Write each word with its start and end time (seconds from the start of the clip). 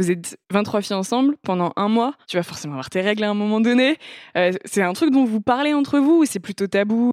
Vous 0.00 0.10
êtes 0.10 0.36
23 0.50 0.80
filles 0.80 0.96
ensemble 0.96 1.36
pendant 1.42 1.72
un 1.76 1.88
mois. 1.88 2.14
Tu 2.26 2.36
vas 2.36 2.42
forcément 2.42 2.74
avoir 2.74 2.90
tes 2.90 3.00
règles 3.00 3.22
à 3.22 3.30
un 3.30 3.34
moment 3.34 3.60
donné. 3.60 3.96
Euh, 4.36 4.50
c'est 4.64 4.82
un 4.82 4.92
truc 4.92 5.12
dont 5.12 5.24
vous 5.24 5.40
parlez 5.40 5.72
entre 5.72 6.00
vous 6.00 6.22
ou 6.22 6.24
c'est 6.24 6.40
plutôt 6.40 6.66
tabou? 6.66 7.12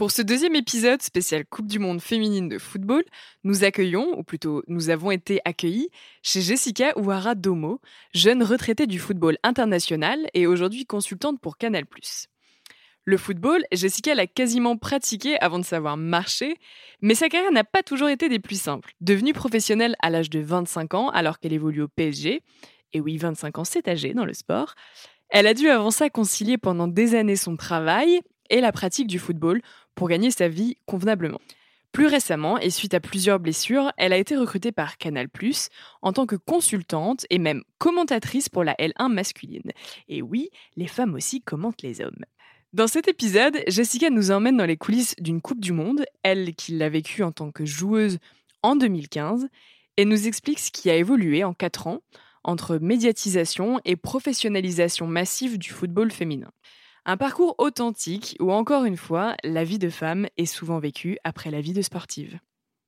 Pour 0.00 0.10
ce 0.10 0.22
deuxième 0.22 0.56
épisode 0.56 1.02
spécial 1.02 1.44
Coupe 1.44 1.66
du 1.66 1.78
Monde 1.78 2.00
féminine 2.00 2.48
de 2.48 2.56
football, 2.56 3.04
nous 3.44 3.64
accueillons, 3.64 4.18
ou 4.18 4.22
plutôt 4.22 4.62
nous 4.66 4.88
avons 4.88 5.10
été 5.10 5.42
accueillis, 5.44 5.90
chez 6.22 6.40
Jessica 6.40 6.98
Ouara 6.98 7.34
Domo, 7.34 7.82
jeune 8.14 8.42
retraitée 8.42 8.86
du 8.86 8.98
football 8.98 9.36
international 9.42 10.26
et 10.32 10.46
aujourd'hui 10.46 10.86
consultante 10.86 11.38
pour 11.38 11.58
Canal+. 11.58 11.84
Le 13.04 13.16
football, 13.18 13.62
Jessica 13.72 14.14
l'a 14.14 14.26
quasiment 14.26 14.78
pratiqué 14.78 15.38
avant 15.38 15.58
de 15.58 15.66
savoir 15.66 15.98
marcher, 15.98 16.56
mais 17.02 17.14
sa 17.14 17.28
carrière 17.28 17.52
n'a 17.52 17.64
pas 17.64 17.82
toujours 17.82 18.08
été 18.08 18.30
des 18.30 18.38
plus 18.38 18.58
simples. 18.58 18.94
Devenue 19.02 19.34
professionnelle 19.34 19.96
à 20.00 20.08
l'âge 20.08 20.30
de 20.30 20.40
25 20.40 20.94
ans 20.94 21.08
alors 21.10 21.38
qu'elle 21.38 21.52
évolue 21.52 21.82
au 21.82 21.88
PSG, 21.88 22.40
et 22.94 23.00
oui, 23.02 23.18
25 23.18 23.58
ans 23.58 23.64
c'est 23.64 23.86
âgé 23.86 24.14
dans 24.14 24.24
le 24.24 24.32
sport, 24.32 24.76
elle 25.28 25.46
a 25.46 25.52
dû 25.52 25.68
avant 25.68 25.90
ça 25.90 26.08
concilier 26.08 26.56
pendant 26.56 26.88
des 26.88 27.14
années 27.14 27.36
son 27.36 27.58
travail 27.58 28.22
et 28.50 28.60
la 28.60 28.72
pratique 28.72 29.06
du 29.06 29.18
football 29.18 29.62
pour 29.94 30.08
gagner 30.08 30.30
sa 30.30 30.48
vie 30.48 30.76
convenablement. 30.86 31.40
Plus 31.92 32.06
récemment, 32.06 32.58
et 32.58 32.70
suite 32.70 32.94
à 32.94 33.00
plusieurs 33.00 33.40
blessures, 33.40 33.92
elle 33.96 34.12
a 34.12 34.16
été 34.16 34.36
recrutée 34.36 34.70
par 34.70 34.96
Canal+, 34.96 35.28
en 36.02 36.12
tant 36.12 36.24
que 36.24 36.36
consultante 36.36 37.26
et 37.30 37.38
même 37.38 37.62
commentatrice 37.78 38.48
pour 38.48 38.62
la 38.62 38.74
L1 38.74 39.12
masculine. 39.12 39.72
Et 40.08 40.22
oui, 40.22 40.50
les 40.76 40.86
femmes 40.86 41.14
aussi 41.14 41.40
commentent 41.40 41.82
les 41.82 42.00
hommes. 42.00 42.24
Dans 42.72 42.86
cet 42.86 43.08
épisode, 43.08 43.60
Jessica 43.66 44.10
nous 44.10 44.30
emmène 44.30 44.56
dans 44.56 44.66
les 44.66 44.76
coulisses 44.76 45.16
d'une 45.18 45.40
Coupe 45.40 45.60
du 45.60 45.72
Monde, 45.72 46.04
elle 46.22 46.54
qui 46.54 46.76
l'a 46.76 46.88
vécue 46.88 47.24
en 47.24 47.32
tant 47.32 47.50
que 47.50 47.64
joueuse 47.64 48.18
en 48.62 48.76
2015, 48.76 49.48
et 49.96 50.04
nous 50.04 50.28
explique 50.28 50.60
ce 50.60 50.70
qui 50.70 50.88
a 50.90 50.94
évolué 50.94 51.42
en 51.42 51.52
4 51.52 51.88
ans 51.88 52.02
entre 52.44 52.78
médiatisation 52.78 53.80
et 53.84 53.96
professionnalisation 53.96 55.06
massive 55.08 55.58
du 55.58 55.70
football 55.70 56.12
féminin. 56.12 56.52
Un 57.06 57.16
parcours 57.16 57.54
authentique 57.58 58.36
où, 58.40 58.52
encore 58.52 58.84
une 58.84 58.98
fois, 58.98 59.34
la 59.42 59.64
vie 59.64 59.78
de 59.78 59.88
femme 59.88 60.26
est 60.36 60.46
souvent 60.46 60.78
vécue 60.78 61.16
après 61.24 61.50
la 61.50 61.60
vie 61.60 61.72
de 61.72 61.80
sportive. 61.80 62.38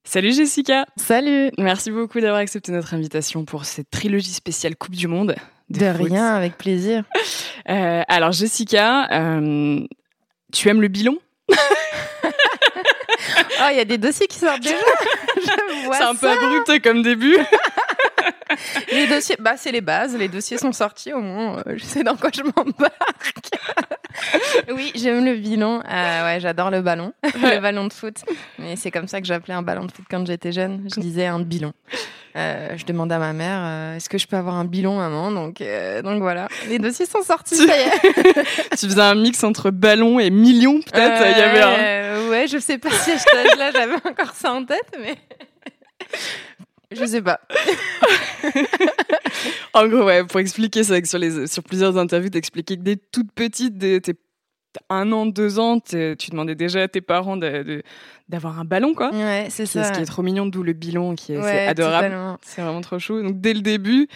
Salut 0.05 0.33
Jessica 0.33 0.85
Salut 0.97 1.51
Merci 1.59 1.91
beaucoup 1.91 2.21
d'avoir 2.21 2.41
accepté 2.41 2.73
notre 2.73 2.93
invitation 2.93 3.45
pour 3.45 3.65
cette 3.65 3.89
trilogie 3.89 4.33
spéciale 4.33 4.77
Coupe 4.77 4.97
du 4.97 5.07
Monde. 5.07 5.37
De, 5.71 5.87
rien, 5.87 6.35
avec 6.35 6.59
plaisir. 6.59 7.05
Euh, 7.69 8.03
alors 8.09 8.33
Jessica, 8.33 9.07
euh, 9.13 9.87
tu 10.53 10.69
aimes 10.69 10.81
le 10.81 10.89
bilon 10.89 11.17
Oh, 11.55 11.57
il 13.71 13.77
y 13.77 13.81
a 13.81 13.85
des 13.85 13.99
dossiers 13.99 14.27
qui 14.27 14.37
sortent 14.37 14.61
déjà. 14.61 14.75
C'est 15.93 16.03
un 16.03 16.17
peu 16.17 16.29
abrupt 16.29 16.83
comme 16.83 17.03
début. 17.03 17.37
les 18.93 19.07
dossiers, 19.07 19.37
bah 19.39 19.57
c'est 19.57 19.73
les 19.73 19.81
bases. 19.81 20.17
Les 20.17 20.29
dossiers 20.29 20.59
sont 20.59 20.73
sortis 20.73 21.13
au 21.13 21.21
moins. 21.21 21.63
Euh, 21.67 21.75
je 21.77 21.85
sais 21.85 22.03
dans 22.03 22.17
quoi 22.17 22.31
je 22.35 22.43
m'embarque. 22.43 23.51
oui, 24.75 24.93
j'aime 24.95 25.25
le 25.25 25.37
bilan. 25.37 25.83
Euh, 25.89 26.25
ouais, 26.25 26.41
j'adore 26.41 26.71
le 26.71 26.83
ballon, 26.83 27.13
le 27.25 27.61
ballon 27.61 27.87
de 27.87 27.93
foot. 27.93 28.17
Mais 28.59 28.77
c'est 28.77 28.91
comme 28.91 29.09
ça 29.09 29.21
que 29.21 29.27
j'appelais 29.27 29.55
un 29.55 29.63
ballon 29.63 29.87
de 29.87 29.93
foot 29.93 30.05
quand 30.11 30.27
j'étais 30.27 30.53
jeune. 30.53 30.89
Je 30.95 31.01
disais 31.01 31.27
un 31.27 31.41
bilon. 31.41 31.73
Euh, 32.35 32.77
je 32.77 32.87
demandais 32.87 33.15
à 33.15 33.19
ma 33.19 33.35
mère, 33.35 33.61
euh, 33.63 33.97
est-ce 33.97 34.09
que 34.09 34.17
je 34.17 34.27
peux 34.27 34.37
avoir 34.37 34.55
un 34.55 34.65
bilon, 34.65 34.97
maman? 34.97 35.31
Donc, 35.31 35.61
euh, 35.61 36.01
donc 36.01 36.23
voilà, 36.23 36.49
les 36.69 36.79
dossiers 36.79 37.05
sont 37.05 37.23
sortis. 37.23 37.57
Ça 37.57 37.77
y 37.77 37.81
est. 37.83 38.75
tu 38.79 38.87
faisais 38.87 39.03
un 39.03 39.15
mix 39.15 39.45
entre 39.45 39.71
ballon 39.71 40.19
et 40.19 40.31
million, 40.31 40.81
peut-être? 40.81 41.23
Il 41.27 41.39
y 41.39 41.43
avait 41.43 41.61
un... 41.61 42.31
Ouais, 42.31 42.47
je 42.47 42.57
sais 42.57 42.79
pas 42.79 42.91
si 42.91 43.11
à 43.11 43.19
cet 43.19 43.35
âge-là 43.35 43.71
j'avais 43.73 43.97
encore 43.97 44.33
ça 44.35 44.53
en 44.53 44.65
tête, 44.65 44.97
mais. 44.99 45.17
Je 46.95 47.05
sais 47.07 47.23
pas. 47.23 47.41
en 49.75 49.89
gros, 49.89 50.05
ouais, 50.05 50.25
pour 50.25 50.41
expliquer, 50.41 50.85
c'est 50.85 51.01
que 51.01 51.09
sur, 51.09 51.19
les, 51.19 51.47
sur 51.47 51.63
plusieurs 51.63 51.97
interviews, 51.99 52.31
t'expliquais 52.31 52.77
que 52.77 52.83
dès 52.83 52.97
toute 52.97 53.33
petite, 53.33 53.79
dès 53.79 54.01
tes 54.01 54.15
un 54.89 55.13
an, 55.13 55.27
deux 55.27 55.59
ans, 55.59 55.81
tu 55.81 56.17
demandais 56.31 56.55
déjà 56.55 56.83
à 56.83 56.89
tes 56.89 57.01
parents 57.01 57.37
d'avoir 57.37 58.59
un 58.59 58.65
ballon, 58.65 58.95
quoi. 58.95 59.13
Ouais, 59.13 59.47
c'est 59.51 59.67
ça. 59.67 59.85
Ce 59.85 59.93
qui 59.93 60.01
est 60.01 60.07
trop 60.07 60.23
mignon, 60.23 60.47
d'où 60.47 60.63
le 60.63 60.73
bilan, 60.73 61.15
qui 61.15 61.33
est, 61.33 61.67
adorable. 61.67 62.39
C'est 62.43 62.63
vraiment 62.63 62.81
trop 62.81 62.99
chou. 62.99 63.23
Donc, 63.23 63.41
dès 63.41 63.55
le 63.55 63.61
début, 63.61 64.09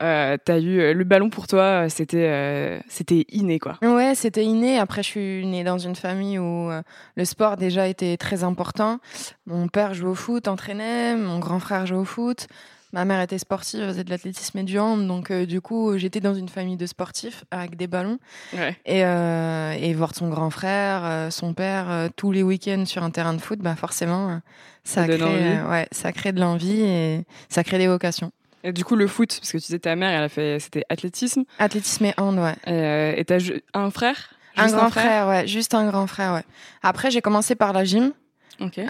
euh, 0.00 0.36
as 0.48 0.58
eu 0.58 0.80
euh, 0.80 0.94
le 0.94 1.04
ballon 1.04 1.30
pour 1.30 1.46
toi, 1.46 1.88
c'était 1.88 2.28
euh, 2.28 2.80
c'était 2.88 3.26
inné, 3.30 3.58
quoi. 3.58 3.78
Ouais, 3.82 4.14
c'était 4.14 4.44
inné. 4.44 4.78
Après, 4.78 5.02
je 5.02 5.08
suis 5.08 5.46
née 5.46 5.64
dans 5.64 5.78
une 5.78 5.96
famille 5.96 6.38
où 6.38 6.70
euh, 6.70 6.82
le 7.16 7.24
sport 7.24 7.56
déjà 7.56 7.86
était 7.88 8.16
très 8.16 8.44
important. 8.44 8.98
Mon 9.46 9.68
père 9.68 9.94
jouait 9.94 10.10
au 10.10 10.14
foot, 10.14 10.48
entraînait. 10.48 11.14
Mon 11.16 11.38
grand 11.38 11.60
frère 11.60 11.86
jouait 11.86 11.98
au 11.98 12.04
foot. 12.04 12.46
Ma 12.94 13.06
mère 13.06 13.22
était 13.22 13.38
sportive, 13.38 13.86
faisait 13.86 14.04
de 14.04 14.10
l'athlétisme 14.10 14.58
et 14.58 14.64
du 14.64 14.78
hand, 14.78 15.08
donc 15.08 15.32
du 15.32 15.62
coup 15.62 15.96
j'étais 15.96 16.20
dans 16.20 16.34
une 16.34 16.50
famille 16.50 16.76
de 16.76 16.84
sportifs 16.84 17.42
avec 17.50 17.74
des 17.74 17.86
ballons. 17.86 18.18
Ouais. 18.52 18.76
Et, 18.84 18.98
et, 18.98 19.94
voir 19.94 20.14
son 20.14 20.28
grand 20.28 20.50
frère, 20.50 21.32
son 21.32 21.54
père, 21.54 22.10
tous 22.16 22.32
les 22.32 22.42
week-ends 22.42 22.84
sur 22.84 23.02
un 23.02 23.08
terrain 23.08 23.32
de 23.32 23.40
foot, 23.40 23.60
bah 23.60 23.76
forcément 23.76 24.42
ça, 24.84 25.06
ça 25.06 25.16
crée, 25.16 25.62
ouais, 25.70 25.88
ça 25.90 26.12
crée 26.12 26.32
de 26.32 26.40
l'envie 26.40 26.82
et 26.82 27.24
ça 27.48 27.64
crée 27.64 27.78
des 27.78 27.88
vocations. 27.88 28.30
Et 28.64 28.72
du 28.72 28.84
coup 28.84 28.96
le 28.96 29.06
foot, 29.06 29.38
parce 29.40 29.52
que 29.52 29.58
tu 29.58 29.66
disais 29.66 29.78
ta 29.78 29.96
mère, 29.96 30.10
elle 30.10 30.24
a 30.24 30.28
fait, 30.28 30.58
c'était 30.60 30.84
athlétisme. 30.88 31.44
Athlétisme 31.58 32.04
et 32.04 32.14
hand, 32.16 32.38
ouais. 32.38 32.56
Et, 32.66 33.20
et 33.20 33.24
t'as 33.24 33.38
un 33.74 33.90
frère? 33.90 34.34
Un 34.56 34.68
grand 34.68 34.84
un 34.84 34.90
frère, 34.90 35.04
frère, 35.04 35.28
ouais, 35.28 35.46
juste 35.46 35.74
un 35.74 35.86
grand 35.88 36.06
frère, 36.06 36.34
ouais. 36.34 36.44
Après 36.82 37.10
j'ai 37.10 37.22
commencé 37.22 37.54
par 37.54 37.72
la 37.72 37.84
gym. 37.84 38.12
Okay. 38.60 38.84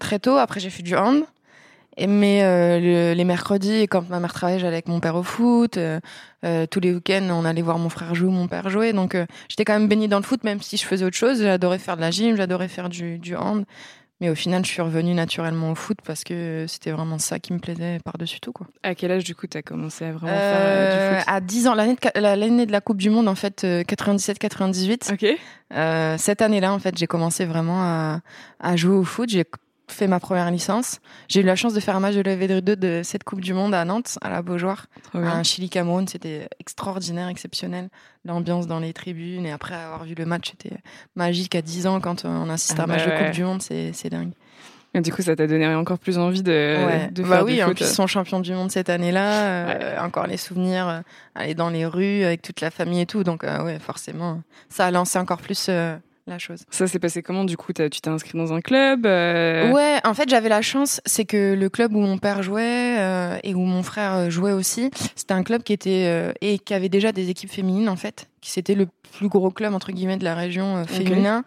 très 0.00 0.18
tôt. 0.18 0.36
Après 0.36 0.60
j'ai 0.60 0.70
fait 0.70 0.82
du 0.82 0.96
hand. 0.96 1.24
Et 1.98 2.06
mais 2.06 2.42
euh, 2.42 3.12
les 3.12 3.24
mercredis, 3.24 3.86
quand 3.86 4.08
ma 4.08 4.18
mère 4.18 4.32
travaillait, 4.32 4.58
j'allais 4.58 4.76
avec 4.76 4.88
mon 4.88 4.98
père 4.98 5.14
au 5.14 5.22
foot. 5.22 5.76
Euh, 5.76 6.00
euh, 6.42 6.66
tous 6.66 6.80
les 6.80 6.90
week-ends, 6.92 7.28
on 7.30 7.44
allait 7.44 7.60
voir 7.60 7.78
mon 7.78 7.90
frère 7.90 8.14
jouer, 8.14 8.30
mon 8.30 8.48
père 8.48 8.70
jouer. 8.70 8.94
Donc 8.94 9.14
euh, 9.14 9.26
j'étais 9.48 9.66
quand 9.66 9.74
même 9.74 9.88
baignée 9.88 10.08
dans 10.08 10.16
le 10.16 10.22
foot, 10.24 10.42
même 10.42 10.62
si 10.62 10.78
je 10.78 10.86
faisais 10.86 11.04
autre 11.04 11.16
chose. 11.16 11.42
J'adorais 11.42 11.78
faire 11.78 11.96
de 11.96 12.00
la 12.00 12.10
gym, 12.10 12.34
j'adorais 12.36 12.68
faire 12.68 12.88
du, 12.88 13.18
du 13.18 13.36
hand. 13.36 13.64
Mais 14.22 14.30
au 14.30 14.36
final, 14.36 14.64
je 14.64 14.70
suis 14.70 14.80
revenue 14.80 15.14
naturellement 15.14 15.72
au 15.72 15.74
foot 15.74 15.98
parce 16.06 16.22
que 16.22 16.66
c'était 16.68 16.92
vraiment 16.92 17.18
ça 17.18 17.40
qui 17.40 17.52
me 17.52 17.58
plaisait 17.58 17.98
par-dessus 18.04 18.38
tout. 18.38 18.52
Quoi. 18.52 18.68
À 18.84 18.94
quel 18.94 19.10
âge, 19.10 19.24
du 19.24 19.34
coup, 19.34 19.48
tu 19.48 19.58
as 19.58 19.62
commencé 19.62 20.04
à 20.04 20.12
vraiment 20.12 20.32
faire 20.32 21.14
du 21.14 21.18
foot 21.18 21.24
À 21.26 21.40
10 21.40 21.66
ans, 21.66 21.74
l'année 21.74 21.96
de, 21.96 22.20
l'année 22.20 22.66
de 22.66 22.70
la 22.70 22.80
Coupe 22.80 22.98
du 22.98 23.10
Monde, 23.10 23.26
en 23.26 23.34
fait, 23.34 23.64
97-98. 23.64 25.12
Ok. 25.12 26.18
cette 26.20 26.40
année-là, 26.40 26.72
en 26.72 26.78
fait, 26.78 26.96
j'ai 26.96 27.08
commencé 27.08 27.44
vraiment 27.46 27.82
à, 27.82 28.20
à 28.60 28.76
jouer 28.76 28.94
au 28.94 29.02
foot. 29.02 29.28
J'ai 29.28 29.44
fait 29.88 30.06
ma 30.06 30.20
première 30.20 30.50
licence. 30.50 31.00
J'ai 31.28 31.40
eu 31.40 31.44
la 31.44 31.56
chance 31.56 31.74
de 31.74 31.80
faire 31.80 31.96
un 31.96 32.00
match 32.00 32.14
de 32.14 32.22
la 32.22 32.36
V2 32.36 32.60
de 32.60 33.00
cette 33.04 33.24
Coupe 33.24 33.40
du 33.40 33.52
Monde 33.52 33.74
à 33.74 33.84
Nantes, 33.84 34.18
à 34.22 34.30
la 34.30 34.42
Beaujoire, 34.42 34.86
un 35.14 35.42
Chili-Cameroun. 35.42 36.08
C'était 36.08 36.48
extraordinaire, 36.60 37.28
exceptionnel. 37.28 37.88
L'ambiance 38.24 38.66
dans 38.66 38.78
les 38.78 38.92
tribunes. 38.92 39.46
Et 39.46 39.52
après 39.52 39.74
avoir 39.74 40.04
vu 40.04 40.14
le 40.14 40.24
match, 40.24 40.50
c'était 40.50 40.76
magique 41.16 41.54
à 41.54 41.62
10 41.62 41.86
ans 41.86 42.00
quand 42.00 42.24
on 42.24 42.48
assiste 42.48 42.78
à 42.78 42.82
un 42.82 42.84
ah 42.84 42.88
match 42.88 43.04
de 43.04 43.10
Coupe 43.10 43.34
du 43.34 43.44
Monde. 43.44 43.62
C'est 43.62 44.08
dingue. 44.08 44.32
Et 44.94 45.00
du 45.00 45.12
coup, 45.12 45.22
ça 45.22 45.34
t'a 45.34 45.46
donné 45.46 45.66
encore 45.74 45.98
plus 45.98 46.18
envie 46.18 46.42
de, 46.42 46.50
ouais. 46.50 47.08
de 47.10 47.22
bah 47.22 47.42
oui, 47.44 47.56
du 47.56 47.62
en 47.62 47.72
plus, 47.72 47.80
ils 47.80 47.86
sont 47.86 48.06
champions 48.06 48.40
du 48.40 48.52
monde 48.52 48.70
cette 48.70 48.90
année-là. 48.90 49.46
Euh. 49.46 49.98
Encore 50.00 50.26
les 50.26 50.36
souvenirs, 50.36 50.86
euh, 50.86 51.00
aller 51.34 51.54
dans 51.54 51.70
les 51.70 51.86
rues 51.86 52.24
avec 52.24 52.42
toute 52.42 52.60
la 52.60 52.70
famille 52.70 53.00
et 53.00 53.06
tout. 53.06 53.24
Donc, 53.24 53.42
euh, 53.42 53.64
ouais, 53.64 53.78
forcément, 53.78 54.42
ça 54.68 54.86
a 54.86 54.90
lancé 54.90 55.18
encore 55.18 55.40
plus 55.40 55.70
la 56.26 56.38
chose. 56.38 56.64
Ça 56.70 56.86
s'est 56.86 56.98
passé 56.98 57.22
comment 57.22 57.44
du 57.44 57.56
coup 57.56 57.72
Tu 57.72 57.88
t'es 57.88 58.08
inscrit 58.08 58.38
dans 58.38 58.52
un 58.52 58.60
club 58.60 59.04
Ouais, 59.04 59.98
en 60.04 60.14
fait 60.14 60.28
j'avais 60.28 60.48
la 60.48 60.62
chance, 60.62 61.00
c'est 61.04 61.24
que 61.24 61.54
le 61.54 61.68
club 61.68 61.94
où 61.94 62.00
mon 62.00 62.18
père 62.18 62.42
jouait 62.42 63.40
et 63.42 63.54
où 63.54 63.60
mon 63.60 63.82
frère 63.82 64.30
jouait 64.30 64.52
aussi, 64.52 64.90
c'était 65.16 65.34
un 65.34 65.42
club 65.42 65.62
qui 65.62 65.72
était 65.72 66.32
et 66.40 66.58
qui 66.58 66.74
avait 66.74 66.88
déjà 66.88 67.12
des 67.12 67.30
équipes 67.30 67.50
féminines 67.50 67.88
en 67.88 67.96
fait, 67.96 68.28
qui 68.40 68.50
c'était 68.50 68.74
le 68.74 68.86
plus 69.18 69.28
gros 69.28 69.50
club 69.50 69.74
entre 69.74 69.92
guillemets 69.92 70.16
de 70.16 70.24
la 70.24 70.34
région 70.34 70.84
féminin. 70.86 71.44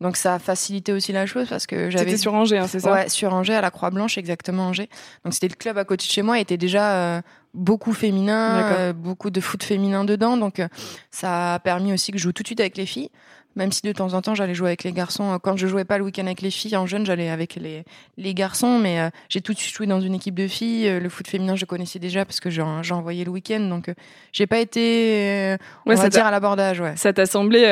Donc 0.00 0.16
ça 0.16 0.34
a 0.34 0.38
facilité 0.38 0.92
aussi 0.92 1.12
la 1.12 1.26
chose 1.26 1.48
parce 1.48 1.66
que 1.66 1.90
j'avais. 1.90 2.04
C'était 2.04 2.18
sur 2.18 2.34
Angers, 2.34 2.58
hein, 2.58 2.66
c'est 2.66 2.80
ça? 2.80 2.92
Ouais, 2.92 3.08
sur 3.08 3.32
Angers, 3.32 3.54
à 3.54 3.60
la 3.60 3.70
Croix-Blanche, 3.70 4.18
exactement 4.18 4.66
Angers. 4.66 4.88
Donc 5.24 5.34
c'était 5.34 5.48
le 5.48 5.54
club 5.54 5.78
à 5.78 5.84
côté 5.84 6.06
de 6.06 6.12
chez 6.12 6.22
moi, 6.22 6.38
était 6.38 6.56
déjà 6.56 6.92
euh, 6.94 7.22
beaucoup 7.54 7.92
féminin, 7.92 8.64
euh, 8.64 8.92
beaucoup 8.92 9.30
de 9.30 9.40
foot 9.40 9.62
féminin 9.62 10.04
dedans. 10.04 10.36
Donc 10.36 10.60
euh, 10.60 10.68
ça 11.10 11.54
a 11.54 11.58
permis 11.58 11.92
aussi 11.92 12.12
que 12.12 12.18
je 12.18 12.24
joue 12.24 12.32
tout 12.32 12.42
de 12.42 12.48
suite 12.48 12.60
avec 12.60 12.76
les 12.76 12.86
filles. 12.86 13.10
Même 13.56 13.72
si 13.72 13.82
de 13.82 13.92
temps 13.92 14.14
en 14.14 14.22
temps 14.22 14.34
j'allais 14.34 14.54
jouer 14.54 14.68
avec 14.68 14.84
les 14.84 14.92
garçons. 14.92 15.38
Quand 15.42 15.56
je 15.56 15.66
jouais 15.66 15.84
pas 15.84 15.98
le 15.98 16.04
week-end 16.04 16.26
avec 16.26 16.42
les 16.42 16.50
filles, 16.50 16.76
en 16.76 16.86
jeune, 16.86 17.06
j'allais 17.06 17.30
avec 17.30 17.56
les, 17.56 17.84
les 18.16 18.34
garçons. 18.34 18.78
Mais 18.78 19.10
j'ai 19.28 19.40
tout 19.40 19.52
de 19.52 19.58
suite 19.58 19.74
joué 19.74 19.86
dans 19.86 20.00
une 20.00 20.14
équipe 20.14 20.34
de 20.34 20.48
filles. 20.48 21.00
le 21.00 21.08
foot 21.08 21.28
féminin, 21.28 21.56
je 21.56 21.64
connaissais 21.64 21.98
déjà 21.98 22.24
parce 22.24 22.40
que 22.40 22.50
j'en 22.50 22.82
envoyé 22.90 23.24
le 23.24 23.30
week-end. 23.30 23.60
Donc 23.60 23.92
j'ai 24.32 24.46
pas 24.46 24.58
été, 24.58 25.56
on 25.86 25.94
va 25.94 26.08
dire, 26.08 26.26
à 26.26 26.30
l'abordage. 26.30 26.80
Ouais. 26.80 26.96
Ça 26.96 27.12
t'a 27.12 27.26
semblé 27.26 27.64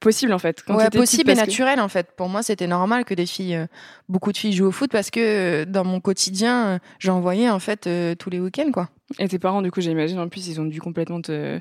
possible 0.00 0.32
en 0.32 0.38
fait. 0.38 0.62
Quand 0.62 0.76
ouais, 0.76 0.90
possible 0.90 1.30
et 1.30 1.34
naturel 1.34 1.80
en 1.80 1.88
fait. 1.88 2.12
Pour 2.16 2.28
moi, 2.28 2.42
c'était 2.42 2.66
normal 2.66 3.04
que 3.04 3.14
des 3.14 3.26
filles, 3.26 3.56
euh, 3.56 3.66
beaucoup 4.08 4.32
de 4.32 4.36
filles 4.36 4.52
jouent 4.52 4.66
au 4.66 4.72
foot 4.72 4.90
parce 4.90 5.10
que 5.10 5.20
euh, 5.20 5.64
dans 5.64 5.84
mon 5.84 6.00
quotidien, 6.00 6.66
euh, 6.66 6.78
j'en 6.98 7.20
voyais 7.20 7.50
en 7.50 7.58
fait 7.58 7.88
tous 8.18 8.30
les 8.30 8.40
week-ends 8.40 8.70
quoi. 8.72 8.88
Et 9.18 9.28
tes 9.28 9.38
parents, 9.38 9.62
du 9.62 9.70
coup, 9.70 9.80
j'imagine 9.80 10.18
en 10.18 10.28
plus, 10.28 10.48
ils 10.48 10.60
ont 10.60 10.64
dû 10.64 10.80
complètement 10.80 11.20
te 11.20 11.60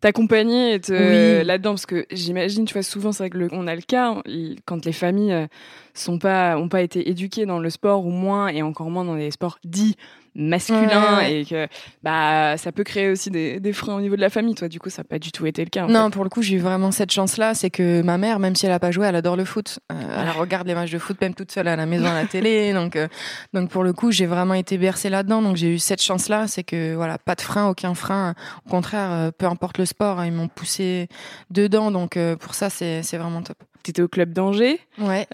t'accompagner 0.00 0.74
et 0.74 0.80
te 0.80 1.42
là-dedans 1.42 1.72
parce 1.72 1.86
que 1.86 2.06
j'imagine 2.10 2.64
tu 2.64 2.72
vois 2.72 2.82
souvent 2.82 3.12
c'est 3.12 3.24
vrai 3.24 3.30
que 3.30 3.38
le, 3.38 3.48
on 3.52 3.66
a 3.66 3.74
le 3.74 3.82
cas 3.82 4.22
quand 4.64 4.84
les 4.84 4.92
familles 4.92 5.46
sont 5.94 6.18
pas 6.18 6.56
ont 6.56 6.68
pas 6.68 6.82
été 6.82 7.10
éduquées 7.10 7.46
dans 7.46 7.58
le 7.58 7.70
sport 7.70 8.06
ou 8.06 8.10
moins 8.10 8.48
et 8.48 8.62
encore 8.62 8.90
moins 8.90 9.04
dans 9.04 9.14
les 9.14 9.30
sports 9.30 9.58
dits 9.64 9.96
masculin 10.34 11.20
et 11.20 11.44
que 11.44 11.66
bah 12.02 12.56
ça 12.56 12.72
peut 12.72 12.84
créer 12.84 13.10
aussi 13.10 13.30
des, 13.30 13.60
des, 13.60 13.72
freins 13.72 13.96
au 13.96 14.00
niveau 14.00 14.16
de 14.16 14.20
la 14.20 14.30
famille. 14.30 14.54
Toi 14.54 14.68
du 14.68 14.78
coup 14.78 14.90
ça 14.90 15.02
n'a 15.02 15.08
pas 15.08 15.18
du 15.18 15.32
tout 15.32 15.46
été 15.46 15.64
le 15.64 15.70
cas 15.70 15.86
non 15.86 16.10
pour 16.10 16.24
le 16.24 16.30
coup 16.30 16.42
j'ai 16.42 16.56
eu 16.56 16.58
vraiment 16.58 16.90
cette 16.90 17.10
chance 17.10 17.36
là 17.36 17.54
c'est 17.54 17.70
que 17.70 18.02
ma 18.02 18.18
mère 18.18 18.38
même 18.38 18.54
si 18.54 18.66
elle 18.66 18.72
a 18.72 18.78
pas 18.78 18.90
joué 18.90 19.06
elle 19.06 19.16
adore 19.16 19.36
le 19.36 19.44
foot. 19.44 19.80
Euh, 19.92 19.94
elle 19.94 20.30
regarde 20.30 20.66
les 20.66 20.74
matchs 20.74 20.92
de 20.92 20.98
foot 20.98 21.20
même 21.20 21.34
toute 21.34 21.52
seule 21.52 21.68
à 21.68 21.76
la 21.76 21.86
maison 21.86 22.06
à 22.06 22.14
la 22.14 22.26
télé. 22.26 22.72
Donc 22.80 22.96
euh, 22.96 23.08
donc 23.52 23.70
pour 23.70 23.84
le 23.84 23.92
coup 23.92 24.10
j'ai 24.10 24.26
vraiment 24.26 24.54
été 24.54 24.78
bercée 24.78 25.10
là 25.10 25.22
dedans 25.22 25.42
donc 25.42 25.56
j'ai 25.56 25.74
eu 25.74 25.78
cette 25.78 26.02
chance 26.02 26.28
là 26.28 26.46
c'est 26.46 26.62
que 26.62 26.94
voilà 26.94 27.18
pas 27.18 27.34
de 27.34 27.40
frein 27.40 27.68
aucun 27.68 27.94
frein. 27.94 28.34
Au 28.66 28.70
contraire 28.70 29.10
euh, 29.10 29.30
peu 29.36 29.46
importe 29.46 29.78
le 29.78 29.84
sport 29.84 30.24
ils 30.24 30.32
m'ont 30.32 30.48
poussé 30.48 31.08
dedans. 31.50 31.90
Donc 31.90 32.18
pour 32.40 32.54
ça 32.54 32.70
c'est 32.70 33.02
c'est 33.02 33.18
vraiment 33.18 33.42
top 33.42 33.56
tu 33.82 33.90
étais 33.90 34.02
au 34.02 34.08
club 34.08 34.32
d'Angers. 34.32 34.80
Ouais. 34.98 35.26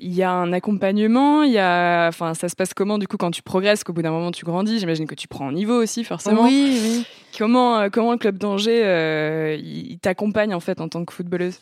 Il 0.00 0.14
y 0.14 0.22
a 0.22 0.30
un 0.30 0.52
accompagnement. 0.52 1.42
Il 1.42 1.52
y 1.52 1.58
a, 1.58 2.08
enfin, 2.08 2.34
ça 2.34 2.48
se 2.48 2.56
passe 2.56 2.74
comment 2.74 2.98
du 2.98 3.06
coup 3.08 3.16
quand 3.16 3.30
tu 3.30 3.42
progresses, 3.42 3.84
qu'au 3.84 3.92
bout 3.92 4.02
d'un 4.02 4.10
moment 4.10 4.30
tu 4.30 4.44
grandis? 4.44 4.78
J'imagine 4.78 5.06
que 5.06 5.14
tu 5.14 5.28
prends 5.28 5.46
en 5.46 5.52
niveau 5.52 5.74
aussi, 5.74 6.04
forcément. 6.04 6.44
Oui, 6.44 6.80
oui. 6.82 7.06
Comment, 7.38 7.78
euh, 7.78 7.88
comment 7.92 8.12
le 8.12 8.18
club 8.18 8.38
d'Angers, 8.38 8.82
euh, 8.82 9.58
il 9.60 9.98
t'accompagne 9.98 10.54
en 10.54 10.60
fait 10.60 10.80
en 10.80 10.88
tant 10.88 11.04
que 11.04 11.12
footballeuse? 11.12 11.60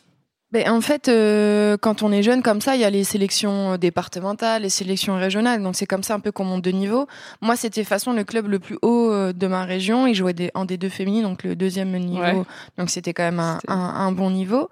Ben, 0.55 0.69
en 0.69 0.79
fait, 0.79 1.09
euh, 1.09 1.75
quand 1.75 2.01
on 2.01 2.13
est 2.13 2.23
jeune 2.23 2.41
comme 2.41 2.61
ça, 2.61 2.75
il 2.75 2.81
y 2.81 2.85
a 2.85 2.89
les 2.89 3.03
sélections 3.03 3.75
départementales, 3.75 4.61
les 4.61 4.69
sélections 4.69 5.17
régionales. 5.17 5.61
Donc 5.61 5.75
c'est 5.75 5.85
comme 5.85 6.01
ça 6.01 6.13
un 6.13 6.21
peu 6.21 6.31
qu'on 6.31 6.45
monte 6.45 6.61
de 6.61 6.71
niveau. 6.71 7.07
Moi, 7.41 7.57
c'était 7.57 7.83
façon 7.83 8.13
le 8.13 8.23
club 8.23 8.47
le 8.47 8.59
plus 8.59 8.77
haut 8.81 9.11
euh, 9.11 9.33
de 9.33 9.47
ma 9.47 9.65
région. 9.65 10.07
Il 10.07 10.15
jouait 10.15 10.31
des, 10.31 10.51
en 10.53 10.63
D2 10.63 10.87
féminine, 10.87 11.23
donc 11.23 11.43
le 11.43 11.57
deuxième 11.57 11.91
niveau. 11.97 12.45
Donc 12.77 12.89
c'était 12.89 13.11
quand 13.13 13.23
même 13.23 13.41
un, 13.41 13.59
un, 13.67 14.13
bon 14.13 14.29
niveau. 14.29 14.69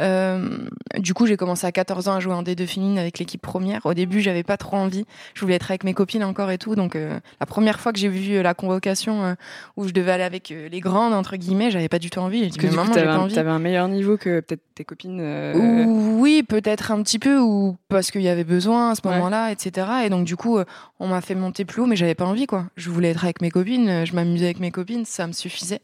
Euh, 0.00 0.56
du 0.96 1.12
coup, 1.12 1.26
j'ai 1.26 1.36
commencé 1.36 1.66
à 1.66 1.72
14 1.72 2.08
ans 2.08 2.14
à 2.14 2.20
jouer 2.20 2.32
en 2.32 2.42
D2 2.42 2.66
féminine 2.66 2.98
avec 2.98 3.18
l'équipe 3.18 3.42
première. 3.42 3.84
Au 3.84 3.92
début, 3.92 4.22
j'avais 4.22 4.42
pas 4.42 4.56
trop 4.56 4.78
envie. 4.78 5.04
Je 5.34 5.42
voulais 5.42 5.56
être 5.56 5.70
avec 5.70 5.84
mes 5.84 5.92
copines 5.92 6.24
encore 6.24 6.50
et 6.50 6.56
tout. 6.56 6.76
Donc 6.76 6.94
la 6.94 7.46
première 7.46 7.78
fois 7.78 7.92
que 7.92 7.98
j'ai 7.98 8.08
vu 8.08 8.40
la 8.40 8.54
convocation 8.54 9.36
où 9.76 9.86
je 9.86 9.92
devais 9.92 10.12
aller 10.12 10.24
avec 10.24 10.48
les 10.48 10.80
grandes 10.80 11.12
entre 11.12 11.36
guillemets, 11.36 11.70
j'avais 11.70 11.90
pas 11.90 11.98
du 11.98 12.08
tout 12.08 12.20
envie. 12.20 12.44
J'ai 12.44 12.48
dit, 12.48 12.58
que 12.58 12.68
maman, 12.68 12.94
j'ai 12.94 13.04
pas 13.04 13.18
envie. 13.18 13.38
un 13.38 13.58
meilleur 13.58 13.88
niveau 13.88 14.16
que 14.16 14.40
peut-être 14.40 14.62
tes 14.74 14.84
copines 14.84 15.20
euh, 15.26 15.84
oui, 15.86 16.42
peut-être 16.42 16.90
un 16.90 17.02
petit 17.02 17.18
peu, 17.18 17.38
ou 17.40 17.76
parce 17.88 18.10
qu'il 18.10 18.22
y 18.22 18.28
avait 18.28 18.44
besoin 18.44 18.90
à 18.90 18.94
ce 18.94 19.00
moment-là, 19.04 19.50
etc. 19.50 19.86
Et 20.04 20.10
donc 20.10 20.24
du 20.24 20.36
coup, 20.36 20.58
euh, 20.58 20.64
on 21.00 21.08
m'a 21.08 21.20
fait 21.20 21.34
monter 21.34 21.64
plus 21.64 21.82
haut, 21.82 21.86
mais 21.86 21.96
j'avais 21.96 22.14
pas 22.14 22.24
envie, 22.24 22.46
quoi. 22.46 22.66
Je 22.76 22.90
voulais 22.90 23.10
être 23.10 23.24
avec 23.24 23.40
mes 23.40 23.50
copines, 23.50 23.88
euh, 23.88 24.04
je 24.04 24.14
m'amusais 24.14 24.46
avec 24.46 24.60
mes 24.60 24.70
copines, 24.70 25.04
ça 25.04 25.26
me 25.26 25.32
suffisait. 25.32 25.80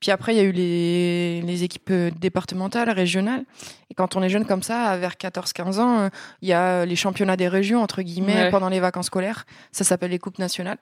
Puis 0.00 0.10
après, 0.10 0.34
il 0.34 0.38
y 0.38 0.40
a 0.40 0.44
eu 0.44 0.52
les, 0.52 1.42
les 1.42 1.62
équipes 1.62 1.92
départementales, 2.18 2.90
régionales. 2.90 3.44
Et 3.88 3.94
quand 3.94 4.16
on 4.16 4.22
est 4.22 4.28
jeune 4.28 4.44
comme 4.44 4.62
ça, 4.64 4.96
vers 4.96 5.12
14-15 5.12 5.78
ans, 5.78 6.08
il 6.40 6.48
y 6.48 6.52
a 6.52 6.84
les 6.84 6.96
championnats 6.96 7.36
des 7.36 7.46
régions, 7.46 7.80
entre 7.80 8.02
guillemets, 8.02 8.50
pendant 8.50 8.68
les 8.68 8.80
vacances 8.80 9.06
scolaires. 9.06 9.46
Ça 9.70 9.84
s'appelle 9.84 10.10
les 10.10 10.18
coupes 10.18 10.40
nationales 10.40 10.78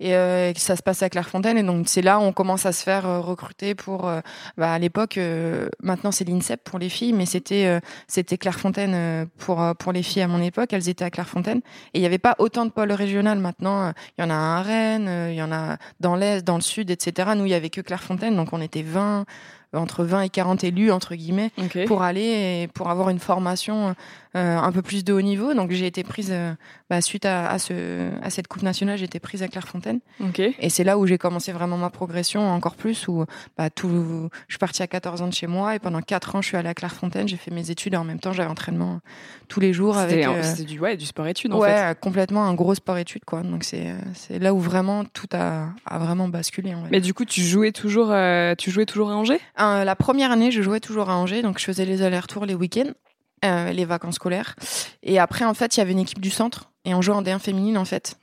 et 0.00 0.14
euh, 0.14 0.52
ça 0.54 0.76
se 0.76 0.82
passe 0.82 1.02
à 1.02 1.08
Clairefontaine. 1.08 1.56
Et 1.56 1.62
donc 1.62 1.88
c'est 1.88 2.02
là 2.02 2.18
où 2.18 2.22
on 2.22 2.32
commence 2.32 2.66
à 2.66 2.72
se 2.72 2.82
faire 2.82 3.06
euh, 3.06 3.20
recruter 3.20 3.74
pour 3.74 4.08
euh, 4.08 4.20
bah, 4.56 4.72
à 4.72 4.78
l'époque 4.78 5.18
euh, 5.18 5.68
maintenant 5.82 6.10
c'est 6.10 6.24
l'INSEP 6.24 6.64
pour 6.64 6.78
les 6.78 6.88
filles 6.88 7.12
mais 7.12 7.26
c'était 7.26 7.80
c'était 8.08 8.36
Clairefontaine 8.36 9.28
pour 9.38 9.62
pour 9.78 9.92
les 9.92 10.02
filles 10.02 10.22
à 10.22 10.28
mon 10.28 10.42
époque. 10.42 10.72
Elles 10.72 10.88
étaient 10.88 11.04
à 11.04 11.10
Clairefontaine. 11.10 11.60
Et 11.92 11.98
il 11.98 12.00
n'y 12.00 12.06
avait 12.06 12.18
pas 12.18 12.34
autant 12.38 12.64
de 12.64 12.70
pôles 12.70 12.92
régionales. 12.92 13.38
Maintenant 13.38 13.92
il 14.18 14.22
y 14.22 14.24
en 14.24 14.30
a 14.30 14.34
un 14.34 14.56
à 14.58 14.62
Rennes 14.62 15.30
il 15.30 15.36
y 15.36 15.42
en 15.42 15.52
a 15.52 15.76
dans 16.00 16.16
l'est 16.16 16.42
dans 16.42 16.56
le 16.56 16.62
sud 16.62 16.90
etc 16.90 17.30
nous 17.36 17.44
il 17.44 17.50
y 17.50 17.54
avait 17.54 17.70
que 17.70 17.80
Clairefontaine. 17.80 18.36
Donc 18.36 18.52
on 18.52 18.60
était 18.60 18.82
20 18.82 19.24
entre 19.72 20.04
20 20.04 20.22
et 20.22 20.28
40 20.28 20.64
élus 20.64 20.90
entre 20.90 21.14
guillemets 21.14 21.50
pour 21.86 22.02
aller 22.02 22.62
et 22.62 22.68
pour 22.68 22.90
avoir 22.90 23.10
une 23.10 23.18
formation 23.18 23.94
un 24.34 24.72
peu 24.72 24.82
plus 24.82 25.04
de 25.04 25.12
haut 25.12 25.22
niveau. 25.22 25.54
Donc 25.54 25.70
j'ai 25.70 25.86
été 25.86 26.02
prise 26.02 26.30
euh, 26.32 26.52
bah, 26.90 27.00
suite 27.00 27.24
à, 27.24 27.48
à, 27.48 27.58
ce, 27.58 28.10
à 28.22 28.30
cette 28.30 28.48
coupe 28.48 28.62
nationale, 28.62 28.98
j'ai 28.98 29.04
été 29.04 29.20
prise 29.20 29.42
à 29.42 29.48
Clairefontaine. 29.48 30.00
Et 30.58 30.70
c'est 30.70 30.84
là 30.84 30.98
où 30.98 31.06
j'ai 31.06 31.18
commencé 31.18 31.52
vraiment 31.52 31.76
ma 31.76 31.90
progression 31.90 32.50
encore 32.50 32.74
plus. 32.74 33.06
Où 33.08 33.24
bah, 33.56 33.70
tout, 33.70 34.28
je 34.48 34.54
suis 34.54 34.58
partie 34.58 34.82
à 34.82 34.86
14 34.86 35.22
ans 35.22 35.28
de 35.28 35.32
chez 35.32 35.46
moi 35.46 35.74
et 35.74 35.78
pendant 35.78 36.00
4 36.00 36.36
ans 36.36 36.42
je 36.42 36.48
suis 36.48 36.56
allée 36.56 36.68
à 36.68 36.74
Clairefontaine. 36.74 37.28
J'ai 37.28 37.36
fait 37.36 37.50
mes 37.50 37.70
études 37.70 37.94
et 37.94 37.96
en 37.96 38.04
même 38.04 38.20
temps 38.20 38.32
j'avais 38.32 38.48
entraînement 38.50 39.00
tous 39.48 39.60
les 39.60 39.72
jours 39.72 39.96
avec. 39.96 40.26
Euh, 40.26 40.42
c'était 40.42 40.64
du 40.64 40.80
ouais 40.80 40.96
du 40.96 41.06
sport 41.06 41.26
études 41.26 41.52
en 41.52 41.58
ouais, 41.58 41.74
fait. 41.74 42.00
complètement 42.00 42.44
un 42.44 42.54
gros 42.54 42.74
sport 42.74 42.98
études 42.98 43.24
quoi. 43.24 43.42
Donc 43.42 43.64
c'est 43.64 43.94
c'est 44.14 44.38
là 44.38 44.52
où 44.54 44.58
vraiment 44.58 45.04
tout 45.04 45.28
a, 45.32 45.68
a 45.86 45.98
vraiment 45.98 46.28
basculé. 46.28 46.74
Mais 46.90 47.00
du 47.00 47.14
coup 47.14 47.24
tu 47.24 47.40
jouais 47.40 47.72
toujours 47.72 48.12
tu 48.58 48.70
jouais 48.70 48.86
toujours 48.86 49.10
à 49.10 49.14
Angers? 49.14 49.40
La 49.58 49.96
première 49.96 50.32
année 50.32 50.50
je 50.50 50.62
jouais 50.62 50.80
toujours 50.80 51.10
à 51.10 51.16
Angers 51.16 51.42
donc 51.42 51.58
je 51.58 51.64
faisais 51.64 51.84
les 51.84 52.02
allers-retours 52.02 52.46
les 52.46 52.54
week-ends. 52.54 52.90
Euh, 53.44 53.72
les 53.72 53.84
vacances 53.84 54.14
scolaires. 54.14 54.56
Et 55.02 55.18
après, 55.18 55.44
en 55.44 55.52
fait, 55.52 55.76
il 55.76 55.80
y 55.80 55.82
avait 55.82 55.92
une 55.92 55.98
équipe 55.98 56.20
du 56.20 56.30
centre 56.30 56.70
et 56.84 56.94
on 56.94 57.00
jouait 57.00 57.14
en 57.14 57.22
D1 57.22 57.38
féminine 57.38 57.78
en 57.78 57.84
fait. 57.84 58.16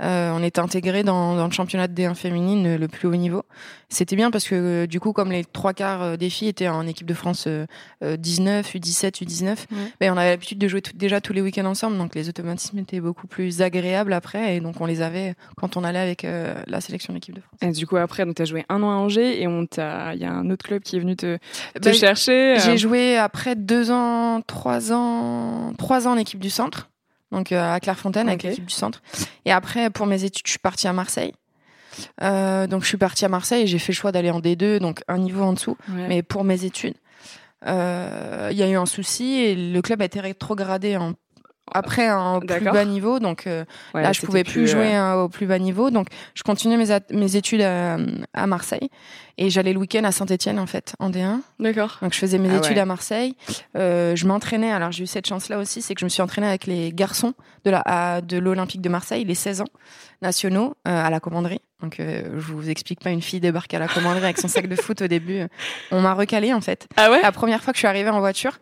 Euh, 0.00 0.30
on 0.32 0.42
était 0.42 0.60
intégré 0.60 1.02
dans, 1.02 1.34
dans, 1.34 1.46
le 1.46 1.52
championnat 1.52 1.88
de 1.88 1.94
D1 2.00 2.14
féminine 2.14 2.66
euh, 2.66 2.78
le 2.78 2.86
plus 2.86 3.08
haut 3.08 3.16
niveau. 3.16 3.42
C'était 3.88 4.14
bien 4.14 4.30
parce 4.30 4.46
que 4.46 4.54
euh, 4.54 4.86
du 4.86 5.00
coup, 5.00 5.12
comme 5.12 5.32
les 5.32 5.44
trois 5.44 5.72
quarts 5.72 6.16
des 6.16 6.30
filles 6.30 6.48
étaient 6.48 6.68
en 6.68 6.86
équipe 6.86 7.06
de 7.06 7.14
France 7.14 7.48
19, 8.02 8.74
U17, 8.74 9.24
U19, 9.24 9.56
ben, 10.00 10.12
on 10.12 10.16
avait 10.16 10.30
l'habitude 10.30 10.58
de 10.58 10.68
jouer 10.68 10.82
déjà 10.94 11.20
tous 11.20 11.32
les 11.32 11.40
week-ends 11.40 11.64
ensemble, 11.64 11.98
donc 11.98 12.14
les 12.14 12.28
automatismes 12.28 12.78
étaient 12.78 13.00
beaucoup 13.00 13.26
plus 13.26 13.62
agréables 13.62 14.12
après, 14.12 14.56
et 14.56 14.60
donc 14.60 14.80
on 14.80 14.86
les 14.86 15.02
avait 15.02 15.34
quand 15.56 15.76
on 15.76 15.84
allait 15.84 15.98
avec 15.98 16.22
la 16.22 16.80
sélection 16.80 17.12
de 17.12 17.16
l'équipe 17.16 17.34
de 17.34 17.40
France. 17.40 17.58
Et 17.62 17.70
du 17.70 17.86
coup, 17.86 17.96
après, 17.96 18.24
tu 18.34 18.42
as 18.42 18.44
joué 18.44 18.64
un 18.68 18.82
an 18.82 18.90
à 18.90 18.94
Angers 18.94 19.40
et 19.40 19.46
on 19.46 19.62
il 19.64 20.20
y 20.20 20.24
a 20.24 20.32
un 20.32 20.50
autre 20.50 20.64
club 20.64 20.82
qui 20.82 20.96
est 20.96 21.00
venu 21.00 21.16
te, 21.16 21.38
te 21.74 21.80
ben, 21.80 21.94
chercher. 21.94 22.56
J'ai 22.58 22.78
joué 22.78 23.16
après 23.16 23.56
deux 23.56 23.90
ans, 23.90 24.40
trois 24.46 24.92
ans, 24.92 25.72
trois 25.78 26.06
ans 26.06 26.12
en 26.12 26.18
équipe 26.18 26.40
du 26.40 26.50
centre 26.50 26.90
donc 27.32 27.52
euh, 27.52 27.72
à 27.74 27.80
Clairefontaine 27.80 28.28
avec 28.28 28.42
l'équipe 28.42 28.64
du 28.64 28.74
centre. 28.74 29.02
Et 29.44 29.52
après, 29.52 29.90
pour 29.90 30.06
mes 30.06 30.24
études, 30.24 30.46
je 30.46 30.50
suis 30.50 30.58
partie 30.58 30.88
à 30.88 30.92
Marseille. 30.92 31.32
Euh, 32.22 32.66
donc 32.66 32.82
je 32.82 32.88
suis 32.88 32.96
partie 32.96 33.24
à 33.24 33.28
Marseille 33.28 33.62
et 33.62 33.66
j'ai 33.66 33.78
fait 33.78 33.92
le 33.92 33.96
choix 33.96 34.12
d'aller 34.12 34.30
en 34.30 34.40
D2, 34.40 34.78
donc 34.78 35.02
un 35.08 35.18
niveau 35.18 35.42
en 35.42 35.52
dessous. 35.52 35.76
Mais 35.88 36.22
pour 36.22 36.44
mes 36.44 36.64
études, 36.64 36.96
euh, 37.66 38.48
il 38.50 38.58
y 38.58 38.62
a 38.62 38.68
eu 38.68 38.76
un 38.76 38.86
souci 38.86 39.40
et 39.40 39.54
le 39.54 39.80
club 39.82 40.02
a 40.02 40.04
été 40.04 40.20
rétrogradé 40.20 40.96
en 40.96 41.14
après 41.72 42.06
un 42.06 42.40
plus 42.40 42.64
bas 42.64 42.84
niveau 42.84 43.18
donc 43.18 43.46
là 43.94 44.12
je 44.12 44.20
pouvais 44.20 44.44
plus, 44.44 44.68
jouer 44.68 44.98
au 45.16 45.28
plus 45.28 45.46
bas 45.46 45.58
niveau 45.58 45.90
donc 45.90 46.08
je 46.34 46.42
continuais 46.42 46.76
mes, 46.76 46.88
mes 47.10 47.36
études 47.36 47.62
à, 47.62 47.96
à 48.34 48.46
Marseille 48.46 48.90
et 49.36 49.50
j'allais 49.50 49.72
le 49.72 49.80
week-end 49.80 50.04
à 50.04 50.12
Saint-Etienne, 50.12 50.58
en 50.58 50.66
fait, 50.66 50.94
en 51.00 51.10
D1. 51.10 51.40
D'accord. 51.58 51.98
Donc, 52.02 52.12
je 52.12 52.18
faisais 52.18 52.38
mes 52.38 52.50
ah 52.50 52.58
études 52.58 52.78
à 52.78 52.84
Marseille. 52.84 53.34
Euh, 53.76 54.14
je 54.14 54.26
m'entraînais. 54.26 54.70
Alors, 54.70 54.92
j'ai 54.92 55.04
eu 55.04 55.06
cette 55.06 55.26
chance-là 55.26 55.58
aussi, 55.58 55.82
c'est 55.82 55.94
que 55.94 56.00
je 56.00 56.04
me 56.04 56.08
suis 56.08 56.22
entraînée 56.22 56.46
avec 56.46 56.66
les 56.66 56.92
garçons 56.92 57.34
de 57.64 57.70
la, 57.70 58.20
de 58.20 58.38
l'Olympique 58.38 58.80
de 58.80 58.88
Marseille, 58.88 59.24
les 59.24 59.34
16 59.34 59.62
ans 59.62 59.68
nationaux, 60.22 60.76
euh, 60.86 61.04
à 61.04 61.10
la 61.10 61.18
commanderie. 61.18 61.60
Donc, 61.82 61.98
euh, 61.98 62.22
je 62.36 62.52
vous 62.52 62.70
explique 62.70 63.00
pas 63.00 63.10
une 63.10 63.22
fille 63.22 63.40
débarque 63.40 63.74
à 63.74 63.80
la 63.80 63.88
commanderie 63.88 64.24
avec 64.24 64.38
son 64.38 64.48
sac 64.48 64.68
de 64.68 64.76
foot 64.76 65.02
au 65.02 65.08
début. 65.08 65.42
On 65.90 66.00
m'a 66.00 66.14
recalé, 66.14 66.52
en 66.52 66.60
fait. 66.60 66.86
Ah 66.96 67.10
ouais? 67.10 67.20
La 67.20 67.32
première 67.32 67.62
fois 67.62 67.72
que 67.72 67.76
je 67.76 67.80
suis 67.80 67.88
arrivée 67.88 68.10
en 68.10 68.20
voiture. 68.20 68.58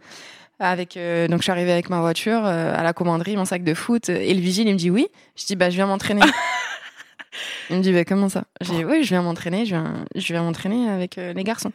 Avec 0.65 0.97
euh, 0.97 1.27
donc 1.29 1.39
je 1.39 1.43
suis 1.43 1.51
arrivée 1.53 1.73
avec 1.73 1.91
ma 1.91 2.01
voiture 2.01 2.43
euh, 2.47 2.73
à 2.77 2.83
la 2.83 2.93
commanderie, 2.93 3.37
mon 3.37 3.45
sac 3.45 3.65
de 3.65 3.75
foot 3.75 4.09
et 4.09 4.33
le 4.33 4.41
vigile 4.41 4.69
il 4.69 4.75
me 4.75 4.79
dit 4.79 4.91
oui. 4.91 5.09
Je 5.37 5.45
dis 5.45 5.57
bah 5.57 5.71
je 5.71 5.75
viens 5.77 5.87
m'entraîner. 5.87 6.23
Il 7.71 7.79
me 7.79 7.83
dit, 7.83 7.93
bah, 7.93 8.05
comment 8.05 8.29
ça? 8.29 8.45
J'ai 8.61 8.75
dit, 8.75 8.85
oui, 8.85 9.05
je 9.05 9.09
viens 9.09 9.23
m'entraîner, 9.23 9.65
je 9.65 9.71
viens, 9.71 10.05
je 10.15 10.33
viens 10.35 10.43
m'entraîner 10.43 10.91
avec 10.91 11.17
euh, 11.17 11.33
les 11.33 11.45
garçons. 11.45 11.73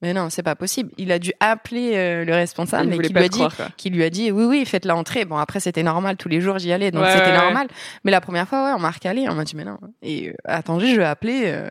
mais 0.00 0.12
non, 0.14 0.30
c'est 0.30 0.44
pas 0.44 0.54
possible. 0.54 0.92
Il 0.96 1.10
a 1.10 1.18
dû 1.18 1.32
appeler 1.40 1.92
euh, 1.96 2.24
le 2.24 2.32
responsable 2.34 2.94
et 2.94 2.98
qui 2.98 3.12
lui, 3.12 3.24
a 3.24 3.28
dit, 3.28 3.42
qui 3.76 3.90
lui 3.90 4.04
a 4.04 4.10
dit 4.10 4.30
oui, 4.30 4.44
oui, 4.44 4.64
faites 4.64 4.84
l'entrée. 4.84 5.24
Bon, 5.24 5.38
après, 5.38 5.58
c'était 5.58 5.82
normal. 5.82 6.16
Tous 6.18 6.28
les 6.28 6.40
jours, 6.40 6.58
j'y 6.58 6.70
allais. 6.70 6.92
Donc, 6.92 7.02
Ouais, 7.02 7.10
c'était 7.10 7.32
ouais. 7.32 7.36
normal. 7.36 7.66
Mais 8.04 8.12
la 8.12 8.20
première 8.20 8.46
fois, 8.46 8.64
ouais, 8.66 8.72
on 8.76 8.78
m'a 8.78 8.92
recalé. 8.92 9.26
On 9.28 9.34
m'a 9.34 9.42
dit, 9.42 9.56
mais 9.56 9.64
non. 9.64 9.78
Et 10.02 10.28
euh, 10.28 10.34
attendez, 10.44 10.86
je 10.94 10.96
vais 11.00 11.04
appeler. 11.04 11.42
euh. 11.46 11.68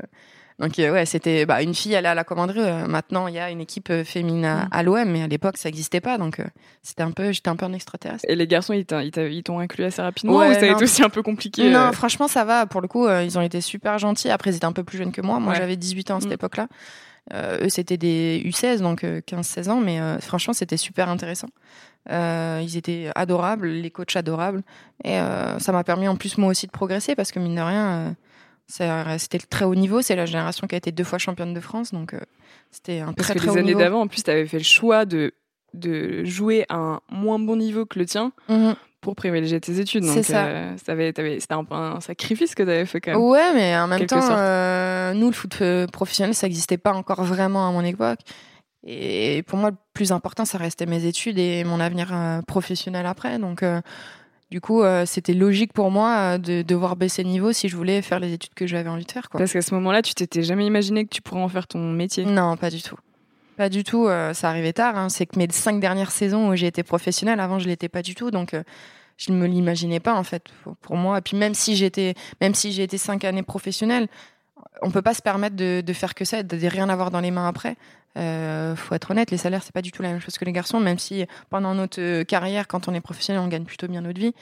Donc, 0.62 0.78
euh, 0.80 0.92
ouais, 0.94 1.06
c'était 1.06 1.46
bah, 1.46 1.62
une 1.62 1.74
fille, 1.74 1.94
est 1.94 2.06
à 2.06 2.14
la 2.14 2.24
commanderie. 2.24 2.60
euh, 2.62 2.88
maintenant, 2.88 3.28
il 3.28 3.34
y 3.34 3.40
a 3.40 3.50
une 3.50 3.60
équipe 3.62 3.90
euh, 3.90 4.04
féminine 4.04 4.46
à, 4.46 4.56
Mm. 4.66 4.70
à 4.72 4.84
l'OM, 4.84 5.06
mais 5.10 5.24
à 5.24 5.28
l'époque, 5.28 5.58
ça 5.58 5.70
n'existait 5.70 6.02
pas. 6.02 6.18
Donc, 6.18 6.40
c'était 6.84 7.02
un 7.04 7.12
peu, 7.12 7.32
j'étais 7.32 7.50
un 7.50 7.56
peu 7.56 7.66
un 7.66 7.74
extraterrestre. 7.74 8.24
Et 8.28 8.36
les 8.36 8.48
garçons, 8.48 8.74
ils 8.74 8.86
t'ont 8.86 9.60
inclus 9.60 9.84
assez 9.86 10.02
rapidement 10.02 10.38
Ouais, 10.38 10.50
ou 10.52 10.54
ça 10.54 10.62
a 10.62 10.66
été 10.72 10.84
aussi 10.84 11.04
un 11.04 11.10
peu 11.10 11.24
compliqué 11.24 11.70
Non, 11.70 11.92
franchement, 11.92 12.28
ça 12.28 12.46
va. 12.46 12.66
Pour 12.68 12.82
le 12.82 12.88
coup, 12.88 13.10
ils 13.10 13.38
ont 13.38 13.42
été 13.42 13.60
super 13.62 13.98
gentils. 13.98 14.30
Après, 14.30 14.52
ils 14.52 14.56
étaient 14.56 14.66
un 14.66 14.72
peu 14.72 14.84
plus 14.84 14.98
jeunes 15.00 15.12
que 15.12 15.22
moi. 15.22 15.40
Moi, 15.40 15.54
Ouais. 15.54 15.60
j'avais 15.60 15.76
18 15.78 16.12
ans 16.12 16.18
à 16.18 16.20
cette 16.22 16.30
Mm. 16.30 16.34
époque-là. 16.34 16.68
Euh, 17.34 17.66
eux, 17.66 17.70
c'était 17.70 17.98
des 17.98 18.42
U16, 18.46 18.82
donc 18.82 19.04
euh, 19.04 19.22
15-16 19.22 19.70
ans. 19.70 19.80
Mais 19.80 20.00
euh, 20.00 20.20
franchement, 20.20 20.54
c'était 20.54 20.78
super 20.78 21.08
intéressant. 21.10 21.48
Euh, 22.10 22.60
ils 22.64 22.78
étaient 22.78 23.10
adorables, 23.16 23.68
les 23.68 23.92
coachs 23.92 24.16
adorables. 24.16 24.64
Et 25.04 25.18
ça 25.60 25.72
m'a 25.72 25.84
permis 25.84 26.08
en 26.08 26.16
plus, 26.16 26.38
moi 26.38 26.50
aussi, 26.50 26.66
de 26.68 26.72
progresser 26.72 27.16
parce 27.16 27.32
que, 27.32 27.40
mine 27.40 27.56
de 27.56 27.62
rien, 27.62 28.16
c'était 28.72 29.38
le 29.38 29.48
très 29.50 29.66
haut 29.66 29.76
niveau. 29.76 30.02
C'est 30.02 30.16
la 30.16 30.26
génération 30.26 30.68
qui 30.68 30.76
a 30.76 30.78
été 30.78 30.92
deux 30.92 31.04
fois 31.04 31.18
championne 31.20 31.54
de 31.54 31.60
France. 31.60 31.92
Donc, 31.92 32.14
euh, 32.14 32.20
c'était 32.72 33.00
un 33.00 33.14
Parce 33.14 33.28
très, 33.28 33.34
que 33.36 33.40
très 33.40 33.48
les 33.48 33.54
haut 33.54 33.58
années 33.60 33.76
d'avant, 33.76 34.02
en 34.02 34.08
plus, 34.08 34.24
t'avais 34.24 34.46
fait 34.48 34.58
le 34.58 34.64
choix 34.64 35.06
de, 35.06 35.34
de 35.74 36.24
jouer 36.26 36.66
à 36.70 36.76
un 36.78 37.00
moins 37.12 37.40
bon 37.40 37.56
niveau 37.58 37.86
que 37.86 38.00
le 38.00 38.06
tien 38.06 38.32
Mhm. 38.50 38.76
pour 39.02 39.16
privilégier 39.16 39.60
tes 39.60 39.80
études. 39.80 40.04
C'est 40.06 40.16
Donc, 40.16 40.24
ça. 40.26 40.46
euh, 40.46 40.74
c'était 40.78 41.54
un 41.54 41.64
peu 41.64 41.76
un 41.76 42.00
sacrifice 42.02 42.56
que 42.56 42.64
t'avais 42.64 42.86
fait 42.86 43.02
quand 43.02 43.12
même. 43.12 43.22
Ouais, 43.22 43.54
mais 43.54 43.76
en 43.78 43.88
même 43.88 44.06
temps, 44.06 44.20
euh, 44.32 45.14
nous, 45.14 45.28
le 45.28 45.34
foot 45.34 45.58
euh, 45.62 45.88
professionnel, 45.88 46.34
ça 46.36 46.48
n'existait 46.48 46.78
pas 46.78 46.94
encore 46.94 47.24
vraiment 47.24 47.68
à 47.68 47.72
mon 47.72 47.84
époque. 47.84 48.20
Et 48.84 49.44
pour 49.48 49.60
moi, 49.60 49.70
le 49.70 49.76
plus 49.94 50.12
important, 50.12 50.44
ça 50.46 50.58
restait 50.58 50.88
mes 50.88 51.06
études 51.06 51.38
et 51.38 51.64
mon 51.64 51.80
avenir 51.80 52.10
euh, 52.14 52.42
professionnel 52.42 53.06
après. 53.06 53.38
Donc, 53.38 53.62
euh, 53.62 53.80
du 54.52 54.60
coup, 54.60 54.84
euh, 54.84 55.06
c'était 55.06 55.34
logique 55.34 55.72
pour 55.72 55.90
moi 55.92 56.10
euh, 56.18 56.38
de 56.38 56.62
devoir 56.62 56.98
baisser 56.98 57.24
de 57.24 57.30
niveau 57.30 57.54
si 57.54 57.70
je 57.70 57.78
voulais 57.78 58.02
faire 58.02 58.20
les 58.20 58.34
études 58.34 58.54
que 58.54 58.68
j'avais 58.68 58.90
envie 58.90 59.06
de 59.06 59.12
faire. 59.12 59.30
Quoi. 59.30 59.38
Parce 59.40 59.54
qu'à 59.54 59.62
ce 59.62 59.74
moment-là, 59.76 60.02
tu 60.02 60.14
t'étais 60.14 60.44
jamais 60.44 60.66
imaginé 60.68 61.06
que 61.06 61.10
tu 61.10 61.22
pourrais 61.22 61.42
en 61.42 61.48
faire 61.48 61.68
ton 61.68 61.80
métier. 61.80 62.26
Non, 62.26 62.58
pas 62.58 62.70
du 62.70 62.82
tout. 62.82 62.98
Pas 63.56 63.70
du 63.70 63.86
tout. 63.86 64.08
euh, 64.08 64.34
ça 64.34 64.50
arrivait 64.50 64.74
tard. 64.74 64.98
hein. 64.98 65.08
C'est 65.08 65.26
que 65.26 65.40
mes 65.40 65.48
cinq 65.50 65.80
dernières 65.80 66.12
saisons 66.12 66.50
où 66.50 66.56
j'ai 66.56 66.68
été 66.68 66.84
professionnelle, 66.84 67.40
avant, 67.40 67.60
je 67.60 67.68
l'étais 67.68 67.88
pas 67.88 68.02
du 68.02 68.14
tout. 68.14 68.30
Donc, 68.30 68.54
euh, 68.54 68.64
je 69.16 69.32
ne 69.32 69.38
me 69.38 69.48
l'imaginais 69.48 70.02
pas 70.02 70.16
en 70.16 70.24
fait 70.24 70.44
pour, 70.82 70.98
moi. 70.98 71.20
Et 71.20 71.22
puis 71.22 71.38
même 71.38 71.54
si 71.54 71.78
j'étais, 71.78 72.16
même 72.42 72.54
si 72.54 72.74
j'ai 72.74 72.84
été 72.84 72.98
cinq 72.98 73.24
années 73.24 73.44
professionnelle, 73.44 74.10
on 74.82 74.92
peut 74.92 75.02
pas 75.02 75.14
se 75.14 75.22
permettre 75.22 75.56
de, 75.56 75.82
de 75.82 75.94
faire 75.94 76.14
que 76.14 76.26
ça, 76.26 76.40
et 76.40 76.44
de 76.44 76.68
rien 76.68 76.90
avoir 76.90 77.10
dans 77.10 77.22
les 77.22 77.32
mains 77.32 77.48
après. 77.48 77.78
Euh, 78.18 78.76
faut 78.76 78.94
être 78.94 79.12
honnête, 79.12 79.32
les 79.32 79.38
salaires 79.38 79.64
c'est 79.64 79.72
pas 79.72 79.82
du 79.82 79.92
tout 79.92 80.02
la 80.02 80.10
même 80.10 80.20
chose 80.20 80.38
que 80.38 80.44
les 80.44 80.52
garçons, 80.52 80.80
même 80.80 81.00
si 81.00 81.26
pendant 81.50 81.74
notre 81.74 82.02
euh, 82.02 82.24
carrière, 82.24 82.68
quand 82.68 82.88
on 82.88 82.94
est 82.94 83.02
professionnel, 83.02 83.42
on 83.42 83.48
gagne 83.48 83.64
plutôt 83.64 83.88
bien 83.88 84.02
notre 84.02 84.20
vie. 84.20 84.34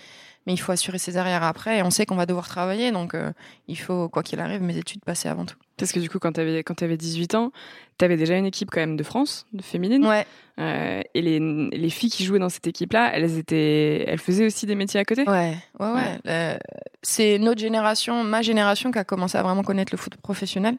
Mais 0.47 0.53
il 0.53 0.57
faut 0.57 0.71
assurer 0.71 0.97
ses 0.97 1.17
arrières 1.17 1.43
après, 1.43 1.79
et 1.79 1.83
on 1.83 1.91
sait 1.91 2.05
qu'on 2.05 2.15
va 2.15 2.25
devoir 2.25 2.47
travailler, 2.47 2.91
donc 2.91 3.13
euh, 3.13 3.31
il 3.67 3.77
faut 3.77 4.09
quoi 4.09 4.23
qu'il 4.23 4.39
arrive, 4.39 4.61
mes 4.61 4.77
études 4.77 5.03
passer 5.03 5.27
avant 5.27 5.45
tout. 5.45 5.57
Parce 5.77 5.91
que 5.91 5.99
du 5.99 6.09
coup, 6.09 6.17
quand 6.17 6.31
t'avais 6.31 6.63
quand 6.63 6.73
t'avais 6.75 6.97
18 6.97 7.35
ans, 7.35 7.51
t'avais 7.97 8.17
déjà 8.17 8.35
une 8.35 8.45
équipe 8.45 8.69
quand 8.71 8.79
même 8.79 8.97
de 8.97 9.03
France, 9.03 9.45
de 9.53 9.61
féminine. 9.61 10.05
Ouais. 10.07 10.25
Euh, 10.59 11.01
et 11.13 11.21
les, 11.21 11.39
les 11.39 11.89
filles 11.89 12.09
qui 12.09 12.23
jouaient 12.23 12.39
dans 12.39 12.49
cette 12.49 12.67
équipe-là, 12.67 13.11
elles 13.13 13.37
étaient, 13.37 14.05
elles 14.07 14.19
faisaient 14.19 14.45
aussi 14.45 14.65
des 14.65 14.75
métiers 14.75 14.99
à 14.99 15.05
côté. 15.05 15.23
Ouais, 15.29 15.55
ouais, 15.79 15.91
ouais. 15.91 16.19
Ouais. 16.25 16.59
C'est 17.01 17.37
notre 17.37 17.61
génération, 17.61 18.23
ma 18.23 18.41
génération, 18.41 18.91
qui 18.91 18.97
a 18.97 19.03
commencé 19.03 19.37
à 19.37 19.43
vraiment 19.43 19.63
connaître 19.63 19.93
le 19.93 19.97
foot 19.97 20.15
professionnel, 20.17 20.75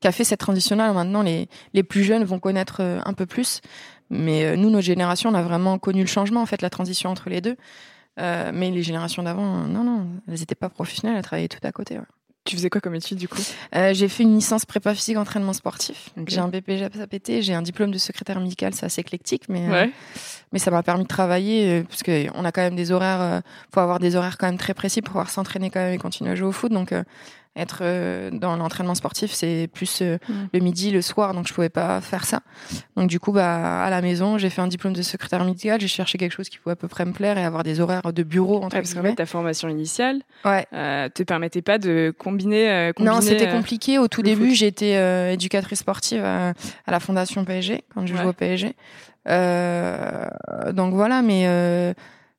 qui 0.00 0.08
a 0.08 0.12
fait 0.12 0.24
cette 0.24 0.40
transition-là. 0.40 0.92
Maintenant, 0.92 1.22
les, 1.22 1.48
les 1.74 1.82
plus 1.82 2.04
jeunes 2.04 2.24
vont 2.24 2.38
connaître 2.38 2.78
euh, 2.80 3.00
un 3.04 3.12
peu 3.12 3.26
plus. 3.26 3.60
Mais 4.10 4.44
euh, 4.44 4.56
nous, 4.56 4.70
notre 4.70 4.84
génération, 4.84 5.30
on 5.30 5.34
a 5.34 5.42
vraiment 5.42 5.78
connu 5.78 6.00
le 6.00 6.06
changement, 6.06 6.42
en 6.42 6.46
fait, 6.46 6.62
la 6.62 6.70
transition 6.70 7.10
entre 7.10 7.28
les 7.30 7.40
deux. 7.40 7.56
Euh, 8.18 8.50
mais 8.52 8.70
les 8.70 8.82
générations 8.82 9.22
d'avant, 9.22 9.66
non, 9.66 9.84
non, 9.84 10.06
elles 10.28 10.40
n'étaient 10.40 10.54
pas 10.54 10.68
professionnelles, 10.68 11.16
elles 11.16 11.22
travaillaient 11.24 11.48
tout 11.48 11.58
à 11.62 11.72
côté. 11.72 11.98
ouais. 11.98 12.04
Tu 12.44 12.56
faisais 12.56 12.70
quoi 12.70 12.80
comme 12.80 12.94
étude 12.94 13.18
du 13.18 13.28
coup? 13.28 13.40
Euh, 13.76 13.92
j'ai 13.92 14.08
fait 14.08 14.22
une 14.22 14.34
licence 14.34 14.64
prépa 14.64 14.94
physique 14.94 15.18
entraînement 15.18 15.52
sportif. 15.52 16.08
J'ai 16.26 16.40
un 16.40 16.50
SAPT, 16.50 17.42
j'ai 17.42 17.52
un 17.52 17.60
diplôme 17.60 17.90
de 17.90 17.98
secrétaire 17.98 18.40
médical, 18.40 18.74
c'est 18.74 18.86
assez 18.86 19.02
éclectique, 19.02 19.44
mais 19.50 19.68
euh, 19.68 19.86
mais 20.50 20.58
ça 20.58 20.70
m'a 20.70 20.82
permis 20.82 21.02
de 21.02 21.08
travailler 21.08 21.84
parce 21.84 22.02
que 22.02 22.26
on 22.34 22.46
a 22.46 22.50
quand 22.50 22.62
même 22.62 22.76
des 22.76 22.92
horaires 22.92 23.20
euh, 23.20 23.40
faut 23.72 23.80
avoir 23.80 23.98
des 23.98 24.16
horaires 24.16 24.38
quand 24.38 24.46
même 24.46 24.56
très 24.56 24.72
précis 24.72 25.02
pour 25.02 25.12
pouvoir 25.12 25.28
s'entraîner 25.28 25.68
quand 25.68 25.80
même 25.80 25.92
et 25.92 25.98
continuer 25.98 26.30
à 26.30 26.34
jouer 26.34 26.48
au 26.48 26.52
foot 26.52 26.72
donc 26.72 26.94
être 27.56 27.80
euh, 27.82 28.30
dans 28.30 28.56
l'entraînement 28.56 28.94
sportif 28.94 29.32
c'est 29.32 29.68
plus 29.72 30.02
euh, 30.02 30.18
Mm. 30.28 30.32
le 30.54 30.60
midi 30.60 30.90
le 30.92 31.02
soir 31.02 31.34
donc 31.34 31.48
je 31.48 31.52
pouvais 31.52 31.68
pas 31.68 32.00
faire 32.00 32.24
ça 32.24 32.40
donc 32.96 33.08
du 33.08 33.18
coup 33.18 33.32
bah 33.32 33.82
à 33.82 33.90
la 33.90 34.00
maison 34.02 34.38
j'ai 34.38 34.50
fait 34.50 34.60
un 34.62 34.68
diplôme 34.68 34.92
de 34.92 35.02
secrétaire 35.02 35.44
médical 35.44 35.80
j'ai 35.80 35.88
cherché 35.88 36.16
quelque 36.16 36.30
chose 36.32 36.48
qui 36.48 36.58
pouvait 36.58 36.74
à 36.74 36.76
peu 36.76 36.86
près 36.86 37.04
me 37.04 37.12
plaire 37.12 37.38
et 37.38 37.44
avoir 37.44 37.64
des 37.64 37.80
horaires 37.80 38.12
de 38.12 38.22
bureau 38.22 38.62
entre 38.62 38.76
Ouais, 38.76 38.82
parce 38.82 38.94
qu'en 38.94 39.02
fait, 39.02 39.14
ta 39.16 39.26
formation 39.26 39.68
initiale 39.68 40.20
ouais 40.44 40.64
euh, 40.72 41.08
te 41.08 41.24
permettait 41.24 41.62
pas 41.62 41.78
de 41.78 42.14
combiner. 42.16 42.70
euh, 42.70 42.92
combiner 42.92 43.14
non, 43.16 43.20
c'était 43.20 43.48
euh, 43.48 43.52
compliqué. 43.52 43.98
Au 43.98 44.06
tout 44.06 44.22
début, 44.22 44.54
j'étais 44.54 44.96
euh, 44.96 45.32
éducatrice 45.32 45.80
sportive 45.80 46.22
à, 46.24 46.50
à 46.50 46.90
la 46.90 47.00
Fondation 47.00 47.44
PSG, 47.44 47.82
quand 47.92 48.06
je 48.06 48.12
Ouais. 48.14 48.20
jouais 48.20 48.28
au 48.28 48.32
PSG. 48.32 48.74
Euh, 49.28 50.26
donc 50.72 50.94
voilà, 50.94 51.22
mais 51.22 51.44
euh, 51.46 51.92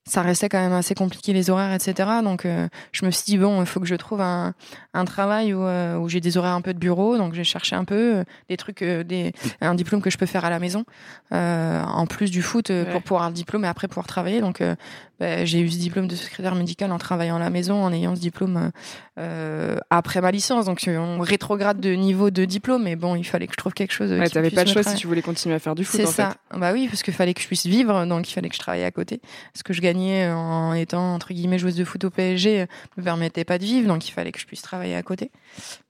ça 0.03 0.23
restait 0.23 0.49
quand 0.49 0.59
même 0.59 0.73
assez 0.73 0.95
compliqué 0.95 1.31
les 1.31 1.49
horaires, 1.51 1.73
etc. 1.73 2.09
Donc 2.23 2.45
euh, 2.45 2.67
je 2.91 3.05
me 3.05 3.11
suis 3.11 3.23
dit, 3.25 3.37
bon, 3.37 3.61
il 3.61 3.67
faut 3.67 3.79
que 3.79 3.85
je 3.85 3.95
trouve 3.95 4.19
un, 4.21 4.53
un 4.93 5.05
travail 5.05 5.53
où, 5.53 5.61
euh, 5.63 5.97
où 5.97 6.09
j'ai 6.09 6.19
des 6.21 6.37
horaires 6.37 6.53
un 6.55 6.61
peu 6.61 6.73
de 6.73 6.79
bureau. 6.79 7.17
Donc 7.17 7.33
j'ai 7.33 7.43
cherché 7.43 7.75
un 7.75 7.85
peu 7.85 8.15
euh, 8.17 8.23
des 8.49 8.57
trucs, 8.57 8.81
euh, 8.81 9.03
des, 9.03 9.31
un 9.61 9.75
diplôme 9.75 10.01
que 10.01 10.09
je 10.09 10.17
peux 10.17 10.25
faire 10.25 10.43
à 10.43 10.49
la 10.49 10.57
maison, 10.59 10.85
euh, 11.33 11.83
en 11.83 12.07
plus 12.07 12.31
du 12.31 12.41
foot, 12.41 12.69
Ouais. 12.71 12.85
pour 12.91 13.03
pouvoir 13.03 13.27
le 13.29 13.33
diplôme 13.35 13.63
et 13.63 13.67
après 13.67 13.87
pouvoir 13.87 14.07
travailler. 14.07 14.41
Donc 14.41 14.59
euh, 14.61 14.75
bah, 15.21 15.45
j'ai 15.45 15.59
eu 15.61 15.69
ce 15.69 15.77
diplôme 15.77 16.07
de 16.07 16.15
secrétaire 16.15 16.55
médical 16.55 16.91
en 16.91 16.97
travaillant 16.97 17.35
à 17.35 17.39
la 17.39 17.51
maison, 17.51 17.83
en 17.83 17.93
ayant 17.93 18.15
ce 18.15 18.21
diplôme 18.21 18.71
euh, 19.19 19.77
après 19.91 20.19
ma 20.19 20.31
licence. 20.31 20.65
Donc 20.65 20.81
on 20.87 21.19
rétrograde 21.19 21.79
de 21.79 21.91
niveau 21.93 22.31
de 22.31 22.43
diplôme, 22.43 22.83
mais 22.83 22.95
bon, 22.95 23.15
il 23.15 23.23
fallait 23.23 23.45
que 23.45 23.53
je 23.53 23.57
trouve 23.57 23.73
quelque 23.73 23.93
chose. 23.93 24.11
euh, 24.11 24.19
Ouais, 24.19 24.29
t'avais 24.29 24.49
pas 24.49 24.63
le 24.63 24.71
choix 24.71 24.81
si 24.83 24.95
tu 24.95 25.05
voulais 25.07 25.21
continuer 25.21 25.53
à 25.55 25.59
faire 25.59 25.75
du 25.75 25.85
foot. 25.85 25.99
C'est 26.01 26.07
ça. 26.07 26.35
Fait. 26.51 26.57
Bah 26.59 26.73
oui, 26.73 26.87
parce 26.89 27.03
qu'il 27.03 27.13
fallait 27.13 27.33
que 27.35 27.41
je 27.41 27.45
puisse 27.47 27.67
vivre, 27.67 28.05
donc 28.07 28.27
il 28.29 28.33
fallait 28.33 28.49
que 28.49 28.55
je 28.55 28.59
travaille 28.59 28.83
à 28.83 28.89
côté. 28.91 29.21
Ce 29.53 29.61
que 29.63 29.73
je 29.73 29.81
gagnais 29.81 30.27
en 30.31 30.73
étant 30.73 31.13
entre 31.13 31.33
guillemets 31.33 31.59
joueuse 31.59 31.75
de 31.75 31.85
foot 31.85 32.03
au 32.03 32.09
PSG 32.09 32.61
euh, 32.61 32.65
me 32.97 33.03
permettait 33.03 33.45
pas 33.45 33.59
de 33.59 33.63
vivre, 33.63 33.87
donc 33.87 34.07
il 34.07 34.11
fallait 34.11 34.31
que 34.31 34.39
je 34.39 34.45
puisse 34.47 34.63
travailler 34.63 34.95
à 34.95 35.03
côté. 35.03 35.29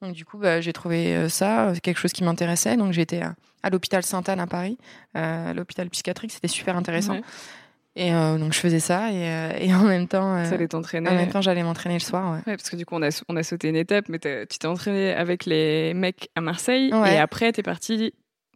Donc 0.02 0.14
du 0.14 0.26
coup, 0.26 0.38
bah, 0.40 0.60
j'ai 0.60 0.74
trouvé 0.74 1.30
ça 1.30 1.72
quelque 1.82 1.98
chose 2.00 2.12
qui 2.12 2.24
m'intéressait. 2.26 2.76
Donc 2.76 2.92
j'étais 2.92 3.22
à, 3.22 3.36
à 3.64 3.70
l'hôpital 3.70 4.04
Sainte-Anne 4.04 4.40
à 4.42 4.48
Paris, 4.48 4.78
à 5.14 5.54
l'hôpital 5.54 5.90
psychiatrique, 5.90 6.32
c'était 6.32 6.48
super 6.50 6.76
intéressant. 6.76 7.14
Ouais. 7.14 7.22
Et 7.98 8.14
euh, 8.14 8.38
donc 8.38 8.54
je 8.54 8.60
faisais 8.60 8.80
ça 8.80 9.12
et, 9.12 9.16
euh, 9.28 9.52
et 9.60 9.74
en 9.74 9.82
même 9.84 10.08
temps, 10.08 10.36
euh, 10.38 10.46
Ça 10.46 10.56
allait 10.56 10.68
t'entraîner. 10.70 11.10
en 11.10 11.14
même 11.14 11.30
temps, 11.30 11.42
j'allais 11.42 11.64
m'entraîner 11.64 11.96
le 11.96 12.00
soir. 12.00 12.32
Ouais. 12.32 12.38
Ouais, 12.48 12.56
parce 12.58 12.70
que 12.70 12.78
du 12.78 12.86
coup, 12.86 12.96
on 12.96 13.02
a, 13.02 13.10
on 13.28 13.36
a 13.36 13.44
sauté 13.44 13.68
une 13.68 13.76
étape, 13.76 14.06
mais 14.08 14.18
tu 14.20 14.58
t'es 14.60 14.68
entraîné 14.68 15.12
avec 15.14 15.46
les 15.46 15.94
mecs 15.94 16.30
à 16.36 16.42
Marseille 16.42 16.94
Ouais. 16.94 17.16
et 17.16 17.18
après, 17.18 17.52
t'es 17.52 17.64
parti 17.64 18.14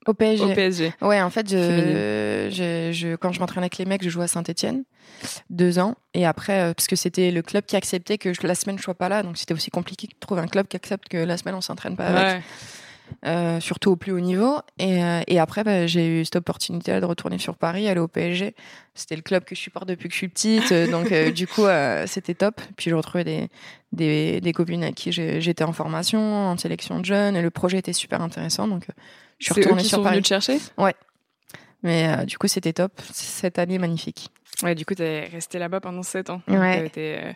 Au 0.08 0.14
PSG. 0.14 0.44
au 0.44 0.54
PSG. 0.54 0.94
Ouais, 1.02 1.22
en 1.22 1.30
fait, 1.30 1.50
je, 1.50 2.50
je, 2.50 2.92
je- 2.94 3.16
quand 3.18 3.32
je 3.34 3.40
m'entraînais 3.42 3.66
avec 3.66 3.78
les 3.78 3.86
mecs, 3.86 4.04
je 4.04 4.10
jouais 4.10 4.24
à 4.24 4.28
Saint-Etienne, 4.28 4.84
deux 5.50 5.80
ans. 5.80 5.96
Et 6.14 6.26
après, 6.26 6.74
parce 6.74 6.88
que 6.88 6.96
c'était 6.96 7.32
le 7.32 7.42
club 7.42 7.66
qui 7.66 7.76
acceptait 7.76 8.18
que 8.18 8.30
la 8.44 8.56
semaine 8.56 8.78
je 8.78 8.84
sois 8.84 8.96
pas 8.96 9.10
là, 9.10 9.22
donc 9.24 9.38
c'était 9.38 9.54
aussi 9.54 9.70
compliqué 9.70 10.08
de 10.08 10.14
trouver 10.20 10.42
un 10.42 10.48
club 10.48 10.68
qui 10.68 10.78
accepte 10.78 11.10
que 11.10 11.18
la 11.18 11.36
semaine 11.38 11.56
on 11.56 11.62
s'entraîne 11.62 11.96
pas 11.98 12.06
avec, 12.08 12.24
Ouais. 12.38 12.42
Euh, 13.26 13.60
surtout 13.60 13.92
au 13.92 13.96
plus 13.96 14.12
haut 14.12 14.20
niveau. 14.20 14.60
Et, 14.80 15.04
euh, 15.04 15.22
et 15.28 15.40
après, 15.40 15.64
bah, 15.64 15.88
j'ai 15.88 16.08
eu 16.22 16.26
cette 16.26 16.36
opportunité 16.38 17.00
de 17.00 17.06
retourner 17.06 17.38
sur 17.38 17.56
Paris, 17.56 17.88
aller 17.88 18.00
au 18.00 18.08
PSG. 18.08 18.56
C'était 18.94 19.16
le 19.16 19.22
club 19.22 19.44
que 19.44 19.56
je 19.56 19.60
supporte 19.62 19.88
depuis 19.88 20.08
que 20.08 20.14
je 20.14 20.18
suis 20.20 20.28
petite, 20.28 20.72
euh, 20.72 20.90
donc 20.90 21.12
euh, 21.12 21.32
du 21.32 21.48
coup, 21.48 21.66
euh, 21.66 22.06
c'était 22.08 22.34
top. 22.34 22.62
Puis 22.78 22.90
je 22.90 22.96
retrouvais 22.96 23.24
des, 23.24 23.50
des, 23.92 24.42
des 24.42 24.54
copines 24.54 24.84
avec 24.84 24.96
qui 24.96 25.12
j'étais 25.12 25.64
en 25.64 25.74
formation, 25.74 26.20
en 26.22 26.58
sélection 26.58 27.00
de 27.00 27.06
jeunes, 27.06 27.36
et 27.36 27.42
le 27.42 27.50
projet 27.52 27.78
était 27.78 27.94
super 27.94 28.22
intéressant, 28.22 28.68
donc 28.68 28.86
je 29.40 29.46
suis 29.46 29.54
C'est 29.56 29.60
eux 29.62 29.64
retournée 29.64 29.84
qui 29.84 29.90
sur 29.90 29.98
sont 29.98 30.04
Paris. 30.04 30.16
venus 30.16 30.24
te 30.24 30.28
chercher? 30.30 30.60
Mais 31.84 32.08
euh, 32.08 32.26
du 32.26 32.38
coup, 32.38 32.48
c'était 32.48 32.74
top. 32.74 32.94
Cette 33.12 33.60
année 33.60 33.78
magnifique. 33.78 34.30
Ouais, 34.64 34.74
du 34.74 34.86
coup, 34.86 34.96
t'es 34.96 35.26
resté 35.26 35.60
là-bas 35.60 35.82
pendant 35.82 36.02
7 36.02 36.30
ans. 36.32 36.42
Ouais. 36.48 36.82
Donc, 36.84 36.92
t'es, 36.94 37.20
euh, 37.24 37.32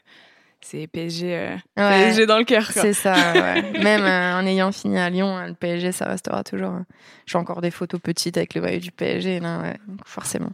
c'est 0.62 0.88
PSG, 0.88 1.36
euh, 1.36 1.56
Ouais, 1.78 1.90
PSG 2.06 2.26
dans 2.26 2.38
le 2.38 2.44
cœur. 2.44 2.64
c'est 2.72 2.94
ça. 2.94 3.14
ouais. 3.34 3.62
Même 3.84 4.02
euh, 4.04 4.40
en 4.40 4.46
ayant 4.46 4.72
fini 4.72 4.98
à 5.00 5.10
Lyon, 5.10 5.38
euh, 5.38 5.48
le 5.48 5.54
PSG, 5.54 5.92
ça 5.92 6.06
restera 6.06 6.44
toujours. 6.44 6.74
euh, 6.74 6.84
J'ai 7.26 7.38
encore 7.38 7.62
des 7.62 7.72
photos 7.72 8.00
petites 8.02 8.38
avec 8.38 8.54
le 8.56 8.62
maillot 8.62 8.80
du 8.80 8.92
PSG, 8.92 9.40
là, 9.40 9.60
ouais, 9.62 9.78
donc 9.88 10.00
forcément. 10.06 10.52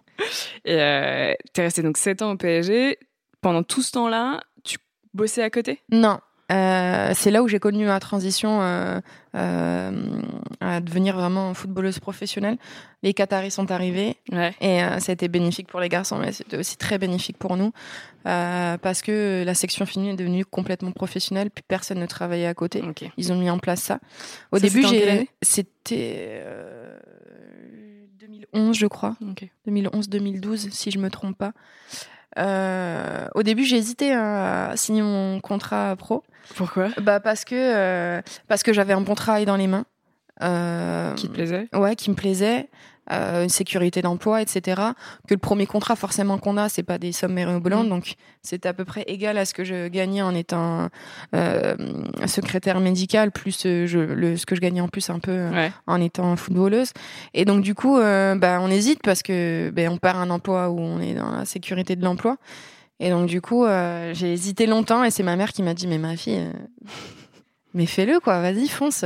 Et 0.65 0.79
euh, 0.79 1.33
t'es 1.53 1.63
resté 1.63 1.81
donc 1.81 1.97
7 1.97 2.21
ans 2.21 2.31
au 2.31 2.37
PSG. 2.37 2.97
Pendant 3.41 3.63
tout 3.63 3.81
ce 3.81 3.91
temps-là, 3.91 4.41
tu 4.63 4.77
bossais 5.13 5.43
à 5.43 5.49
côté? 5.49 5.81
Non. 5.91 6.19
Euh, 6.51 7.11
c'est 7.15 7.31
là 7.31 7.41
où 7.41 7.47
j'ai 7.47 7.59
connu 7.59 7.85
ma 7.85 7.99
transition 7.99 8.61
euh, 8.61 8.99
euh, 9.35 10.21
à 10.61 10.79
devenir 10.79 11.15
vraiment 11.15 11.53
footballeuse 11.53 11.99
professionnelle. 11.99 12.57
Les 13.03 13.13
Qataris 13.13 13.51
sont 13.51 13.71
arrivés 13.71 14.17
Ouais. 14.31 14.53
et 14.61 14.79
ça 14.99 15.11
a 15.11 15.13
été 15.13 15.27
bénéfique 15.27 15.67
pour 15.67 15.79
les 15.79 15.89
garçons, 15.89 16.17
mais 16.17 16.31
c'était 16.31 16.57
aussi 16.57 16.77
très 16.77 16.97
bénéfique 16.97 17.37
pour 17.37 17.57
nous 17.57 17.71
parce 18.23 19.01
que 19.01 19.43
la 19.45 19.53
section 19.53 19.85
féminine 19.85 20.13
est 20.13 20.17
devenue 20.17 20.45
complètement 20.45 20.91
professionnelle, 20.91 21.49
puis 21.51 21.63
personne 21.67 21.99
ne 21.99 22.05
travaillait 22.07 22.47
à 22.47 22.53
côté. 22.53 22.83
Ils 23.17 23.31
ont 23.31 23.37
mis 23.37 23.49
en 23.49 23.59
place 23.59 23.81
ça. 23.81 23.99
Au 24.51 24.57
Ça, 24.57 24.61
début, 24.67 24.81
c'était 24.83 24.87
en 24.87 24.91
quelle 24.91 25.03
j'ai 25.03 25.09
année? 25.11 25.29
c'était 25.41 26.41
euh, 26.45 26.97
2011, 28.19 28.77
je 28.77 28.87
crois. 28.87 29.15
2011-2012, 29.67 30.71
si 30.71 30.91
je 30.91 30.97
me 30.99 31.09
trompe 31.09 31.37
pas. 31.37 31.51
Euh, 32.37 33.27
au 33.35 33.43
début, 33.43 33.63
j'ai 33.63 33.77
hésité 33.77 34.11
à 34.13 34.73
signer 34.75 35.01
mon 35.03 35.39
contrat 35.39 35.95
pro. 35.95 36.23
Pourquoi? 36.55 36.89
Bah 37.01 37.19
parce 37.19 37.45
que 37.45 37.55
euh, 37.55 38.21
parce 38.47 38.63
que 38.63 38.73
j'avais 38.73 38.93
un 38.93 39.01
bon 39.01 39.15
travail 39.15 39.45
dans 39.45 39.55
les 39.55 39.67
mains. 39.67 39.85
Euh, 40.43 41.13
qui 41.13 41.29
te 41.29 41.33
plaisait? 41.33 41.67
Ouais, 41.73 41.95
qui 41.95 42.09
me 42.09 42.15
plaisait. 42.15 42.67
Euh, 43.11 43.43
une 43.43 43.49
sécurité 43.49 44.01
d'emploi, 44.01 44.41
etc. 44.41 44.81
Que 45.27 45.35
le 45.35 45.39
premier 45.39 45.67
contrat 45.67 45.95
forcément 45.95 46.39
qu'on 46.39 46.57
a, 46.57 46.69
c'est 46.69 46.81
pas 46.81 46.97
des 46.97 47.11
sommes 47.11 47.33
mérobolantes, 47.33 47.85
mmh. 47.85 47.89
donc 47.89 48.15
c'est 48.41 48.65
à 48.65 48.73
peu 48.73 48.83
près 48.83 49.03
égal 49.05 49.37
à 49.37 49.45
ce 49.45 49.53
que 49.53 49.63
je 49.63 49.89
gagnais 49.89 50.23
en 50.23 50.33
étant 50.33 50.89
euh, 51.35 51.75
secrétaire 52.25 52.79
médical, 52.79 53.31
plus 53.31 53.61
je, 53.61 53.99
le, 53.99 54.37
ce 54.37 54.47
que 54.47 54.55
je 54.55 54.61
gagnais 54.61 54.81
en 54.81 54.87
plus 54.87 55.11
un 55.11 55.19
peu 55.19 55.49
en 55.85 56.01
étant 56.01 56.35
footballeuse. 56.35 56.93
Et 57.35 57.45
donc 57.45 57.61
du 57.61 57.75
coup, 57.75 57.99
euh, 57.99 58.33
bah, 58.33 58.57
on 58.59 58.71
hésite 58.71 59.03
parce 59.03 59.21
que 59.21 59.69
ben, 59.69 59.89
on 59.91 59.97
perd 59.97 60.17
un 60.17 60.31
emploi 60.31 60.71
où 60.71 60.79
on 60.79 60.99
est 60.99 61.13
dans 61.13 61.29
la 61.29 61.45
sécurité 61.45 61.95
de 61.95 62.03
l'emploi. 62.03 62.37
Et 62.99 63.09
donc 63.09 63.27
du 63.27 63.41
coup, 63.41 63.65
j'ai 64.13 64.31
hésité 64.31 64.67
longtemps 64.67 65.03
et 65.03 65.11
c'est 65.11 65.23
ma 65.23 65.35
mère 65.35 65.51
qui 65.51 65.63
m'a 65.63 65.73
dit 65.73 65.87
mais 65.87 65.97
ma 65.97 66.15
fille, 66.15 66.41
mais 67.73 67.85
fais-le 67.85 68.19
quoi, 68.19 68.39
vas-y 68.39 68.67
fonce 68.67 69.03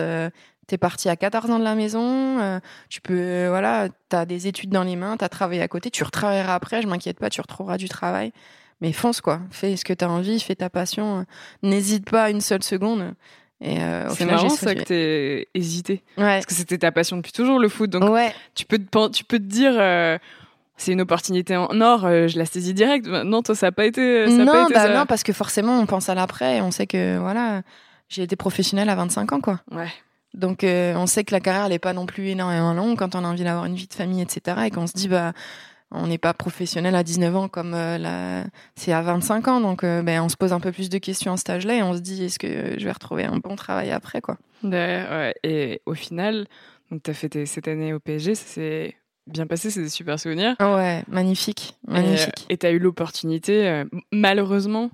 t'es 0.69 0.77
parti 0.77 1.09
à 1.09 1.15
14 1.15 1.49
ans 1.49 1.59
de 1.59 1.63
la 1.63 1.75
maison, 1.75 2.39
euh, 2.39 2.59
tu 2.89 3.01
peux, 3.01 3.19
euh, 3.19 3.47
voilà, 3.49 3.89
t'as 4.07 4.25
des 4.25 4.47
études 4.47 4.69
dans 4.69 4.83
les 4.83 4.95
mains, 4.95 5.17
t'as 5.17 5.27
travaillé 5.27 5.61
à 5.61 5.67
côté, 5.67 5.89
tu 5.89 6.03
retravailleras 6.03 6.53
après, 6.53 6.81
je 6.81 6.87
m'inquiète 6.87 7.19
pas, 7.19 7.29
tu 7.29 7.41
retrouveras 7.41 7.77
du 7.77 7.89
travail. 7.89 8.31
Mais 8.79 8.93
fonce 8.93 9.19
quoi, 9.19 9.41
fais 9.51 9.75
ce 9.75 9.83
que 9.83 9.91
t'as 9.91 10.07
envie, 10.07 10.39
fais 10.39 10.55
ta 10.55 10.69
passion, 10.69 11.25
n'hésite 11.63 12.09
pas 12.09 12.29
une 12.29 12.39
seule 12.39 12.63
seconde. 12.63 13.13
Et 13.61 13.81
euh, 13.81 14.07
c'est 14.11 14.25
marrant 14.25 14.47
ça 14.47 14.73
que 14.73 14.83
t'aies 14.83 15.47
hésité, 15.53 16.01
parce 16.15 16.45
que 16.45 16.53
c'était 16.53 16.77
ta 16.77 16.93
passion 16.93 17.17
depuis 17.17 17.33
toujours 17.33 17.59
le 17.59 17.67
foot, 17.67 17.89
donc 17.89 18.09
ouais. 18.09 18.33
tu 18.55 18.65
peux 18.65 18.77
te, 18.77 19.09
tu 19.09 19.25
peux 19.25 19.39
te 19.39 19.43
dire. 19.43 19.73
C'est 20.79 20.91
une 20.91 21.01
opportunité 21.01 21.55
en 21.55 21.81
or, 21.81 22.01
je 22.01 22.37
la 22.37 22.45
saisis 22.45 22.73
direct. 22.73 23.05
Non, 23.05 23.43
toi, 23.43 23.53
ça 23.53 23.67
n'a 23.67 23.71
pas 23.71 23.85
été. 23.85 24.25
Ça 24.25 24.31
non, 24.31 24.65
été 24.65 24.73
bah 24.73 24.89
non, 24.89 25.05
parce 25.05 25.23
que 25.23 25.33
forcément, 25.33 25.79
on 25.79 25.85
pense 25.85 26.09
à 26.09 26.15
l'après. 26.15 26.61
On 26.61 26.71
sait 26.71 26.87
que 26.87 27.17
voilà, 27.19 27.61
j'ai 28.07 28.23
été 28.23 28.35
professionnelle 28.35 28.89
à 28.89 28.95
25 28.95 29.33
ans, 29.33 29.41
quoi. 29.41 29.59
Ouais. 29.71 29.89
Donc 30.33 30.63
euh, 30.63 30.93
on 30.95 31.07
sait 31.07 31.23
que 31.23 31.33
la 31.33 31.39
carrière 31.39 31.69
n'est 31.69 31.79
pas 31.79 31.93
non 31.93 32.05
plus 32.05 32.27
énormément 32.27 32.73
longue 32.73 32.97
quand 32.97 33.15
on 33.15 33.23
a 33.23 33.27
envie 33.27 33.43
d'avoir 33.43 33.65
une 33.65 33.75
vie 33.75 33.87
de 33.87 33.93
famille, 33.93 34.21
etc. 34.21 34.57
Et 34.65 34.71
qu'on 34.71 34.87
se 34.87 34.93
dit 34.93 35.07
bah 35.07 35.33
on 35.91 36.05
n'est 36.05 36.19
pas 36.19 36.35
professionnel 36.35 36.93
à 36.93 37.01
19 37.01 37.35
ans 37.35 37.47
comme 37.47 37.73
euh, 37.73 38.43
c'est 38.75 38.93
à 38.93 39.01
25 39.01 39.47
ans. 39.47 39.61
Donc 39.61 39.83
euh, 39.83 40.03
ben, 40.03 40.21
on 40.21 40.29
se 40.29 40.37
pose 40.37 40.53
un 40.53 40.59
peu 40.59 40.71
plus 40.71 40.89
de 40.89 40.97
questions 40.99 41.33
à 41.33 41.37
cet 41.37 41.49
âge-là 41.49 41.75
et 41.75 41.83
on 41.83 41.95
se 41.95 41.99
dit 41.99 42.25
est-ce 42.25 42.37
que 42.37 42.75
je 42.77 42.85
vais 42.85 42.91
retrouver 42.91 43.25
un 43.25 43.37
bon 43.37 43.55
travail 43.55 43.91
après 43.91 44.21
quoi. 44.21 44.37
Ouais, 44.63 45.33
et 45.43 45.81
au 45.85 45.93
final, 45.95 46.45
donc 46.91 47.01
tu 47.03 47.09
as 47.09 47.13
fait 47.13 47.45
cette 47.45 47.67
année 47.67 47.93
au 47.93 47.99
PSG, 47.99 48.35
ça 48.35 48.45
s'est 48.45 48.95
bien 49.31 49.47
passé, 49.47 49.69
c'est 49.69 49.81
des 49.81 49.89
super 49.89 50.19
souvenirs. 50.19 50.55
Ouais, 50.59 51.03
magnifique, 51.07 51.75
magnifique. 51.87 52.45
Et 52.49 52.57
tu 52.57 52.65
as 52.65 52.71
eu 52.71 52.79
l'opportunité, 52.79 53.83
malheureusement, 54.11 54.91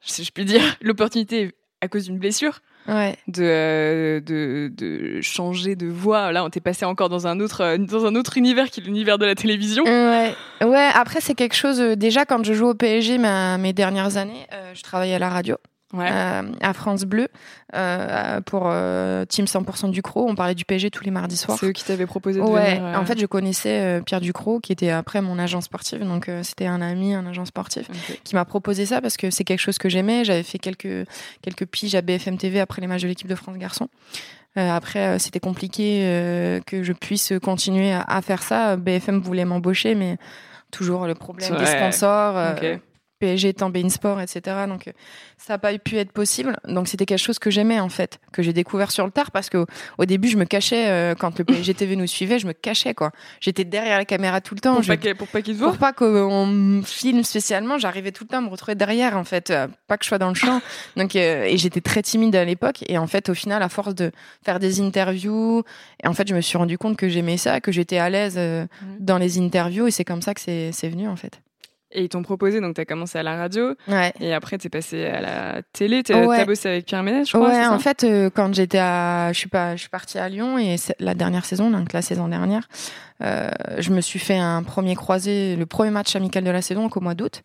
si 0.00 0.24
je 0.24 0.32
puis 0.32 0.44
dire, 0.44 0.62
l'opportunité 0.80 1.52
à 1.80 1.88
cause 1.88 2.04
d'une 2.06 2.18
blessure 2.18 2.60
ouais. 2.88 3.16
de, 3.28 4.22
de, 4.24 4.70
de, 4.74 5.20
changer 5.20 5.76
de 5.76 5.86
voix. 5.86 6.32
Là, 6.32 6.44
on 6.44 6.50
t'est 6.50 6.60
passé 6.60 6.84
encore 6.84 7.08
dans 7.08 7.26
un 7.26 7.40
autre, 7.40 7.62
euh, 7.62 7.78
dans 7.78 8.06
un 8.06 8.14
autre 8.14 8.38
univers 8.38 8.70
qui 8.70 8.80
est 8.80 8.84
l'univers 8.84 9.18
de 9.18 9.26
la 9.26 9.34
télévision. 9.34 9.84
Ouais, 9.84 10.34
ouais 10.62 10.90
après, 10.94 11.20
c'est 11.20 11.34
quelque 11.34 11.54
chose. 11.54 11.80
Euh, 11.80 11.96
déjà, 11.96 12.24
quand 12.24 12.44
je 12.44 12.54
joue 12.54 12.68
au 12.68 12.74
PSG, 12.74 13.18
mes 13.18 13.72
dernières 13.72 14.16
années, 14.16 14.46
euh, 14.52 14.72
je 14.74 14.82
travaillais 14.82 15.14
à 15.14 15.18
la 15.18 15.30
radio 15.30 15.56
ouais. 15.94 16.08
euh, 16.10 16.42
à 16.60 16.72
France 16.72 17.04
Bleu 17.04 17.28
euh, 17.74 18.40
pour 18.42 18.64
euh, 18.66 19.24
Team 19.24 19.46
100% 19.46 19.90
Ducrot. 19.90 20.26
On 20.28 20.34
parlait 20.34 20.54
du 20.54 20.64
PSG 20.64 20.90
tous 20.90 21.04
les 21.04 21.10
mardis 21.10 21.36
soirs. 21.36 21.58
C'est 21.58 21.66
eux 21.66 21.72
qui 21.72 21.84
t'avaient 21.84 22.06
proposé 22.06 22.40
de 22.40 22.44
ouais. 22.44 22.76
venir. 22.76 22.84
Euh, 22.84 22.96
en 22.96 23.04
fait, 23.04 23.18
je 23.18 23.26
connaissais 23.26 23.80
euh, 23.80 24.00
Pierre 24.00 24.20
Ducrot, 24.20 24.60
qui 24.60 24.72
était 24.72 24.90
après 24.90 25.22
mon 25.22 25.38
agent 25.38 25.60
sportif. 25.60 26.00
Donc, 26.00 26.30
c'était 26.42 26.66
un 26.66 26.80
ami, 26.82 27.14
un 27.14 27.26
agent 27.26 27.44
sportif, 27.46 27.88
okay. 27.88 28.20
qui 28.22 28.34
m'a 28.34 28.44
proposé 28.44 28.86
ça 28.86 29.00
parce 29.00 29.16
que 29.16 29.30
c'est 29.30 29.44
quelque 29.44 29.60
chose 29.60 29.78
que 29.78 29.88
j'aimais. 29.88 30.24
J'avais 30.24 30.42
fait 30.42 30.58
quelques, 30.58 31.06
quelques 31.42 31.66
piges 31.66 31.94
à 31.94 32.02
BFM 32.02 32.36
TV 32.36 32.60
après 32.60 32.80
les 32.80 32.86
matchs 32.86 33.02
de 33.02 33.08
l'équipe 33.08 33.28
de 33.28 33.34
France 33.34 33.56
Garçon. 33.56 33.88
Euh, 34.56 34.70
après, 34.70 35.06
euh, 35.06 35.18
c'était 35.18 35.40
compliqué 35.40 36.02
euh, 36.04 36.60
que 36.64 36.82
je 36.84 36.92
puisse 36.92 37.32
continuer 37.42 37.92
à, 37.92 38.02
à, 38.02 38.22
faire 38.22 38.42
ça. 38.42 38.76
BFM 38.76 39.20
voulait 39.20 39.44
m'embaucher, 39.44 39.94
mais 39.94 40.16
toujours 40.70 41.06
le 41.06 41.14
problème 41.14 41.52
ouais. 41.52 41.58
des 41.58 41.66
sponsors. 41.66 42.52
Okay. 42.56 42.78
PSG 43.24 43.48
étant 43.48 43.70
Bein 43.70 43.88
Sport, 43.88 44.20
etc. 44.20 44.56
Donc 44.68 44.92
ça 45.38 45.54
n'a 45.54 45.58
pas 45.58 45.76
pu 45.78 45.96
être 45.96 46.12
possible. 46.12 46.56
Donc 46.68 46.88
c'était 46.88 47.06
quelque 47.06 47.18
chose 47.18 47.38
que 47.38 47.50
j'aimais 47.50 47.80
en 47.80 47.88
fait, 47.88 48.18
que 48.32 48.42
j'ai 48.42 48.52
découvert 48.52 48.90
sur 48.90 49.06
le 49.06 49.10
tard 49.10 49.30
parce 49.30 49.48
que 49.48 49.64
au 49.96 50.04
début 50.04 50.28
je 50.28 50.36
me 50.36 50.44
cachais 50.44 50.88
euh, 50.88 51.14
quand 51.14 51.38
le 51.38 51.44
PSG 51.44 51.72
TV 51.74 51.96
nous 51.96 52.06
suivait, 52.06 52.38
je 52.38 52.46
me 52.46 52.52
cachais 52.52 52.92
quoi. 52.92 53.12
J'étais 53.40 53.64
derrière 53.64 53.96
la 53.96 54.04
caméra 54.04 54.40
tout 54.42 54.54
le 54.54 54.60
temps. 54.60 54.74
Pour 54.74 54.82
je... 54.82 54.92
pas 54.92 55.14
pour 55.14 55.28
pas 55.28 55.40
qu'ils 55.40 55.56
voient. 55.56 55.68
Pour 55.68 55.78
pas 55.78 55.92
qu'on 55.92 56.46
me 56.46 56.82
filme 56.82 57.22
spécialement, 57.22 57.78
j'arrivais 57.78 58.12
tout 58.12 58.24
le 58.24 58.28
temps 58.28 58.38
à 58.38 58.42
me 58.42 58.48
retrouver 58.48 58.74
derrière 58.74 59.16
en 59.16 59.24
fait, 59.24 59.50
euh, 59.50 59.68
pas 59.86 59.96
que 59.96 60.04
je 60.04 60.08
sois 60.08 60.18
dans 60.18 60.28
le 60.28 60.34
champ. 60.34 60.60
Donc 60.96 61.16
euh, 61.16 61.44
et 61.44 61.56
j'étais 61.56 61.80
très 61.80 62.02
timide 62.02 62.36
à 62.36 62.44
l'époque 62.44 62.84
et 62.86 62.98
en 62.98 63.06
fait 63.06 63.30
au 63.30 63.34
final 63.34 63.62
à 63.62 63.70
force 63.70 63.94
de 63.94 64.12
faire 64.44 64.60
des 64.60 64.80
interviews, 64.80 65.62
et 66.02 66.06
en 66.06 66.12
fait 66.12 66.28
je 66.28 66.34
me 66.34 66.42
suis 66.42 66.58
rendu 66.58 66.76
compte 66.76 66.96
que 66.96 67.08
j'aimais 67.08 67.38
ça, 67.38 67.60
que 67.60 67.72
j'étais 67.72 67.98
à 67.98 68.10
l'aise 68.10 68.36
mmh. 68.36 68.66
dans 69.00 69.16
les 69.16 69.38
interviews 69.38 69.86
et 69.86 69.90
c'est 69.90 70.04
comme 70.04 70.22
ça 70.22 70.34
que 70.34 70.40
c'est 70.40 70.88
venu 70.88 71.08
en 71.08 71.16
fait. 71.16 71.40
Et 71.94 72.02
ils 72.02 72.08
t'ont 72.08 72.22
proposé, 72.22 72.60
donc 72.60 72.74
tu 72.74 72.80
as 72.80 72.84
commencé 72.84 73.18
à 73.18 73.22
la 73.22 73.36
radio. 73.36 73.74
Ouais. 73.88 74.12
Et 74.20 74.34
après, 74.34 74.58
tu 74.58 74.66
es 74.66 74.70
passé 74.70 75.06
à 75.06 75.20
la 75.20 75.62
télé. 75.72 76.02
Tu 76.02 76.12
as, 76.12 76.26
ouais. 76.26 76.44
bossé 76.44 76.68
avec 76.68 76.86
Pierre 76.86 77.04
Ménès, 77.04 77.26
je 77.28 77.36
crois. 77.36 77.48
Ouais, 77.48 77.66
en 77.66 77.78
fait, 77.78 78.02
euh, 78.02 78.30
quand 78.34 78.52
j'étais 78.52 78.78
à. 78.78 79.32
Je 79.32 79.38
suis, 79.38 79.48
pas... 79.48 79.76
je 79.76 79.80
suis 79.80 79.88
partie 79.88 80.18
à 80.18 80.28
Lyon 80.28 80.58
et 80.58 80.76
la 80.98 81.14
dernière 81.14 81.44
saison, 81.44 81.70
donc 81.70 81.92
la 81.92 82.02
saison 82.02 82.28
dernière, 82.28 82.68
euh, 83.22 83.50
je 83.78 83.90
me 83.90 84.00
suis 84.00 84.18
fait 84.18 84.38
un 84.38 84.62
premier 84.62 84.96
croisé, 84.96 85.56
le 85.56 85.66
premier 85.66 85.90
match 85.90 86.16
amical 86.16 86.44
de 86.44 86.50
la 86.50 86.62
saison, 86.62 86.82
donc 86.82 86.96
au 86.96 87.00
mois 87.00 87.14
d'août. 87.14 87.42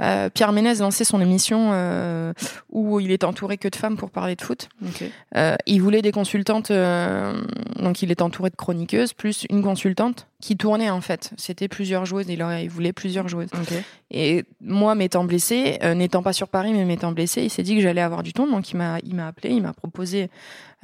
Euh, 0.00 0.28
Pierre 0.28 0.50
Ménès 0.50 0.80
lançait 0.80 1.04
son 1.04 1.20
émission 1.20 1.70
euh, 1.72 2.32
où 2.68 2.98
il 2.98 3.12
est 3.12 3.22
entouré 3.22 3.56
que 3.56 3.68
de 3.68 3.76
femmes 3.76 3.96
pour 3.96 4.10
parler 4.10 4.34
de 4.34 4.42
foot. 4.42 4.68
Okay. 4.88 5.12
Euh, 5.36 5.54
il 5.66 5.80
voulait 5.80 6.02
des 6.02 6.10
consultantes, 6.10 6.72
euh, 6.72 7.40
donc 7.78 8.02
il 8.02 8.10
est 8.10 8.22
entouré 8.22 8.50
de 8.50 8.56
chroniqueuses, 8.56 9.12
plus 9.12 9.46
une 9.50 9.62
consultante 9.62 10.26
qui 10.40 10.56
tournait 10.56 10.90
en 10.90 11.00
fait. 11.00 11.30
C'était 11.36 11.68
plusieurs 11.68 12.06
joueuses, 12.06 12.26
il, 12.28 12.42
aurait, 12.42 12.64
il 12.64 12.70
voulait 12.70 12.92
plusieurs 12.92 13.28
joueuses. 13.28 13.50
Okay. 13.62 13.82
Et 14.16 14.44
moi, 14.60 14.94
m'étant 14.94 15.24
blessée, 15.24 15.80
euh, 15.82 15.94
n'étant 15.94 16.22
pas 16.22 16.32
sur 16.32 16.46
Paris, 16.46 16.72
mais 16.72 16.84
m'étant 16.84 17.10
blessée, 17.10 17.42
il 17.42 17.50
s'est 17.50 17.64
dit 17.64 17.74
que 17.74 17.82
j'allais 17.82 18.00
avoir 18.00 18.22
du 18.22 18.32
temps, 18.32 18.46
donc 18.46 18.70
il 18.70 18.76
m'a, 18.76 19.00
il 19.02 19.16
m'a 19.16 19.26
appelé, 19.26 19.50
il 19.50 19.60
m'a 19.60 19.72
proposé 19.72 20.30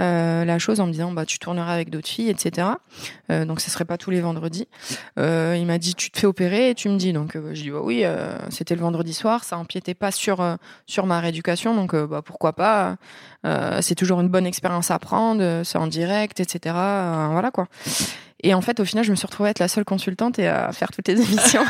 euh, 0.00 0.44
la 0.44 0.58
chose 0.58 0.80
en 0.80 0.86
me 0.86 0.92
disant 0.92 1.12
bah 1.12 1.26
tu 1.26 1.38
tourneras 1.38 1.72
avec 1.72 1.90
d'autres 1.90 2.08
filles, 2.08 2.28
etc. 2.30 2.68
Euh, 3.30 3.44
donc 3.44 3.60
ce 3.60 3.70
serait 3.70 3.84
pas 3.84 3.98
tous 3.98 4.10
les 4.10 4.20
vendredis. 4.20 4.66
Euh, 5.18 5.56
il 5.56 5.64
m'a 5.64 5.78
dit 5.78 5.94
tu 5.94 6.10
te 6.10 6.18
fais 6.18 6.26
opérer 6.26 6.70
et 6.70 6.74
tu 6.74 6.88
me 6.88 6.96
dis 6.96 7.12
donc 7.12 7.36
euh, 7.36 7.54
je 7.54 7.62
dis 7.62 7.70
bah 7.70 7.80
oui 7.82 8.04
c'était 8.48 8.74
le 8.74 8.80
vendredi 8.80 9.14
soir, 9.14 9.44
ça 9.44 9.58
empiétait 9.58 9.94
pas 9.94 10.10
sur 10.10 10.56
sur 10.86 11.06
ma 11.06 11.20
rééducation 11.20 11.74
donc 11.74 11.94
bah 11.94 12.22
pourquoi 12.24 12.52
pas. 12.54 12.96
c'est 13.80 13.94
toujours 13.94 14.20
une 14.20 14.28
bonne 14.28 14.46
expérience 14.46 14.90
à 14.90 14.98
prendre, 14.98 15.62
c'est 15.64 15.78
en 15.78 15.86
direct, 15.86 16.40
etc. 16.40 16.74
voilà 16.74 17.50
quoi. 17.52 17.66
Et 18.42 18.54
en 18.54 18.60
fait 18.60 18.80
au 18.80 18.84
final 18.84 19.04
je 19.04 19.10
me 19.10 19.16
suis 19.16 19.26
retrouvée 19.26 19.48
à 19.48 19.50
être 19.50 19.58
la 19.58 19.68
seule 19.68 19.84
consultante 19.84 20.38
et 20.38 20.48
à 20.48 20.72
faire 20.72 20.90
toutes 20.90 21.08
les 21.08 21.20
émissions. 21.22 21.64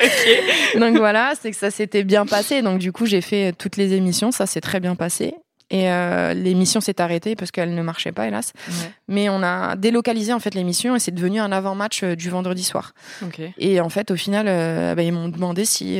Okay. 0.00 0.78
Donc 0.78 0.96
voilà, 0.96 1.34
c'est 1.40 1.50
que 1.50 1.56
ça 1.56 1.70
s'était 1.70 2.04
bien 2.04 2.26
passé. 2.26 2.62
Donc 2.62 2.78
du 2.78 2.92
coup, 2.92 3.06
j'ai 3.06 3.20
fait 3.20 3.52
toutes 3.52 3.76
les 3.76 3.92
émissions, 3.94 4.30
ça 4.30 4.46
s'est 4.46 4.60
très 4.60 4.80
bien 4.80 4.94
passé. 4.94 5.34
Et 5.68 5.90
euh, 5.90 6.32
l'émission 6.32 6.80
s'est 6.80 7.00
arrêtée 7.00 7.34
parce 7.34 7.50
qu'elle 7.50 7.74
ne 7.74 7.82
marchait 7.82 8.12
pas, 8.12 8.28
hélas. 8.28 8.52
Ouais. 8.68 8.90
Mais 9.08 9.28
on 9.28 9.42
a 9.42 9.74
délocalisé 9.74 10.32
en 10.32 10.38
fait 10.38 10.54
l'émission 10.54 10.94
et 10.94 11.00
c'est 11.00 11.10
devenu 11.10 11.40
un 11.40 11.50
avant-match 11.50 12.04
euh, 12.04 12.14
du 12.14 12.30
vendredi 12.30 12.62
soir. 12.62 12.92
Okay. 13.24 13.52
Et 13.58 13.80
en 13.80 13.88
fait, 13.88 14.12
au 14.12 14.16
final, 14.16 14.46
euh, 14.48 14.94
bah, 14.94 15.02
ils 15.02 15.12
m'ont 15.12 15.28
demandé 15.28 15.64
si 15.64 15.98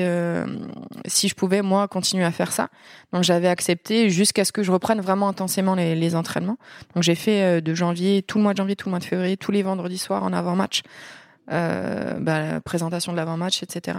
si 1.07 1.29
je 1.29 1.35
pouvais 1.35 1.63
moi 1.63 1.89
continuer 1.89 2.25
à 2.25 2.31
faire 2.31 2.53
ça. 2.53 2.69
Donc 3.13 3.25
j'avais 3.25 3.49
accepté 3.49 4.09
jusqu'à 4.09 4.45
ce 4.45 4.53
que 4.53 4.63
je 4.63 4.71
reprenne 4.71 5.01
vraiment 5.01 5.29
intensément 5.29 5.75
les, 5.75 5.97
les 5.97 6.15
entraînements. 6.15 6.59
Donc 6.95 7.03
j'ai 7.03 7.15
fait 7.15 7.61
de 7.61 7.75
janvier, 7.75 8.23
tout 8.23 8.39
le 8.39 8.45
mois 8.45 8.53
de 8.53 8.59
janvier, 8.59 8.77
tout 8.77 8.89
le 8.89 8.91
mois 8.91 9.01
de 9.01 9.05
février, 9.05 9.37
tous 9.37 9.51
les 9.51 9.63
vendredis 9.63 9.99
soirs 9.99 10.23
en 10.23 10.33
avant-match, 10.33 10.83
euh, 11.51 12.15
bah, 12.19 12.41
la 12.41 12.61
présentation 12.61 13.13
de 13.13 13.17
l'avant-match, 13.17 13.63
etc. 13.63 13.99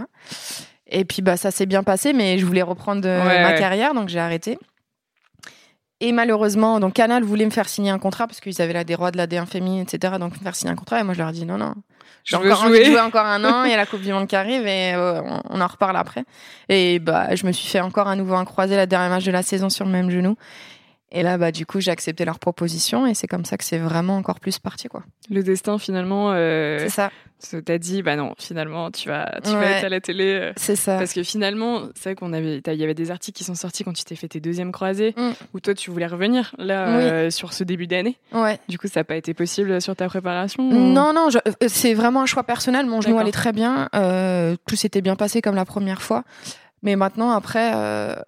Et 0.87 1.05
puis 1.05 1.21
bah 1.21 1.37
ça 1.37 1.51
s'est 1.51 1.65
bien 1.65 1.83
passé, 1.83 2.13
mais 2.13 2.37
je 2.37 2.45
voulais 2.45 2.61
reprendre 2.61 3.07
ouais, 3.07 3.41
ma 3.41 3.49
ouais. 3.49 3.59
carrière, 3.59 3.93
donc 3.93 4.09
j'ai 4.09 4.19
arrêté. 4.19 4.57
Et 5.99 6.11
malheureusement, 6.11 6.79
donc 6.79 6.93
Canal 6.93 7.23
voulait 7.23 7.45
me 7.45 7.49
faire 7.49 7.67
signer 7.67 7.89
un 7.89 7.97
contrat 7.97 8.27
parce 8.27 8.39
qu'ils 8.39 8.61
avaient 8.61 8.73
là 8.73 8.83
des 8.83 8.93
rois 8.93 9.09
de 9.09 9.17
la 9.17 9.25
D1 9.25 9.47
féminine, 9.47 9.81
etc. 9.81 10.15
Donc 10.19 10.33
me 10.37 10.43
faire 10.43 10.55
signer 10.55 10.71
un 10.71 10.75
contrat 10.75 10.99
et 10.99 11.03
moi 11.03 11.13
je 11.13 11.19
leur 11.19 11.29
ai 11.29 11.33
dit 11.33 11.45
non 11.45 11.57
non, 11.57 11.73
j'ai 12.23 12.35
encore 12.35 12.57
jouer. 12.57 12.67
envie 12.67 12.79
de 12.79 12.85
jouer 12.85 12.99
encore 12.99 13.25
un 13.25 13.43
an. 13.43 13.63
Il 13.63 13.71
y 13.71 13.73
a 13.73 13.77
la 13.77 13.87
Coupe 13.87 14.01
du 14.01 14.13
Monde 14.13 14.27
qui 14.27 14.35
arrive 14.35 14.67
et 14.67 14.93
euh, 14.93 15.21
on, 15.21 15.41
on, 15.49 15.61
en 15.61 15.67
reparle 15.67 15.97
après. 15.97 16.23
Et 16.69 16.99
bah 16.99 17.33
je 17.35 17.47
me 17.47 17.51
suis 17.51 17.67
fait 17.67 17.79
encore 17.79 18.07
à 18.07 18.15
nouveau 18.15 18.35
un 18.35 18.45
croisé 18.45 18.75
la 18.75 18.85
dernière 18.85 19.09
match 19.09 19.23
de 19.23 19.31
la 19.31 19.43
saison 19.43 19.69
sur 19.69 19.85
le 19.85 19.91
même 19.91 20.11
genou. 20.11 20.35
Et 21.11 21.23
là, 21.23 21.37
bah, 21.37 21.51
du 21.51 21.65
coup, 21.65 21.79
j'ai 21.79 21.91
accepté 21.91 22.25
leur 22.25 22.37
proposition 22.37 23.07
et 23.07 23.13
c'est 23.13 23.27
comme 23.27 23.45
ça 23.45 23.57
que 23.57 23.63
c'est 23.63 23.77
vraiment 23.77 24.17
encore 24.17 24.41
plus 24.41 24.59
parti, 24.59 24.89
quoi. 24.89 25.03
Le 25.29 25.41
destin, 25.41 25.77
finalement. 25.77 26.31
Euh, 26.33 26.79
c'est 26.79 26.89
ça. 26.89 27.11
T'as 27.65 27.77
dit, 27.77 28.01
bah 28.01 28.15
non, 28.15 28.33
finalement, 28.39 28.89
tu 28.89 29.09
vas, 29.09 29.39
tu 29.43 29.51
vas 29.51 29.77
être 29.77 29.85
à 29.85 29.89
la 29.89 30.01
télé. 30.01 30.33
Euh, 30.33 30.53
c'est 30.57 30.75
ça. 30.75 30.97
Parce 30.97 31.13
que 31.13 31.21
finalement, 31.21 31.83
c'est 31.93 32.09
vrai 32.09 32.15
qu'on 32.15 32.33
avait, 32.33 32.61
il 32.65 32.73
y 32.73 32.83
avait 32.83 32.95
des 32.95 33.11
articles 33.11 33.37
qui 33.37 33.43
sont 33.43 33.53
sortis 33.53 33.83
quand 33.83 33.93
tu 33.93 34.03
t'es 34.03 34.15
fait 34.15 34.27
tes 34.27 34.39
deuxièmes 34.39 34.71
croisées, 34.71 35.13
mm. 35.15 35.31
où 35.53 35.59
toi, 35.59 35.75
tu 35.75 35.91
voulais 35.91 36.07
revenir, 36.07 36.55
là, 36.57 36.87
euh, 36.87 37.29
sur 37.29 37.53
ce 37.53 37.63
début 37.63 37.85
d'année. 37.85 38.17
Ouais. 38.33 38.59
Du 38.67 38.79
coup, 38.79 38.87
ça 38.87 39.01
n'a 39.01 39.03
pas 39.03 39.15
été 39.15 39.33
possible 39.33 39.79
sur 39.81 39.95
ta 39.95 40.07
préparation 40.07 40.63
Non, 40.63 41.13
non, 41.13 41.29
c'est 41.67 41.93
vraiment 41.93 42.23
un 42.23 42.25
choix 42.25 42.43
personnel. 42.43 42.85
Mon 42.87 43.01
genou 43.01 43.17
allait 43.17 43.31
très 43.31 43.53
bien. 43.53 43.87
tout 44.65 44.75
s'était 44.75 45.01
bien 45.01 45.15
passé 45.15 45.41
comme 45.41 45.55
la 45.55 45.65
première 45.65 46.01
fois. 46.01 46.23
Mais 46.83 46.95
maintenant, 46.95 47.31
après, 47.31 47.71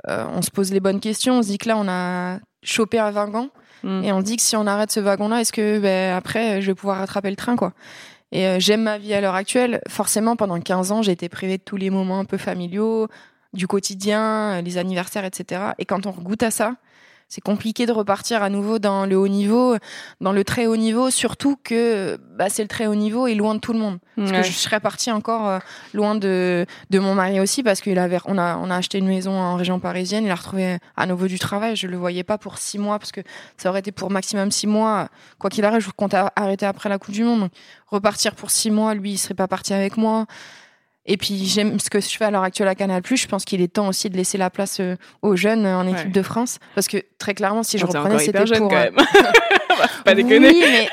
on 0.08 0.42
se 0.44 0.52
pose 0.52 0.72
les 0.72 0.80
bonnes 0.80 1.00
questions. 1.00 1.40
On 1.40 1.42
se 1.42 1.48
dit 1.48 1.58
que 1.58 1.68
là, 1.68 1.78
on 1.78 1.88
a 1.90 2.40
choper 2.64 3.00
un 3.00 3.12
wagon 3.12 3.50
mm. 3.84 4.04
et 4.04 4.12
on 4.12 4.22
dit 4.22 4.38
que 4.38 4.42
si 4.42 4.56
on 4.56 4.68
arrête 4.68 4.92
ce 4.92 5.00
wagon-là, 5.00 5.42
est-ce 5.42 5.54
que 5.54 5.80
ben, 5.80 6.16
après 6.16 6.62
je 6.62 6.68
vais 6.68 6.76
pouvoir 6.76 6.98
rattraper 6.98 7.30
le 7.30 7.36
train 7.36 7.56
quoi 7.56 7.74
Et 8.32 8.48
euh, 8.48 8.60
j'aime 8.60 8.84
ma 8.84 8.98
vie 8.98 9.14
à 9.14 9.22
l'heure 9.22 9.36
actuelle. 9.36 9.82
Forcément, 9.88 10.36
pendant 10.36 10.60
15 10.60 10.92
ans, 10.92 11.02
j'ai 11.02 11.12
été 11.12 11.30
privée 11.30 11.58
de 11.58 11.64
tous 11.64 11.78
les 11.78 11.90
moments 11.90 12.20
un 12.20 12.26
peu 12.26 12.38
familiaux, 12.38 13.08
du 13.54 13.68
quotidien, 13.68 14.58
euh, 14.58 14.62
les 14.62 14.78
anniversaires, 14.78 15.26
etc. 15.26 15.72
Et 15.78 15.86
quand 15.86 16.06
on 16.06 16.12
goûte 16.12 16.44
à 16.44 16.52
ça, 16.52 16.76
c'est 17.30 17.42
compliqué 17.42 17.86
de 17.86 17.92
repartir 17.92 18.42
à 18.42 18.50
nouveau 18.50 18.80
dans 18.80 19.06
le 19.06 19.16
haut 19.16 19.28
niveau, 19.28 19.78
dans 20.20 20.32
le 20.32 20.44
très 20.44 20.66
haut 20.66 20.76
niveau, 20.76 21.12
surtout 21.12 21.58
que 21.64 22.20
bah, 22.36 22.50
c'est 22.50 22.64
le 22.64 22.68
très 22.68 22.88
haut 22.88 22.96
niveau 22.96 23.28
et 23.28 23.36
loin 23.36 23.54
de 23.54 23.60
tout 23.60 23.72
le 23.72 23.80
monde. 23.80 24.00
Parce 24.18 24.32
que 24.32 24.44
je 24.44 24.52
serais 24.52 24.80
partie 24.80 25.12
encore 25.12 25.48
euh, 25.48 25.60
loin 25.94 26.16
de, 26.16 26.66
de 26.90 27.00
mon 27.00 27.14
mari 27.16 27.40
aussi, 27.40 27.64
parce 27.64 27.82
qu'on 27.82 27.96
avait, 27.96 28.18
on 28.26 28.38
a, 28.38 28.58
on 28.58 28.70
a 28.70 28.76
acheté 28.76 28.98
une 28.98 29.08
maison 29.08 29.32
en 29.32 29.56
région 29.56 29.80
parisienne, 29.80 30.26
il 30.26 30.32
a 30.32 30.36
retrouvé 30.36 30.80
à 30.98 31.06
nouveau 31.06 31.28
du 31.28 31.40
travail. 31.40 31.76
Je 31.76 31.88
le 31.88 31.96
voyais 31.96 32.24
pas 32.24 32.38
pour 32.38 32.58
six 32.58 32.80
mois, 32.80 33.00
parce 33.00 33.12
que 33.12 33.22
ça 33.58 33.70
aurait 33.70 33.80
été 33.80 33.92
pour 33.92 34.10
maximum 34.10 34.52
six 34.52 34.68
mois. 34.68 35.08
Quoi 35.38 35.50
qu'il 35.50 35.64
arrive, 35.64 35.82
je 35.82 35.90
compte 35.92 36.16
arrêter 36.36 36.66
après 36.66 36.90
la 36.90 36.98
Coupe 36.98 37.14
du 37.14 37.24
Monde. 37.24 37.50
repartir 37.88 38.36
pour 38.36 38.50
six 38.52 38.72
mois, 38.72 38.94
lui, 38.96 39.12
il 39.12 39.18
serait 39.18 39.36
pas 39.36 39.48
parti 39.48 39.74
avec 39.74 39.98
moi. 39.98 40.26
Et 41.12 41.18
puis 41.18 41.46
j'aime 41.46 41.80
ce 41.80 41.90
que 41.90 42.00
je 42.00 42.08
fais 42.08 42.26
à 42.26 42.32
l'heure 42.32 42.44
actuelle 42.44 42.68
à 42.68 42.76
Canal+. 42.76 43.02
Je 43.04 43.28
pense 43.28 43.44
qu'il 43.44 43.62
est 43.62 43.74
temps 43.74 43.88
aussi 43.88 44.12
de 44.12 44.16
laisser 44.16 44.38
la 44.38 44.52
place 44.52 44.80
euh, 44.80 44.96
aux 45.24 45.36
jeunes 45.36 45.66
euh, 45.66 45.76
en 45.76 45.88
équipe 45.88 46.12
de 46.12 46.22
France, 46.22 46.60
parce 46.76 46.88
que 46.88 46.98
très 47.18 47.34
clairement, 47.34 47.64
si 47.64 47.80
je 47.80 47.86
reprenais, 47.86 48.20
c'était 48.20 48.46
pour. 48.46 48.70
Quand 48.70 48.76
même. 48.76 48.96
pas 50.06 50.16
déconner. 50.16 50.50
Oui, 50.50 50.62
mais 50.62 50.88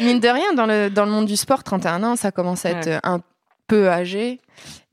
mine 0.00 0.20
de 0.20 0.28
rien, 0.28 0.52
dans 0.54 0.66
le 0.66 0.90
dans 0.90 1.04
le 1.04 1.10
monde 1.10 1.26
du 1.26 1.36
sport, 1.36 1.64
31 1.64 2.04
ans, 2.04 2.14
ça 2.14 2.30
commence 2.30 2.64
à 2.66 2.70
être 2.70 3.00
un 3.02 3.20
peu 3.66 3.90
âgé. 3.90 4.40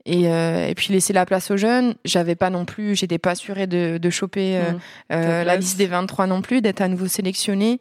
Et, 0.08 0.28
euh, 0.28 0.68
et, 0.68 0.74
puis 0.76 0.92
laisser 0.92 1.12
la 1.12 1.26
place 1.26 1.50
aux 1.50 1.56
jeunes. 1.56 1.96
J'avais 2.04 2.36
pas 2.36 2.48
non 2.48 2.64
plus, 2.64 2.94
j'étais 2.94 3.18
pas 3.18 3.32
assurée 3.32 3.66
de, 3.66 3.98
de 3.98 4.10
choper 4.10 4.56
euh, 4.56 4.70
mmh. 4.70 4.78
euh, 5.12 5.44
la 5.44 5.56
liste 5.56 5.76
des 5.78 5.86
23 5.86 6.28
non 6.28 6.42
plus, 6.42 6.60
d'être 6.62 6.80
à 6.80 6.86
nouveau 6.86 7.08
sélectionnée. 7.08 7.80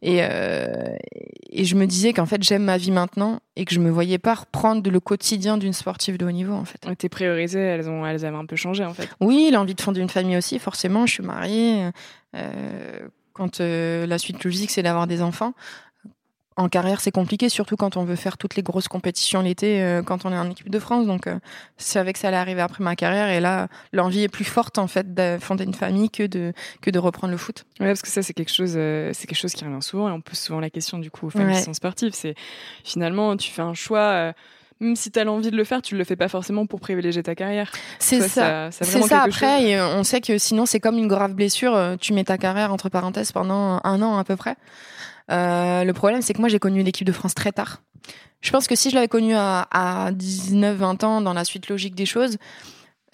Et, 0.00 0.18
et 0.18 1.64
je 1.64 1.74
me 1.74 1.86
disais 1.86 2.12
qu'en 2.12 2.26
fait 2.26 2.42
j'aime 2.42 2.62
ma 2.62 2.76
vie 2.76 2.92
maintenant 2.92 3.40
et 3.56 3.64
que 3.64 3.74
je 3.74 3.80
me 3.80 3.90
voyais 3.90 4.18
pas 4.18 4.34
reprendre 4.34 4.88
le 4.88 5.00
quotidien 5.00 5.58
d'une 5.58 5.72
sportive 5.72 6.16
de 6.16 6.24
haut 6.24 6.30
niveau 6.30 6.52
en 6.52 6.64
fait. 6.64 6.78
Tes 6.96 7.08
priorités, 7.08 7.58
elles 7.58 7.88
ont, 7.88 8.06
elles 8.06 8.24
avaient 8.24 8.36
un 8.36 8.46
peu 8.46 8.56
changé 8.56 8.84
en 8.84 8.94
fait. 8.94 9.08
Oui, 9.20 9.50
l'envie 9.52 9.74
de 9.74 9.80
fonder 9.80 10.00
une 10.00 10.08
famille 10.08 10.36
aussi, 10.36 10.58
forcément. 10.58 11.06
Je 11.06 11.14
suis 11.14 11.24
mariée. 11.24 11.90
quand 13.32 13.58
la 13.60 14.18
suite 14.18 14.44
logique 14.44 14.70
c'est 14.70 14.82
d'avoir 14.82 15.06
des 15.06 15.22
enfants 15.22 15.54
en 16.56 16.68
carrière, 16.70 17.00
c'est 17.02 17.10
compliqué, 17.10 17.50
surtout 17.50 17.76
quand 17.76 17.98
on 17.98 18.04
veut 18.04 18.16
faire 18.16 18.38
toutes 18.38 18.56
les 18.56 18.62
grosses 18.62 18.88
compétitions 18.88 19.42
l'été, 19.42 19.82
euh, 19.82 20.02
quand 20.02 20.24
on 20.24 20.32
est 20.32 20.38
en 20.38 20.50
équipe 20.50 20.70
de 20.70 20.78
France. 20.78 21.06
Donc, 21.06 21.26
euh, 21.26 21.38
c'est 21.76 21.92
savais 21.92 22.14
que 22.14 22.18
ça 22.18 22.28
allait 22.28 22.36
arriver 22.38 22.62
après 22.62 22.82
ma 22.82 22.96
carrière. 22.96 23.28
Et 23.28 23.40
là, 23.40 23.68
l'envie 23.92 24.22
est 24.22 24.28
plus 24.28 24.44
forte, 24.44 24.78
en 24.78 24.86
fait, 24.86 25.14
de 25.14 25.36
fonder 25.38 25.64
une 25.64 25.74
famille 25.74 26.08
que 26.08 26.26
de, 26.26 26.54
que 26.80 26.90
de 26.90 26.98
reprendre 26.98 27.32
le 27.32 27.36
foot. 27.36 27.64
Ouais, 27.78 27.88
parce 27.88 28.00
que 28.00 28.08
ça, 28.08 28.22
c'est 28.22 28.32
quelque 28.32 28.52
chose, 28.52 28.74
euh, 28.76 29.10
c'est 29.12 29.26
quelque 29.26 29.38
chose 29.38 29.52
qui 29.52 29.64
revient 29.64 29.82
souvent. 29.82 30.08
Et 30.08 30.12
on 30.12 30.22
pose 30.22 30.38
souvent 30.38 30.60
la 30.60 30.70
question, 30.70 30.98
du 30.98 31.10
coup, 31.10 31.26
aux 31.26 31.30
femmes 31.30 31.52
qui 31.52 31.60
sont 31.60 31.74
sportives. 31.74 32.12
C'est 32.14 32.34
finalement, 32.84 33.36
tu 33.36 33.50
fais 33.50 33.62
un 33.62 33.74
choix 33.74 34.32
même 34.78 34.94
si 34.94 35.10
tu 35.10 35.18
as 35.18 35.24
l'envie 35.24 35.50
de 35.50 35.56
le 35.56 35.64
faire, 35.64 35.80
tu 35.80 35.96
le 35.96 36.04
fais 36.04 36.16
pas 36.16 36.28
forcément 36.28 36.66
pour 36.66 36.80
privilégier 36.80 37.22
ta 37.22 37.34
carrière. 37.34 37.72
C'est 37.98 38.20
ça. 38.28 38.70
c'est 38.70 38.84
ça 38.84 39.22
après. 39.22 39.80
on 39.80 40.04
sait 40.04 40.20
que 40.20 40.36
sinon, 40.36 40.66
c'est 40.66 40.80
comme 40.80 40.98
une 40.98 41.08
grave 41.08 41.32
blessure. 41.32 41.96
Tu 41.98 42.12
mets 42.12 42.24
ta 42.24 42.36
carrière 42.36 42.72
entre 42.72 42.90
parenthèses 42.90 43.32
pendant 43.32 43.80
un 43.84 44.02
an 44.02 44.18
à 44.18 44.24
peu 44.24 44.36
près. 44.36 44.56
Euh, 45.30 45.84
le 45.84 45.92
problème, 45.92 46.22
c'est 46.22 46.32
que 46.34 46.40
moi, 46.40 46.48
j'ai 46.48 46.58
connu 46.58 46.82
l'équipe 46.82 47.06
de 47.06 47.12
France 47.12 47.34
très 47.34 47.52
tard. 47.52 47.82
Je 48.40 48.50
pense 48.50 48.66
que 48.66 48.74
si 48.76 48.90
je 48.90 48.94
l'avais 48.94 49.08
connue 49.08 49.34
à, 49.34 49.66
à 49.70 50.12
19-20 50.12 51.04
ans, 51.04 51.20
dans 51.20 51.32
la 51.32 51.44
suite 51.44 51.68
logique 51.68 51.94
des 51.94 52.06
choses, 52.06 52.36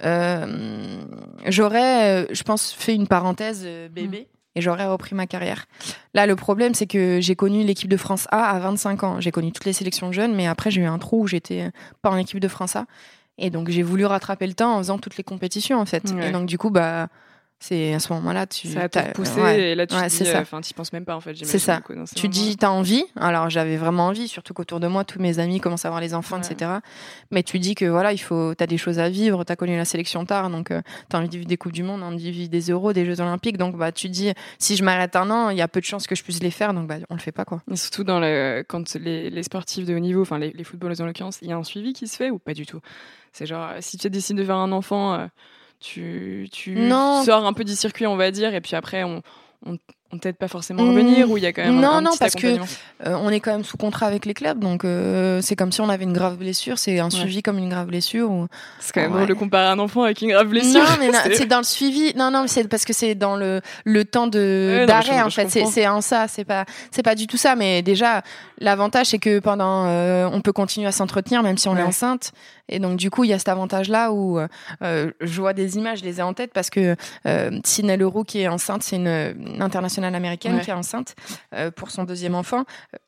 euh, 0.04 1.02
j'aurais, 1.46 2.24
euh, 2.24 2.26
je 2.30 2.42
pense, 2.42 2.72
fait 2.72 2.94
une 2.94 3.06
parenthèse 3.06 3.66
bébé. 3.90 4.20
Mm. 4.20 4.36
Et 4.54 4.60
j'aurais 4.60 4.84
repris 4.84 5.14
ma 5.14 5.26
carrière. 5.26 5.64
Là, 6.12 6.26
le 6.26 6.36
problème, 6.36 6.74
c'est 6.74 6.86
que 6.86 7.20
j'ai 7.22 7.34
connu 7.34 7.64
l'équipe 7.64 7.88
de 7.88 7.96
France 7.96 8.28
A 8.30 8.50
à 8.50 8.58
25 8.58 9.02
ans. 9.02 9.18
J'ai 9.18 9.30
connu 9.30 9.50
toutes 9.50 9.64
les 9.64 9.72
sélections 9.72 10.12
jeunes, 10.12 10.34
mais 10.34 10.46
après, 10.46 10.70
j'ai 10.70 10.82
eu 10.82 10.86
un 10.86 10.98
trou 10.98 11.22
où 11.22 11.26
j'étais 11.26 11.70
pas 12.02 12.10
en 12.10 12.18
équipe 12.18 12.38
de 12.38 12.48
France 12.48 12.76
A. 12.76 12.84
Et 13.38 13.48
donc, 13.48 13.70
j'ai 13.70 13.82
voulu 13.82 14.04
rattraper 14.04 14.46
le 14.46 14.52
temps 14.52 14.74
en 14.74 14.78
faisant 14.78 14.98
toutes 14.98 15.16
les 15.16 15.24
compétitions, 15.24 15.80
en 15.80 15.86
fait. 15.86 16.12
Et 16.20 16.30
donc, 16.32 16.44
du 16.44 16.58
coup, 16.58 16.68
bah, 16.68 17.08
c'est 17.62 17.94
à 17.94 17.98
ce 17.98 18.12
moment-là 18.12 18.46
tu 18.46 18.68
ça 18.68 18.88
t'a 18.88 19.04
poussé 19.04 19.40
et 19.40 19.74
là 19.74 19.86
tu 19.86 19.94
ouais, 19.94 20.08
dis 20.08 20.30
enfin 20.36 20.60
tu 20.60 20.74
penses 20.74 20.92
même 20.92 21.04
pas 21.04 21.16
en 21.16 21.20
fait 21.20 21.34
c'est 21.42 21.58
ça. 21.58 21.80
tu 22.14 22.28
dis 22.28 22.56
t'as 22.56 22.68
envie. 22.70 23.04
Alors 23.16 23.50
j'avais 23.50 23.76
vraiment 23.76 24.08
envie 24.08 24.28
surtout 24.28 24.54
qu'autour 24.54 24.80
de 24.80 24.86
moi 24.86 25.04
tous 25.04 25.20
mes 25.20 25.38
amis 25.38 25.60
commencent 25.60 25.84
à 25.84 25.88
avoir 25.88 26.00
les 26.00 26.14
enfants 26.14 26.38
etc 26.38 26.70
mais 27.30 27.42
tu 27.42 27.58
dis 27.58 27.74
que 27.74 27.84
voilà 27.84 28.12
il 28.12 28.18
faut 28.18 28.54
t'as 28.54 28.66
des 28.66 28.78
choses 28.78 28.98
à 28.98 29.08
vivre 29.08 29.44
t'as 29.44 29.56
connu 29.56 29.76
la 29.76 29.84
sélection 29.84 30.24
tard 30.24 30.50
donc 30.50 30.70
euh, 30.70 30.82
t'as 31.08 31.18
envie 31.18 31.28
de 31.28 31.36
vivre 31.36 31.48
des 31.48 31.56
coupes 31.56 31.72
du 31.72 31.82
monde 31.82 32.02
envie 32.02 32.26
de 32.26 32.30
vivre 32.30 32.50
des 32.50 32.70
euros 32.70 32.92
des 32.92 33.04
jeux 33.04 33.20
olympiques. 33.20 33.56
Donc 33.56 33.76
bah 33.76 33.92
tu 33.92 34.08
dis 34.08 34.32
si 34.58 34.76
je 34.76 34.84
m'arrête 34.84 35.16
un 35.16 35.30
an 35.30 35.50
il 35.50 35.56
y 35.56 35.62
a 35.62 35.68
peu 35.68 35.80
de 35.80 35.84
chances 35.84 36.06
que 36.06 36.14
je 36.14 36.22
puisse 36.22 36.42
les 36.42 36.50
faire. 36.50 36.74
Donc 36.74 36.86
bah 36.86 36.96
on 37.10 37.14
le 37.14 37.20
fait 37.20 37.32
pas 37.32 37.44
quoi. 37.44 37.62
Et 37.70 37.76
surtout 37.76 38.04
dans 38.04 38.20
le 38.20 38.64
quand 38.68 38.94
les, 38.94 39.30
les 39.30 39.42
sportifs 39.42 39.86
de 39.86 39.94
haut 39.94 40.00
niveau 40.00 40.22
enfin 40.22 40.38
les, 40.38 40.50
les 40.50 40.64
footballeurs 40.64 41.00
en 41.00 41.06
l'occurrence 41.06 41.38
il 41.42 41.48
y 41.48 41.52
a 41.52 41.56
un 41.56 41.64
suivi 41.64 41.92
qui 41.92 42.06
se 42.06 42.16
fait 42.16 42.30
ou 42.30 42.38
pas 42.38 42.54
du 42.54 42.66
tout? 42.66 42.80
C'est 43.32 43.46
genre 43.46 43.70
si 43.80 43.96
tu 43.96 44.10
décides 44.10 44.36
de 44.36 44.44
faire 44.44 44.56
un 44.56 44.72
enfant 44.72 45.14
euh, 45.14 45.26
tu, 45.82 46.48
tu 46.52 46.88
sors 47.24 47.44
un 47.44 47.52
peu 47.52 47.64
du 47.64 47.74
circuit, 47.74 48.06
on 48.06 48.16
va 48.16 48.30
dire, 48.30 48.54
et 48.54 48.60
puis 48.60 48.76
après, 48.76 49.04
on, 49.04 49.22
on, 49.66 49.76
on 50.14 50.18
t'aide 50.18 50.36
pas 50.36 50.48
forcément 50.48 50.82
à 50.82 50.86
revenir 50.86 51.30
ou 51.30 51.38
il 51.38 51.42
y 51.42 51.46
a 51.46 51.52
quand 51.54 51.62
même 51.62 51.80
non 51.80 51.92
un, 51.92 52.00
non 52.02 52.10
parce 52.20 52.34
que 52.34 52.46
euh, 52.46 52.58
on 53.06 53.30
est 53.30 53.40
quand 53.40 53.52
même 53.52 53.64
sous 53.64 53.78
contrat 53.78 54.06
avec 54.06 54.26
les 54.26 54.34
clubs 54.34 54.58
donc 54.58 54.84
euh, 54.84 55.40
c'est 55.40 55.56
comme 55.56 55.72
si 55.72 55.80
on 55.80 55.88
avait 55.88 56.04
une 56.04 56.12
grave 56.12 56.36
blessure 56.36 56.78
c'est 56.78 56.98
un 56.98 57.08
suivi 57.08 57.42
comme 57.42 57.56
une 57.56 57.70
grave 57.70 57.86
blessure 57.86 58.30
ou 58.30 58.46
c'est 58.78 58.92
quand 58.92 59.00
même 59.00 59.12
drôle 59.12 59.26
de 59.26 59.32
comparer 59.32 59.68
un 59.68 59.78
enfant 59.78 60.02
avec 60.02 60.20
une 60.20 60.30
grave 60.30 60.48
blessure. 60.48 60.82
Non 60.82 60.96
mais 61.00 61.10
c'est 61.34 61.46
dans 61.46 61.58
le 61.58 61.64
suivi 61.64 62.12
non 62.14 62.30
non 62.30 62.44
c'est 62.46 62.68
parce 62.68 62.84
que 62.84 62.92
c'est 62.92 63.14
dans 63.14 63.36
le 63.36 63.62
le 63.84 64.04
temps 64.04 64.26
de 64.26 64.84
d'arrêt 64.86 65.22
en 65.22 65.30
fait 65.30 65.48
c'est 65.48 65.64
c'est 65.64 65.88
en 65.88 66.02
ça 66.02 66.28
c'est 66.28 66.44
pas 66.44 66.66
c'est 66.90 67.02
pas 67.02 67.14
du 67.14 67.26
tout 67.26 67.38
ça 67.38 67.56
mais 67.56 67.80
déjà 67.80 68.22
l'avantage 68.58 69.06
c'est 69.06 69.18
que 69.18 69.38
pendant 69.38 69.86
euh, 69.86 70.28
on 70.30 70.42
peut 70.42 70.52
continuer 70.52 70.86
à 70.86 70.92
s'entretenir 70.92 71.42
même 71.42 71.56
si 71.56 71.68
on 71.68 71.76
est 71.76 71.82
enceinte 71.82 72.32
et 72.68 72.78
donc 72.78 72.96
du 72.96 73.10
coup 73.10 73.24
il 73.24 73.30
y 73.30 73.32
a 73.32 73.38
cet 73.38 73.48
avantage 73.48 73.88
là 73.88 74.12
où 74.12 74.38
je 74.80 75.40
vois 75.40 75.52
des 75.52 75.76
images 75.76 76.00
je 76.00 76.04
les 76.04 76.20
ai 76.20 76.22
en 76.22 76.34
tête 76.34 76.52
parce 76.52 76.70
que 76.70 76.96
euh, 77.26 77.60
Sinel 77.64 78.00
Leroux 78.00 78.24
qui 78.24 78.40
est 78.40 78.48
enceinte 78.48 78.82
c'est 78.82 78.96
une, 78.96 79.06
une 79.06 79.62
internationale 79.62 80.14
américaine 80.14 80.60
qui 80.60 80.70
est 80.70 80.74
enceinte 80.74 81.14
euh, 81.54 81.70
pour 81.70 81.90
son 81.90 82.04
deuxième 82.04 82.34
enfant. 82.34 82.64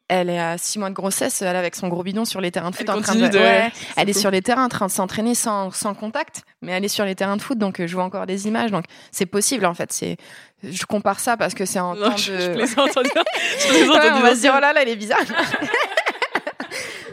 Elle 0.08 0.28
est 0.28 0.38
à 0.38 0.58
six 0.58 0.78
mois 0.78 0.90
de 0.90 0.94
grossesse, 0.94 1.40
elle 1.40 1.56
est 1.56 1.58
avec 1.58 1.74
son 1.74 1.88
gros 1.88 2.02
bidon 2.02 2.26
sur 2.26 2.40
les 2.40 2.50
terrains 2.50 2.70
de 2.70 2.76
foot 2.76 2.86
elle 2.86 2.94
en 2.94 3.00
train 3.00 3.14
de. 3.14 3.38
elle 3.96 4.08
est 4.08 4.12
sur 4.12 4.30
les 4.30 4.42
terrains 4.42 4.66
en 4.66 4.68
train 4.68 4.86
de 4.86 4.90
s'entraîner 4.90 5.34
sans, 5.34 5.70
sans 5.70 5.94
contact, 5.94 6.42
mais 6.60 6.72
elle 6.72 6.84
est 6.84 6.88
sur 6.88 7.06
les 7.06 7.14
terrains 7.14 7.36
de 7.36 7.42
foot, 7.42 7.56
donc 7.56 7.80
euh, 7.80 7.86
je 7.86 7.94
vois 7.94 8.04
encore 8.04 8.26
des 8.26 8.46
images. 8.46 8.70
Donc 8.70 8.84
c'est 9.12 9.26
possible 9.26 9.64
en 9.64 9.74
fait. 9.74 9.92
C'est 9.92 10.18
je 10.62 10.84
compare 10.84 11.20
ça 11.20 11.36
parce 11.36 11.54
que 11.54 11.64
c'est 11.64 11.80
en 11.80 11.96
temps 11.96 12.10
de. 12.10 12.18
Je, 12.18 12.32
je 12.66 14.14
on 14.14 14.20
va 14.20 14.34
se 14.34 14.40
dire 14.40 14.52
oh 14.56 14.60
là 14.60 14.72
là, 14.74 14.82
elle 14.82 14.90
est 14.90 14.96
bizarre. 14.96 15.20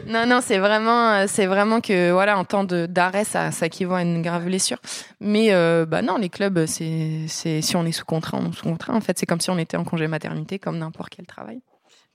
non, 0.06 0.26
non, 0.26 0.40
c'est 0.42 0.58
vraiment, 0.58 1.12
euh, 1.12 1.24
c'est 1.28 1.46
vraiment 1.46 1.80
que 1.80 2.10
voilà, 2.10 2.38
en 2.38 2.44
temps 2.44 2.64
d'arrêt, 2.64 3.24
ça, 3.24 3.50
ça 3.50 3.66
équivaut 3.66 3.94
à 3.94 4.02
une 4.02 4.22
grave 4.22 4.44
blessure. 4.44 4.78
Mais 5.20 5.52
euh, 5.52 5.86
bah 5.86 6.02
non, 6.02 6.16
les 6.16 6.28
clubs, 6.28 6.66
c'est, 6.66 7.26
si 7.28 7.76
on 7.76 7.84
est 7.84 7.92
sous 7.92 8.04
contrat, 8.04 8.38
on 8.40 8.50
est 8.50 8.54
sous 8.54 8.64
contrat. 8.64 8.94
En 8.94 9.00
fait, 9.00 9.18
c'est 9.18 9.26
comme 9.26 9.40
si 9.40 9.50
on 9.50 9.58
était 9.58 9.76
en 9.76 9.84
congé 9.84 10.06
maternité, 10.06 10.58
comme 10.58 10.78
n'importe 10.78 11.14
quel 11.16 11.26
travail. 11.26 11.60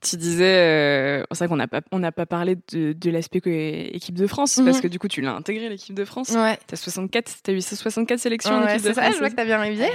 Tu 0.00 0.16
disais, 0.16 0.44
euh, 0.44 1.24
c'est 1.32 1.38
vrai 1.38 1.48
qu'on 1.48 1.56
n'a 1.56 1.66
pas, 1.66 1.80
on 1.90 1.98
n'a 1.98 2.12
pas 2.12 2.24
parlé 2.24 2.56
de, 2.72 2.92
de 2.92 3.10
l'aspect 3.10 3.40
équipe 3.92 4.14
de 4.14 4.28
France 4.28 4.60
parce 4.64 4.76
mhm. 4.76 4.82
que 4.82 4.86
du 4.86 5.00
coup 5.00 5.08
tu 5.08 5.20
l'as 5.22 5.32
intégré 5.32 5.68
l'équipe 5.68 5.94
de 5.94 6.04
France. 6.04 6.30
Ouais. 6.30 6.56
T'as 6.68 6.76
64, 6.76 7.38
t'as 7.42 7.52
eu 7.52 7.60
64 7.60 8.20
sélections 8.20 8.52
en 8.52 8.68
équipe 8.68 8.84
de 8.84 8.92
ça, 8.92 9.02
France. 9.02 9.14
Je 9.14 9.18
vois 9.18 9.30
que 9.30 9.34
t'as 9.34 9.44
bien 9.44 9.58
révisé. 9.58 9.88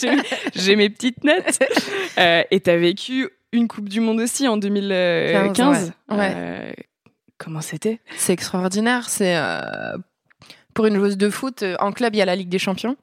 j'ai, 0.56 0.74
mes 0.74 0.88
petites 0.88 1.22
notes. 1.24 1.58
Euh, 2.18 2.42
et 2.50 2.60
t'as 2.60 2.76
vécu 2.76 3.28
une 3.52 3.68
Coupe 3.68 3.88
du 3.88 4.00
Monde 4.00 4.20
aussi 4.20 4.46
en 4.46 4.56
2015. 4.56 5.92
ouais. 6.10 6.74
Comment 7.40 7.62
c'était? 7.62 8.00
C'est 8.18 8.34
extraordinaire. 8.34 9.08
C'est 9.08 9.34
euh, 9.34 9.96
pour 10.74 10.84
une 10.84 10.96
joueuse 10.96 11.16
de 11.16 11.30
foot. 11.30 11.62
Euh, 11.62 11.74
en 11.80 11.90
club, 11.90 12.14
il 12.14 12.18
y 12.18 12.22
a 12.22 12.26
la 12.26 12.36
Ligue 12.36 12.50
des 12.50 12.58
Champions. 12.58 12.96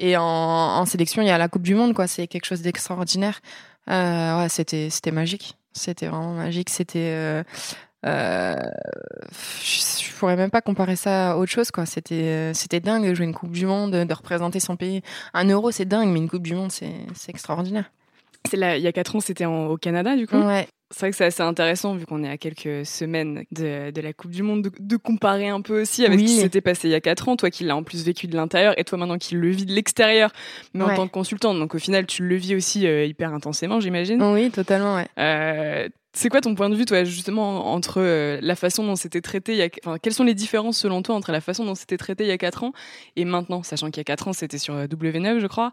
Et 0.00 0.16
en, 0.16 0.84
sélection, 0.86 1.22
il 1.22 1.28
y 1.28 1.30
a 1.30 1.38
la 1.38 1.46
Coupe 1.46 1.62
du 1.62 1.76
Monde, 1.76 1.94
quoi. 1.94 2.08
C'est 2.08 2.26
quelque 2.26 2.46
chose 2.46 2.62
d'extraordinaire. 2.62 3.40
Euh, 3.88 4.40
ouais, 4.40 4.48
c'était, 4.48 4.90
c'était 4.90 5.12
magique. 5.12 5.56
C'était 5.72 6.08
vraiment 6.08 6.34
magique. 6.34 6.68
C'était, 6.68 7.44
je, 8.02 8.58
pourrais 10.18 10.34
même 10.34 10.50
pas 10.50 10.60
comparer 10.60 10.96
ça 10.96 11.30
à 11.30 11.36
autre 11.36 11.52
chose, 11.52 11.70
quoi. 11.70 11.86
C'était, 11.86 12.52
c'était 12.54 12.80
dingue 12.80 13.08
de 13.08 13.14
jouer 13.14 13.26
une 13.26 13.34
Coupe 13.34 13.52
du 13.52 13.66
Monde, 13.66 13.92
de 13.92 14.14
représenter 14.14 14.58
son 14.58 14.74
pays. 14.74 15.00
Un 15.32 15.48
euro, 15.48 15.70
c'est 15.70 15.84
dingue, 15.84 16.08
mais 16.08 16.18
une 16.18 16.28
Coupe 16.28 16.42
du 16.42 16.56
Monde, 16.56 16.72
c'est, 16.72 16.92
c'est 17.14 17.30
extraordinaire. 17.30 17.92
C'est 18.50 18.56
là, 18.56 18.76
il 18.76 18.82
y 18.82 18.88
a 18.88 18.92
4 18.92 19.14
ans, 19.14 19.20
c'était 19.20 19.46
au 19.46 19.76
Canada, 19.76 20.16
du 20.16 20.26
coup? 20.26 20.38
Ouais. 20.38 20.66
C'est 20.94 21.00
vrai 21.00 21.10
que 21.10 21.16
c'est 21.16 21.24
assez 21.24 21.42
intéressant, 21.42 21.96
vu 21.96 22.06
qu'on 22.06 22.22
est 22.22 22.28
à 22.28 22.38
quelques 22.38 22.86
semaines 22.86 23.42
de, 23.50 23.90
de 23.90 24.00
la 24.00 24.12
Coupe 24.12 24.30
du 24.30 24.44
Monde, 24.44 24.62
de, 24.62 24.70
de, 24.78 24.96
comparer 24.96 25.48
un 25.48 25.60
peu 25.60 25.82
aussi 25.82 26.06
avec 26.06 26.20
ce 26.20 26.24
qui 26.24 26.36
s'était 26.36 26.60
passé 26.60 26.86
il 26.86 26.92
y 26.92 26.94
a 26.94 27.00
4 27.00 27.28
ans. 27.28 27.36
Toi 27.36 27.50
qui 27.50 27.64
l'as 27.64 27.74
en 27.74 27.82
plus 27.82 28.04
vécu 28.04 28.28
de 28.28 28.36
l'intérieur, 28.36 28.78
et 28.78 28.84
toi 28.84 28.96
maintenant 28.96 29.18
qui 29.18 29.34
le 29.34 29.48
vis 29.48 29.66
de 29.66 29.72
l'extérieur, 29.72 30.30
mais 30.72 30.84
en 30.84 30.94
tant 30.94 31.08
que 31.08 31.12
consultante. 31.12 31.58
Donc 31.58 31.74
au 31.74 31.80
final, 31.80 32.06
tu 32.06 32.22
le 32.22 32.36
vis 32.36 32.54
aussi 32.54 32.86
euh, 32.86 33.04
hyper 33.06 33.34
intensément, 33.34 33.80
j'imagine. 33.80 34.22
Oui, 34.22 34.52
totalement, 34.52 34.94
ouais. 34.94 35.08
Euh, 35.18 35.88
c'est 36.12 36.28
quoi 36.28 36.40
ton 36.40 36.54
point 36.54 36.70
de 36.70 36.76
vue, 36.76 36.84
toi, 36.84 37.02
justement, 37.02 37.72
entre 37.72 38.00
euh, 38.00 38.38
la 38.40 38.54
façon 38.54 38.86
dont 38.86 38.94
c'était 38.94 39.20
traité 39.20 39.52
il 39.54 39.58
y 39.58 39.62
a... 39.62 39.68
Enfin, 39.84 39.98
quelles 40.00 40.14
sont 40.14 40.22
les 40.22 40.34
différences, 40.34 40.78
selon 40.78 41.02
toi, 41.02 41.16
entre 41.16 41.32
la 41.32 41.40
façon 41.40 41.64
dont 41.64 41.74
c'était 41.74 41.96
traité 41.96 42.22
il 42.22 42.28
y 42.28 42.32
a 42.32 42.38
4 42.38 42.62
ans 42.62 42.72
et 43.16 43.24
maintenant, 43.24 43.64
sachant 43.64 43.90
qu'il 43.90 43.98
y 43.98 44.02
a 44.02 44.04
4 44.04 44.28
ans, 44.28 44.32
c'était 44.32 44.58
sur 44.58 44.76
W9, 44.76 45.40
je 45.40 45.46
crois? 45.48 45.72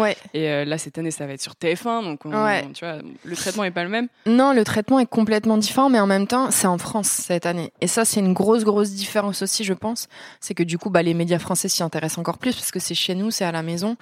Ouais. 0.00 0.16
Et 0.34 0.48
euh, 0.48 0.64
là, 0.64 0.78
cette 0.78 0.98
année, 0.98 1.10
ça 1.10 1.26
va 1.26 1.32
être 1.32 1.42
sur 1.42 1.52
TF1, 1.52 2.04
donc 2.04 2.24
on, 2.24 2.44
ouais. 2.44 2.66
tu 2.72 2.84
vois, 2.84 2.98
le 3.24 3.36
traitement 3.36 3.64
est 3.64 3.70
pas 3.70 3.84
le 3.84 3.90
même. 3.90 4.08
Non, 4.26 4.52
le 4.52 4.64
traitement 4.64 4.98
est 4.98 5.06
complètement 5.06 5.58
différent, 5.58 5.88
mais 5.90 6.00
en 6.00 6.06
même 6.06 6.26
temps, 6.26 6.50
c'est 6.50 6.66
en 6.66 6.78
France 6.78 7.08
cette 7.08 7.46
année. 7.46 7.72
Et 7.80 7.86
ça, 7.86 8.04
c'est 8.04 8.20
une 8.20 8.32
grosse, 8.32 8.64
grosse 8.64 8.92
différence 8.92 9.42
aussi, 9.42 9.64
je 9.64 9.74
pense. 9.74 10.08
C'est 10.40 10.54
que 10.54 10.62
du 10.62 10.78
coup, 10.78 10.90
bah, 10.90 11.02
les 11.02 11.14
médias 11.14 11.38
français 11.38 11.68
s'y 11.68 11.82
intéressent 11.82 12.18
encore 12.18 12.38
plus 12.38 12.54
parce 12.54 12.70
que 12.70 12.78
c'est 12.78 12.94
chez 12.94 13.14
nous, 13.14 13.30
c'est 13.30 13.44
à 13.44 13.52
la 13.52 13.62
maison. 13.62 13.96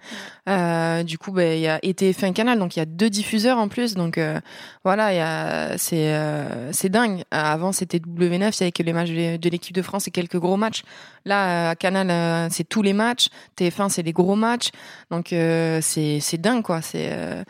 Euh, 0.48 1.02
du 1.02 1.18
coup, 1.18 1.32
bah, 1.32 1.54
il 1.54 1.60
y 1.60 1.68
a 1.68 1.78
et 1.82 1.92
TF1 1.92 2.32
Canal, 2.32 2.58
donc 2.58 2.76
il 2.76 2.80
y 2.80 2.82
a 2.82 2.86
deux 2.86 3.10
diffuseurs 3.10 3.58
en 3.58 3.68
plus. 3.68 3.94
Donc 3.94 4.18
euh, 4.18 4.40
voilà, 4.84 5.12
il 5.12 5.16
y 5.16 5.20
a, 5.20 5.78
c'est, 5.78 6.14
euh, 6.14 6.72
c'est 6.72 6.88
dingue. 6.88 7.22
Avant, 7.30 7.72
c'était 7.72 7.98
W9, 7.98 8.34
il 8.34 8.40
y 8.40 8.44
avait 8.62 8.72
que 8.72 8.82
les 8.82 8.92
matchs 8.92 9.10
de 9.10 9.48
l'équipe 9.48 9.74
de 9.74 9.82
France 9.82 10.08
et 10.08 10.10
quelques 10.10 10.38
gros 10.38 10.56
matchs. 10.56 10.82
Là, 11.28 11.70
à 11.70 11.76
Canal, 11.76 12.10
euh, 12.10 12.48
c'est 12.50 12.68
tous 12.68 12.82
les 12.82 12.92
matchs. 12.92 13.28
TF1, 13.58 13.88
c'est 13.90 14.02
les 14.02 14.12
gros 14.12 14.36
matchs. 14.36 14.70
Donc 15.10 15.32
c'est 15.80 16.20
c'est 16.20 16.38
dingue 16.38 16.62
quoi 16.62 16.82
c'est 16.82 17.08
euh... 17.12 17.42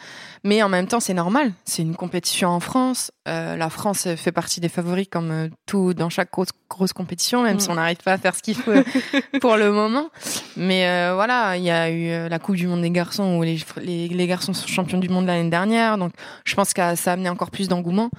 mais 0.45 0.63
en 0.63 0.69
même 0.69 0.87
temps 0.87 1.01
c'est 1.01 1.15
normal 1.15 1.53
c'est 1.65 1.83
une 1.83 1.95
compétition 1.95 2.49
en 2.49 2.61
France 2.61 3.11
euh, 3.29 3.57
la 3.57 3.71
France 3.71 4.09
fait 4.17 4.33
partie 4.33 4.61
des 4.61 4.69
favoris 4.69 5.09
comme 5.11 5.31
euh, 5.31 5.49
tout 5.67 5.95
dans 5.95 6.09
chaque 6.09 6.31
grosse 6.31 6.51
grosse 6.69 6.93
compétition 6.93 7.43
même 7.43 7.57
mmh. 7.57 7.61
si 7.61 7.71
on 7.71 7.75
n'arrive 7.75 7.99
pas 7.99 8.13
à 8.13 8.19
faire 8.19 8.35
ce 8.35 8.43
qu'il 8.43 8.55
faut 8.55 8.73
pour 9.41 9.57
le 9.57 9.71
moment 9.73 10.09
mais 10.57 10.89
euh, 10.89 11.15
voilà 11.15 11.57
il 11.57 11.65
y 11.65 11.71
a 11.71 11.91
eu 11.91 12.29
la 12.29 12.39
Coupe 12.39 12.57
du 12.57 12.67
Monde 12.67 12.83
des 12.83 12.91
garçons 12.91 13.39
où 13.39 13.43
les 13.43 13.59
les, 13.81 14.09
les 14.09 14.27
garçons 14.27 14.53
sont 14.53 14.67
champions 14.67 14.99
du 14.99 15.09
monde 15.09 15.27
l'année 15.27 15.51
dernière 15.51 15.99
donc 15.99 16.13
je 16.45 16.55
pense 16.55 16.73
que 16.73 16.95
ça 16.97 17.11
a 17.11 17.15
amené 17.15 17.29
encore 17.29 17.51
plus 17.51 17.69
d'engouement 17.69 18.11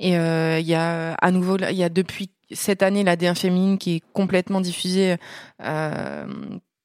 et 0.00 0.14
il 0.14 0.66
y 0.66 0.74
a 0.74 1.14
à 1.14 1.30
nouveau 1.30 1.56
il 1.58 1.76
y 1.76 1.82
a 1.82 1.88
depuis 1.88 2.30
cette 2.50 2.82
année 2.82 3.04
la 3.04 3.16
D1 3.16 3.34
féminine 3.34 3.78
qui 3.78 3.96
est 3.96 4.02
complètement 4.12 4.60
diffusée 4.60 5.16
euh, 5.62 6.26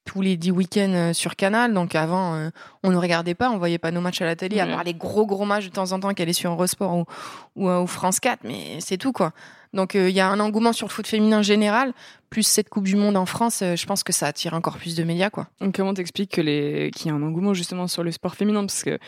tous 0.06 0.22
les 0.22 0.36
dix 0.36 0.52
week-ends 0.52 1.12
sur 1.14 1.36
Canal. 1.36 1.74
Donc 1.74 1.96
avant, 1.96 2.36
euh, 2.36 2.50
on 2.84 2.92
ne 2.92 2.98
regardait 2.98 3.36
pas, 3.36 3.50
on 3.50 3.58
voyait 3.58 3.78
pas 3.78 3.92
nos 3.92 4.02
matchs 4.02 4.22
à 4.22 4.26
la 4.26 4.36
télé, 4.36 4.60
à 4.60 4.68
part 4.68 4.84
les 4.84 4.94
gros 4.94 5.26
gros 5.26 5.46
matchs 5.46 5.66
de 5.66 5.72
temps 5.72 5.92
en 5.92 6.00
temps 6.00 6.14
qu'elle 6.14 6.30
est 6.30 6.34
sur 6.34 6.52
Eurosport 6.52 6.96
ou, 6.96 7.06
ou, 7.56 7.70
ou, 7.70 7.88
France 7.88 8.20
4, 8.20 8.42
mais 8.44 8.80
c'est 8.80 8.98
tout 8.98 9.14
quoi. 9.14 9.32
Donc 9.74 9.96
il 9.96 10.10
y 10.10 10.20
a 10.20 10.28
un 10.28 10.40
engouement 10.40 10.74
sur 10.74 10.88
le 10.88 10.92
foot 10.92 11.08
féminin 11.08 11.42
général, 11.42 11.94
plus 12.30 12.44
cette 12.44 12.70
Coupe 12.70 12.84
du 12.84 12.96
Monde 12.96 13.18
en 13.18 13.26
France, 13.26 13.64
je 13.76 13.86
pense 13.86 14.04
que 14.04 14.14
ça 14.14 14.28
attire 14.28 14.54
encore 14.54 14.78
plus 14.78 14.96
de 14.96 15.04
médias 15.04 15.30
quoi. 15.30 15.48
Donc 15.62 15.76
comment 15.76 15.94
t'expliques 15.94 16.32
que 16.32 16.42
les 16.42 16.92
qu'il 16.94 17.08
y 17.08 17.10
a 17.10 17.14
un 17.14 17.24
engouement 17.24 17.54
justement 17.54 17.88
sur 17.88 18.04
le 18.04 18.12
sport 18.12 18.36
féminin? 18.36 18.62
Parce 18.62 18.84
que 18.84 19.00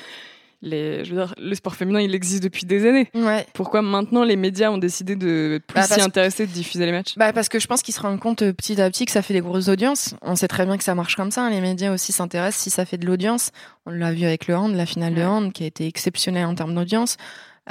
les, 0.62 1.06
je 1.06 1.14
veux 1.14 1.22
dire, 1.22 1.36
le 1.38 1.54
sport 1.56 1.76
féminin, 1.76 2.00
il 2.00 2.14
existe 2.16 2.44
depuis 2.44 2.66
des 2.66 2.88
années. 2.88 3.10
Ouais. 3.14 3.46
Pourquoi 3.54 3.82
maintenant 3.82 4.24
les 4.24 4.36
médias 4.36 4.72
ont 4.72 4.78
décidé 4.78 5.16
de 5.16 5.62
plus 5.68 5.76
bah 5.76 5.84
s'y 5.84 6.02
intéresser, 6.02 6.46
de 6.48 6.52
diffuser 6.52 6.86
les 6.86 6.92
matchs? 6.92 7.16
Bah 7.18 7.34
Parce 7.34 7.50
que 7.50 7.60
je 7.60 7.68
pense 7.68 7.82
qu'ils 7.82 7.94
se 7.94 8.02
rendent 8.02 8.20
compte 8.20 8.52
petit 8.52 8.82
à 8.82 8.90
petit 8.90 9.06
que 9.06 9.12
ça 9.12 9.22
fait 9.22 9.34
des 9.34 9.42
grosses 9.42 9.68
audiences. 9.68 10.16
On 10.22 10.36
sait 10.36 10.48
très 10.48 10.66
bien 10.66 10.78
que 10.78 10.84
ça 10.84 10.96
marche 10.96 11.16
comme 11.16 11.32
ça. 11.32 11.44
Hein. 11.44 11.50
Les 11.50 11.62
médias 11.62 11.94
aussi 11.94 12.12
s'intéressent 12.12 12.64
si 12.64 12.70
ça 12.70 12.86
fait 12.86 12.98
de 12.98 13.06
l'audience. 13.06 13.52
On 13.86 13.92
l'a 13.92 14.12
vu 14.12 14.26
avec 14.26 14.48
le 14.48 14.56
hand, 14.56 14.74
la 14.76 14.86
finale 14.86 15.14
ouais. 15.14 15.22
de 15.22 15.26
hand, 15.26 15.54
qui 15.54 15.64
a 15.64 15.68
été 15.68 15.86
exceptionnelle 15.88 16.46
en 16.46 16.56
termes 16.56 16.76
d'audience. 16.76 17.18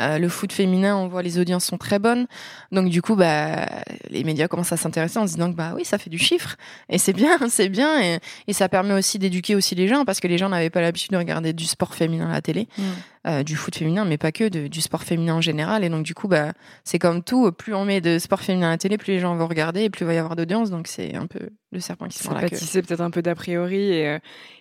Euh, 0.01 0.19
le 0.19 0.29
foot 0.29 0.53
féminin, 0.53 0.97
on 0.97 1.09
voit 1.09 1.23
les 1.23 1.39
audiences 1.39 1.65
sont 1.65 1.79
très 1.79 1.99
bonnes. 1.99 2.27
Donc 2.73 2.89
du 2.89 3.01
coup, 3.03 3.15
bah, 3.15 3.67
les 4.11 4.25
médias 4.25 4.49
commencent 4.49 4.73
à 4.73 4.77
s'intéresser 4.77 5.19
en 5.19 5.27
se 5.27 5.35
disant 5.35 5.51
que 5.51 5.57
bah 5.57 5.73
oui, 5.75 5.85
ça 5.85 5.99
fait 5.99 6.11
du 6.11 6.19
chiffre 6.19 6.57
et 6.89 6.99
c'est 6.99 7.13
bien, 7.13 7.39
c'est 7.49 7.69
bien 7.69 8.19
et, 8.47 8.53
ça 8.53 8.69
permet 8.69 8.95
aussi 8.95 9.19
d'éduquer 9.19 9.55
aussi 9.55 9.75
les 9.75 9.89
gens 9.89 10.05
parce 10.05 10.21
que 10.21 10.29
les 10.29 10.39
gens 10.39 10.49
n'avaient 10.49 10.71
pas 10.71 10.81
l'habitude 10.81 11.11
de 11.11 11.17
regarder 11.17 11.53
du 11.53 11.65
sport 11.65 11.95
féminin 11.95 12.29
à 12.29 12.33
la 12.33 12.43
télé, 12.43 12.69
mmh. 12.79 12.83
Euh, 13.27 13.43
du 13.43 13.57
foot 13.57 13.75
féminin, 13.75 14.05
mais 14.05 14.19
pas 14.19 14.33
que, 14.33 14.49
de, 14.49 14.67
du 14.67 14.81
sport 14.81 15.03
féminin 15.03 15.35
en 15.35 15.41
général. 15.41 15.85
Et 15.85 15.89
donc 15.89 16.05
du 16.05 16.15
coup, 16.15 16.29
bah, 16.29 16.53
c'est 16.85 16.99
comme 16.99 17.23
tout, 17.23 17.51
plus 17.53 17.75
on 17.75 17.85
met 17.85 18.01
de 18.01 18.19
sport 18.19 18.41
féminin 18.41 18.69
à 18.69 18.71
la 18.71 18.79
télé, 18.79 18.99
plus 18.99 19.13
les 19.13 19.21
gens 19.21 19.35
vont 19.35 19.47
regarder 19.47 19.83
et 19.83 19.91
plus 19.91 20.05
il 20.05 20.07
va 20.07 20.15
y 20.15 20.19
avoir 20.19 20.37
d'audience. 20.37 20.71
Donc 20.71 20.87
c'est 20.87 21.15
un 21.15 21.27
peu 21.27 21.51
le 21.73 21.81
serpent 21.81 22.07
qui 22.07 22.19
se 22.19 22.29
mord 22.29 22.41
la 22.41 22.49
queue. 22.49 22.57
C'est 22.57 22.83
peut-être 22.83 23.01
un 23.01 23.11
peu 23.11 23.23
d'a 23.23 23.35
priori 23.35 23.93
et, 23.93 24.09
euh, 24.09 24.19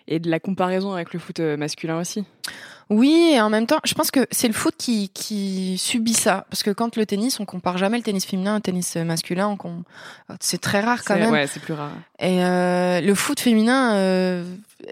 et 0.08 0.18
de 0.18 0.30
la 0.30 0.40
comparaison 0.40 0.92
avec 0.92 1.12
le 1.12 1.18
foot 1.18 1.40
masculin 1.40 1.98
aussi. 1.98 2.24
Oui, 2.90 3.32
et 3.34 3.40
en 3.40 3.48
même 3.48 3.66
temps, 3.66 3.80
je 3.84 3.94
pense 3.94 4.10
que 4.10 4.26
c'est 4.30 4.48
le 4.48 4.52
foot 4.54 4.74
qui, 4.76 5.08
qui 5.08 5.78
subit 5.78 6.14
ça. 6.14 6.46
Parce 6.50 6.62
que 6.62 6.70
quand 6.70 6.96
le 6.96 7.06
tennis, 7.06 7.40
on 7.40 7.46
compare 7.46 7.78
jamais 7.78 7.96
le 7.96 8.02
tennis 8.02 8.26
féminin 8.26 8.56
au 8.56 8.60
tennis 8.60 8.96
masculin. 8.96 9.56
C'est 10.40 10.60
très 10.60 10.80
rare 10.80 11.02
quand 11.04 11.16
même. 11.16 11.32
Ouais, 11.32 11.46
c'est 11.46 11.60
plus 11.60 11.72
rare. 11.72 11.92
Et 12.18 12.44
euh, 12.44 13.00
le 13.00 13.14
foot 13.14 13.40
féminin 13.40 13.94
euh, 13.94 14.44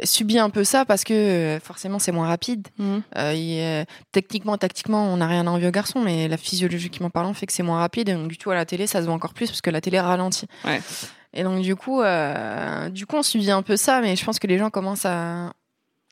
subit 0.03 0.39
un 0.39 0.51
peu 0.51 0.65
ça 0.65 0.85
parce 0.85 1.05
que 1.05 1.15
euh, 1.15 1.61
forcément 1.61 1.99
c'est 1.99 2.13
moins 2.13 2.27
rapide. 2.27 2.69
Mmh. 2.79 2.99
Et, 3.35 3.85
techniquement, 4.13 4.57
tactiquement, 4.59 5.13
on 5.13 5.19
n'a 5.19 5.27
rien 5.27 5.47
à 5.47 5.51
envier 5.51 5.69
aux 5.69 5.73
garçons, 5.73 6.01
mais 6.01 6.29
la 6.29 6.37
physiologiquement 6.37 7.11
parlant 7.11 7.35
fait 7.35 7.47
que 7.47 7.53
c'est 7.53 7.63
moins 7.63 7.79
rapide. 7.79 8.09
Et 8.09 8.15
donc 8.15 8.29
du 8.29 8.39
tout 8.39 8.51
à 8.51 8.55
la 8.55 8.65
télé, 8.65 8.87
ça 8.87 9.01
se 9.01 9.07
voit 9.07 9.15
encore 9.15 9.35
plus 9.35 9.49
parce 9.49 9.61
que 9.61 9.71
la 9.71 9.81
télé 9.81 10.01
ralentit. 10.01 10.47
Ouais. 10.65 10.81
Et 11.35 11.45
donc 11.45 11.63
du 11.63 11.77
coup, 11.77 12.03
du 12.91 13.07
coup, 13.07 13.17
on 13.17 13.23
subit 13.23 13.51
un 13.51 13.63
peu 13.63 13.77
ça, 13.77 14.01
mais 14.01 14.17
je 14.17 14.25
pense 14.25 14.39
que 14.39 14.47
les 14.47 14.59
gens 14.59 14.71
commencent 14.71 15.07
à 15.07 15.53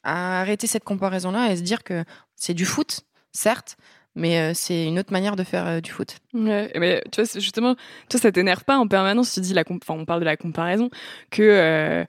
à 0.03 0.41
arrêter 0.41 0.67
cette 0.67 0.85
comparaison-là 0.85 1.53
et 1.53 1.57
se 1.57 1.63
dire 1.63 1.83
que 1.83 2.05
c'est 2.37 2.55
du 2.55 2.65
foot, 2.65 3.01
certes, 3.33 3.77
mais 4.15 4.39
euh, 4.39 4.53
c'est 4.55 4.87
une 4.87 4.99
autre 4.99 5.13
manière 5.13 5.37
de 5.37 5.45
faire 5.45 5.67
euh, 5.67 5.81
du 5.81 5.91
foot. 5.91 6.17
Ouais, 6.35 6.71
mais 6.77 7.03
tu 7.13 7.23
vois, 7.23 7.41
justement, 7.41 7.77
toi, 8.09 8.21
ça 8.21 8.33
t'énerve 8.33 8.65
pas 8.65 8.79
en 8.79 8.89
permanence. 8.89 9.33
Tu 9.33 9.41
dis, 9.41 9.55
la 9.55 9.65
on 9.89 10.05
parle 10.05 10.21
de 10.21 10.25
la 10.25 10.37
comparaison, 10.37 10.91
que 11.31 11.43
euh, 11.43 12.05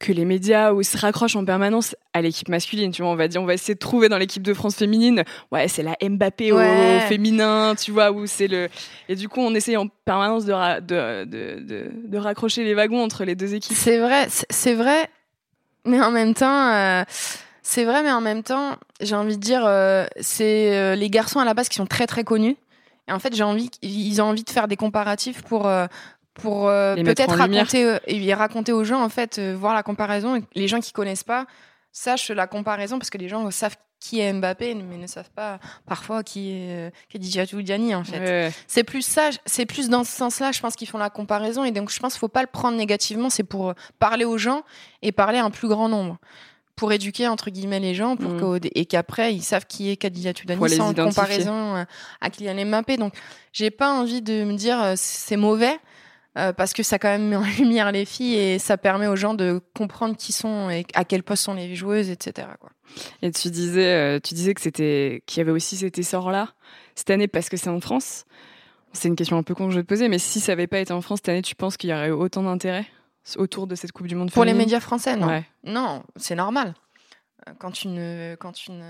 que 0.00 0.12
les 0.12 0.24
médias 0.24 0.72
où 0.72 0.82
se 0.82 0.96
raccrochent 0.96 1.36
en 1.36 1.44
permanence 1.44 1.94
à 2.14 2.22
l'équipe 2.22 2.48
masculine. 2.48 2.90
Tu 2.90 3.02
vois, 3.02 3.10
on 3.12 3.16
va 3.16 3.28
dire, 3.28 3.40
on 3.40 3.44
va 3.44 3.54
essayer 3.54 3.74
de 3.74 3.78
trouver 3.78 4.08
dans 4.08 4.18
l'équipe 4.18 4.42
de 4.42 4.54
France 4.54 4.74
féminine, 4.74 5.22
ouais, 5.52 5.68
c'est 5.68 5.82
la 5.82 5.96
Mbappé 6.02 6.52
ouais. 6.52 6.96
au 6.96 7.08
féminin, 7.08 7.74
tu 7.76 7.92
vois, 7.92 8.10
où 8.10 8.26
c'est 8.26 8.48
le. 8.48 8.68
Et 9.08 9.14
du 9.14 9.28
coup, 9.28 9.40
on 9.40 9.54
essaye 9.54 9.76
en 9.76 9.86
permanence 9.86 10.46
de, 10.46 10.52
ra... 10.52 10.80
de, 10.80 11.24
de, 11.26 11.60
de, 11.60 11.90
de 12.06 12.18
raccrocher 12.18 12.64
les 12.64 12.74
wagons 12.74 13.04
entre 13.04 13.24
les 13.24 13.36
deux 13.36 13.54
équipes. 13.54 13.76
C'est 13.76 13.98
vrai, 13.98 14.26
c'est 14.28 14.74
vrai. 14.74 15.08
Mais 15.84 16.00
en 16.00 16.10
même 16.10 16.34
temps, 16.34 16.72
euh, 16.72 17.04
c'est 17.62 17.84
vrai, 17.84 18.02
mais 18.02 18.12
en 18.12 18.22
même 18.22 18.42
temps, 18.42 18.76
j'ai 19.00 19.14
envie 19.14 19.36
de 19.36 19.42
dire, 19.42 19.64
euh, 19.66 20.06
c'est 20.20 20.76
euh, 20.76 20.94
les 20.94 21.10
garçons 21.10 21.40
à 21.40 21.44
la 21.44 21.54
base 21.54 21.68
qui 21.68 21.76
sont 21.76 21.86
très 21.86 22.06
très 22.06 22.24
connus. 22.24 22.56
Et 23.06 23.12
en 23.12 23.18
fait, 23.18 23.34
j'ai 23.34 23.44
envie, 23.44 23.70
ils 23.82 24.22
ont 24.22 24.26
envie 24.26 24.44
de 24.44 24.50
faire 24.50 24.66
des 24.66 24.76
comparatifs 24.76 25.42
pour 25.42 25.70
pour 26.34 26.66
peut-être 26.66 27.36
raconter 27.36 27.98
et 28.06 28.34
raconter 28.34 28.72
aux 28.72 28.84
gens 28.84 29.02
en 29.02 29.08
fait, 29.08 29.38
voir 29.40 29.74
la 29.74 29.82
comparaison. 29.82 30.36
Et 30.36 30.42
les 30.54 30.68
gens 30.68 30.80
qui 30.80 30.92
connaissent 30.92 31.24
pas 31.24 31.46
sachent 31.92 32.30
la 32.30 32.46
comparaison 32.46 32.98
parce 32.98 33.10
que 33.10 33.18
les 33.18 33.28
gens 33.28 33.50
savent 33.50 33.76
qui 34.00 34.20
est 34.20 34.32
Mbappé, 34.32 34.74
mais 34.74 34.96
ne 34.96 35.06
savent 35.06 35.30
pas 35.30 35.60
parfois 35.86 36.22
qui 36.24 36.52
est 36.52 36.90
Khadija 37.10 37.44
Gianni 37.44 37.94
en 37.94 38.02
fait. 38.02 38.18
Ouais. 38.18 38.52
C'est 38.66 38.82
plus 38.82 39.02
ça, 39.02 39.28
c'est 39.44 39.66
plus 39.66 39.90
dans 39.90 40.04
ce 40.04 40.12
sens-là, 40.12 40.52
je 40.52 40.60
pense 40.60 40.74
qu'ils 40.74 40.88
font 40.88 40.98
la 40.98 41.10
comparaison 41.10 41.64
et 41.64 41.70
donc 41.70 41.90
je 41.90 42.00
pense 42.00 42.14
qu'il 42.14 42.20
faut 42.20 42.28
pas 42.28 42.40
le 42.40 42.48
prendre 42.48 42.78
négativement, 42.78 43.28
c'est 43.28 43.44
pour 43.44 43.74
parler 43.98 44.24
aux 44.24 44.38
gens 44.38 44.62
et 45.02 45.12
parler 45.12 45.38
à 45.38 45.44
un 45.44 45.50
plus 45.50 45.68
grand 45.68 45.88
nombre. 45.88 46.16
Pour 46.76 46.94
éduquer 46.94 47.28
entre 47.28 47.50
guillemets 47.50 47.78
les 47.78 47.94
gens 47.94 48.16
pour 48.16 48.30
mmh. 48.30 48.60
et 48.74 48.86
qu'après 48.86 49.34
ils 49.34 49.42
savent 49.42 49.66
qui 49.66 49.90
est 49.90 49.96
Khadija 49.96 50.32
Gianni 50.32 50.70
sans 50.70 50.94
comparaison 50.94 51.84
à 52.22 52.30
Kylian 52.30 52.64
Mbappé. 52.64 52.96
Donc 52.96 53.12
j'ai 53.52 53.70
pas 53.70 53.92
envie 53.92 54.22
de 54.22 54.44
me 54.44 54.54
dire 54.54 54.94
c'est 54.96 55.36
mauvais 55.36 55.78
euh, 56.38 56.52
parce 56.52 56.72
que 56.72 56.82
ça 56.82 56.98
quand 56.98 57.08
même 57.08 57.28
met 57.28 57.36
en 57.36 57.44
lumière 57.58 57.90
les 57.90 58.04
filles 58.04 58.36
et 58.36 58.58
ça 58.58 58.78
permet 58.78 59.08
aux 59.08 59.16
gens 59.16 59.34
de 59.34 59.60
comprendre 59.74 60.16
qui 60.16 60.32
sont 60.32 60.70
et 60.70 60.86
à 60.94 61.04
quel 61.04 61.22
poste 61.22 61.44
sont 61.44 61.54
les 61.54 61.74
joueuses, 61.74 62.08
etc. 62.10 62.48
Quoi. 62.60 62.70
Et 63.22 63.30
tu 63.32 63.50
disais, 63.50 63.94
euh, 63.94 64.20
tu 64.22 64.34
disais 64.34 64.54
que 64.54 64.60
c'était 64.60 65.22
qu'il 65.26 65.38
y 65.38 65.40
avait 65.40 65.50
aussi 65.50 65.76
cet 65.76 65.98
essor-là 65.98 66.48
cette 66.94 67.10
année 67.10 67.28
parce 67.28 67.48
que 67.48 67.56
c'est 67.56 67.70
en 67.70 67.80
France. 67.80 68.26
C'est 68.92 69.08
une 69.08 69.16
question 69.16 69.38
un 69.38 69.42
peu 69.42 69.54
con 69.54 69.66
que 69.66 69.72
je 69.72 69.76
vais 69.76 69.82
te 69.82 69.88
poser, 69.88 70.08
mais 70.08 70.18
si 70.18 70.40
ça 70.40 70.52
n'avait 70.52 70.66
pas 70.66 70.78
été 70.78 70.92
en 70.92 71.00
France 71.00 71.18
cette 71.18 71.28
année, 71.30 71.42
tu 71.42 71.54
penses 71.54 71.76
qu'il 71.76 71.90
y 71.90 71.92
aurait 71.92 72.10
autant 72.10 72.42
d'intérêt 72.42 72.86
autour 73.36 73.66
de 73.66 73.74
cette 73.74 73.92
Coupe 73.92 74.08
du 74.08 74.16
Monde 74.16 74.32
Pour 74.32 74.44
les 74.44 74.54
médias 74.54 74.80
français, 74.80 75.16
non. 75.16 75.42
Non, 75.64 76.02
c'est 76.16 76.34
normal. 76.34 76.74
Euh, 77.48 77.52
quand 77.58 77.84
une, 77.84 78.36
quand 78.40 78.66
une 78.66 78.84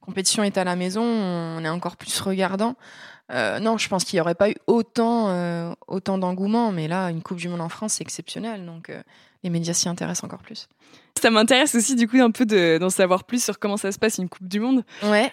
compétition 0.00 0.42
est 0.42 0.58
à 0.58 0.64
la 0.64 0.74
maison, 0.74 1.02
on 1.04 1.64
est 1.64 1.68
encore 1.68 1.96
plus 1.96 2.20
regardant. 2.20 2.76
Euh, 3.30 3.58
non, 3.58 3.76
je 3.78 3.88
pense 3.88 4.04
qu'il 4.04 4.16
n'y 4.16 4.20
aurait 4.20 4.34
pas 4.34 4.50
eu 4.50 4.56
autant, 4.66 5.28
euh, 5.28 5.72
autant 5.86 6.18
d'engouement, 6.18 6.72
mais 6.72 6.88
là, 6.88 7.10
une 7.10 7.22
Coupe 7.22 7.38
du 7.38 7.48
Monde 7.48 7.60
en 7.60 7.68
France, 7.68 7.94
c'est 7.94 8.02
exceptionnel, 8.02 8.64
donc 8.64 8.88
euh, 8.88 9.02
les 9.42 9.50
médias 9.50 9.74
s'y 9.74 9.88
intéressent 9.88 10.24
encore 10.24 10.42
plus. 10.42 10.68
Ça 11.20 11.30
m'intéresse 11.30 11.74
aussi 11.74 11.96
du 11.96 12.06
coup 12.06 12.18
un 12.18 12.30
peu 12.30 12.46
d'en 12.78 12.90
savoir 12.90 13.24
plus 13.24 13.42
sur 13.42 13.58
comment 13.58 13.76
ça 13.76 13.90
se 13.90 13.98
passe 13.98 14.18
une 14.18 14.28
Coupe 14.28 14.46
du 14.46 14.60
Monde. 14.60 14.84
Ouais. 15.02 15.30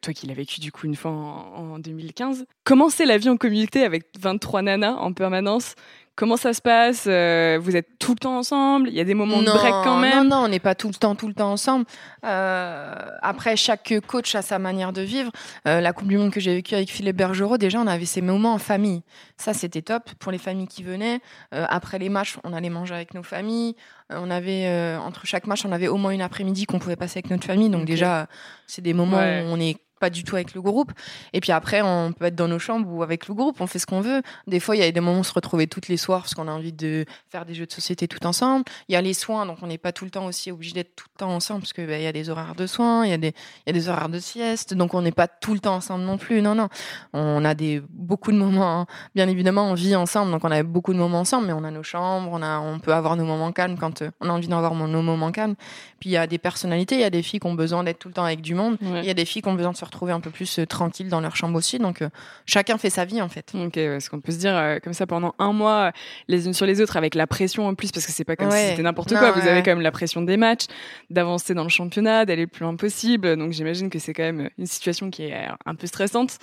toi 0.00 0.12
qui 0.14 0.26
l'as 0.26 0.34
vécu 0.34 0.60
du 0.60 0.72
coup 0.72 0.86
une 0.86 0.96
fois 0.96 1.10
en, 1.10 1.74
en 1.74 1.78
2015. 1.78 2.46
Comment 2.64 2.88
c'est 2.88 3.04
la 3.04 3.18
vie 3.18 3.28
en 3.28 3.36
communauté 3.36 3.84
avec 3.84 4.06
23 4.18 4.62
nanas 4.62 4.94
en 4.94 5.12
permanence? 5.12 5.74
Comment 6.14 6.36
ça 6.36 6.52
se 6.52 6.60
passe 6.60 7.04
euh, 7.06 7.58
Vous 7.60 7.74
êtes 7.74 7.98
tout 7.98 8.12
le 8.12 8.18
temps 8.18 8.36
ensemble 8.36 8.88
Il 8.88 8.94
y 8.94 9.00
a 9.00 9.04
des 9.04 9.14
moments 9.14 9.40
de 9.40 9.50
break 9.50 9.72
quand 9.82 9.98
même 9.98 10.28
Non, 10.28 10.36
non, 10.36 10.44
on 10.44 10.48
n'est 10.48 10.60
pas 10.60 10.74
tout 10.74 10.88
le 10.88 10.94
temps, 10.94 11.14
tout 11.14 11.26
le 11.26 11.32
temps 11.32 11.52
ensemble. 11.52 11.86
Euh, 12.26 12.94
après, 13.22 13.56
chaque 13.56 13.94
coach 14.06 14.34
a 14.34 14.42
sa 14.42 14.58
manière 14.58 14.92
de 14.92 15.00
vivre. 15.00 15.32
Euh, 15.66 15.80
la 15.80 15.94
Coupe 15.94 16.08
du 16.08 16.18
Monde 16.18 16.30
que 16.30 16.38
j'ai 16.38 16.54
vécue 16.54 16.74
avec 16.74 16.90
Philippe 16.90 17.16
Bergerot, 17.16 17.56
déjà, 17.56 17.80
on 17.80 17.86
avait 17.86 18.04
ces 18.04 18.20
moments 18.20 18.52
en 18.52 18.58
famille. 18.58 19.02
Ça, 19.38 19.54
c'était 19.54 19.80
top 19.80 20.10
pour 20.18 20.32
les 20.32 20.38
familles 20.38 20.68
qui 20.68 20.82
venaient. 20.82 21.20
après 21.50 21.98
les 21.98 22.10
matchs, 22.10 22.36
on 22.44 22.52
allait 22.52 22.68
manger 22.68 22.94
avec 22.94 23.14
nos 23.14 23.22
familles. 23.22 23.74
on 24.10 24.30
avait 24.30 24.96
entre 24.96 25.26
chaque 25.26 25.46
match, 25.46 25.64
on 25.64 25.72
avait 25.72 25.88
au 25.88 25.96
moins 25.96 26.10
une 26.12 26.22
après-midi 26.22 26.66
qu'on 26.66 26.78
pouvait 26.78 26.96
passer 26.96 27.18
avec 27.20 27.30
notre 27.30 27.44
famille. 27.46 27.70
Donc 27.70 27.86
déjà, 27.86 28.26
c'est 28.66 28.82
des 28.82 28.92
moments 28.92 29.16
où 29.16 29.46
on 29.48 29.58
est 29.58 29.78
pas 30.02 30.10
du 30.10 30.24
tout 30.24 30.34
avec 30.34 30.52
le 30.54 30.60
groupe. 30.60 30.90
Et 31.32 31.40
puis 31.40 31.52
après, 31.52 31.80
on 31.80 32.12
peut 32.12 32.24
être 32.24 32.34
dans 32.34 32.48
nos 32.48 32.58
chambres 32.58 32.92
ou 32.92 33.04
avec 33.04 33.28
le 33.28 33.34
groupe, 33.34 33.60
on 33.60 33.68
fait 33.68 33.78
ce 33.78 33.86
qu'on 33.86 34.00
veut. 34.00 34.20
Des 34.48 34.58
fois, 34.58 34.74
il 34.74 34.80
y 34.80 34.82
a 34.82 34.90
des 34.90 34.98
moments 34.98 35.18
où 35.18 35.20
on 35.20 35.22
se 35.22 35.32
retrouvait 35.32 35.68
toutes 35.68 35.86
les 35.86 35.96
soirs 35.96 36.22
parce 36.22 36.34
qu'on 36.34 36.48
a 36.48 36.50
envie 36.50 36.72
de 36.72 37.04
faire 37.30 37.46
des 37.46 37.54
jeux 37.54 37.66
de 37.66 37.70
société 37.70 38.08
tout 38.08 38.26
ensemble. 38.26 38.64
Il 38.88 38.94
y 38.94 38.96
a 38.96 39.00
les 39.00 39.14
soins, 39.14 39.46
donc 39.46 39.58
on 39.62 39.68
n'est 39.68 39.78
pas 39.78 39.92
tout 39.92 40.04
le 40.04 40.10
temps 40.10 40.26
aussi 40.26 40.50
obligé 40.50 40.74
d'être 40.74 40.96
tout 40.96 41.06
le 41.14 41.18
temps 41.18 41.32
ensemble 41.32 41.60
parce 41.60 41.72
qu'il 41.72 41.86
bah, 41.86 41.98
y 41.98 42.06
a 42.08 42.12
des 42.12 42.30
horaires 42.30 42.56
de 42.56 42.66
soins, 42.66 43.06
il 43.06 43.10
y, 43.10 43.14
a 43.14 43.16
des, 43.16 43.32
y 43.64 43.70
a 43.70 43.72
des 43.72 43.88
horaires 43.88 44.08
de 44.08 44.18
sieste, 44.18 44.74
donc 44.74 44.92
on 44.94 45.02
n'est 45.02 45.12
pas 45.12 45.28
tout 45.28 45.54
le 45.54 45.60
temps 45.60 45.76
ensemble 45.76 46.02
non 46.02 46.18
plus. 46.18 46.42
Non, 46.42 46.56
non. 46.56 46.68
On 47.12 47.44
a 47.44 47.54
des, 47.54 47.80
beaucoup 47.90 48.32
de 48.32 48.38
moments, 48.38 48.80
hein. 48.80 48.86
bien 49.14 49.28
évidemment, 49.28 49.70
on 49.70 49.74
vit 49.74 49.94
ensemble, 49.94 50.32
donc 50.32 50.44
on 50.44 50.50
a 50.50 50.64
beaucoup 50.64 50.92
de 50.94 50.98
moments 50.98 51.20
ensemble, 51.20 51.46
mais 51.46 51.52
on 51.52 51.62
a 51.62 51.70
nos 51.70 51.84
chambres, 51.84 52.28
on, 52.32 52.42
a, 52.42 52.58
on 52.58 52.80
peut 52.80 52.92
avoir 52.92 53.14
nos 53.14 53.24
moments 53.24 53.52
calmes 53.52 53.78
quand 53.78 54.02
euh, 54.02 54.10
on 54.20 54.28
a 54.28 54.32
envie 54.32 54.48
d'avoir 54.48 54.74
nos 54.74 55.02
moments 55.02 55.30
calmes. 55.30 55.54
Puis 56.00 56.10
il 56.10 56.12
y 56.14 56.16
a 56.16 56.26
des 56.26 56.38
personnalités, 56.38 56.96
il 56.96 57.02
y 57.02 57.04
a 57.04 57.10
des 57.10 57.22
filles 57.22 57.38
qui 57.38 57.46
ont 57.46 57.54
besoin 57.54 57.84
d'être 57.84 58.00
tout 58.00 58.08
le 58.08 58.14
temps 58.14 58.24
avec 58.24 58.40
du 58.40 58.56
monde, 58.56 58.78
il 58.80 59.04
y 59.04 59.10
a 59.10 59.14
des 59.14 59.24
filles 59.24 59.42
qui 59.42 59.48
ont 59.48 59.54
besoin 59.54 59.70
de 59.70 59.76
se 59.76 59.84
retrouver 59.92 60.12
un 60.12 60.20
peu 60.20 60.30
plus 60.30 60.58
euh, 60.58 60.66
tranquille 60.66 61.08
dans 61.08 61.20
leur 61.20 61.36
chambre 61.36 61.56
aussi. 61.56 61.78
Donc, 61.78 62.02
euh, 62.02 62.08
chacun 62.46 62.78
fait 62.78 62.90
sa 62.90 63.04
vie, 63.04 63.20
en 63.20 63.28
fait. 63.28 63.52
Ok, 63.54 63.76
est-ce 63.76 64.08
qu'on 64.08 64.20
peut 64.20 64.32
se 64.32 64.38
dire 64.38 64.56
euh, 64.56 64.78
comme 64.82 64.94
ça 64.94 65.06
pendant 65.06 65.34
un 65.38 65.52
mois, 65.52 65.92
les 66.28 66.46
unes 66.46 66.54
sur 66.54 66.66
les 66.66 66.80
autres, 66.80 66.96
avec 66.96 67.14
la 67.14 67.26
pression 67.26 67.66
en 67.66 67.74
plus, 67.74 67.92
parce 67.92 68.06
que 68.06 68.12
c'est 68.12 68.24
pas 68.24 68.36
comme 68.36 68.50
si 68.50 68.56
c'était 68.56 68.82
n'importe 68.82 69.14
quoi. 69.14 69.32
Vous 69.32 69.46
avez 69.46 69.62
quand 69.62 69.72
même 69.72 69.82
la 69.82 69.92
pression 69.92 70.22
des 70.22 70.36
matchs, 70.36 70.66
d'avancer 71.10 71.54
dans 71.54 71.64
le 71.64 71.68
championnat, 71.68 72.24
d'aller 72.24 72.42
le 72.42 72.48
plus 72.48 72.64
loin 72.64 72.74
possible. 72.74 73.36
Donc, 73.36 73.52
j'imagine 73.52 73.90
que 73.90 73.98
c'est 73.98 74.14
quand 74.14 74.22
même 74.22 74.48
une 74.58 74.66
situation 74.66 75.10
qui 75.10 75.24
est 75.24 75.46
un 75.66 75.74
peu 75.74 75.86
stressante. 75.86 76.38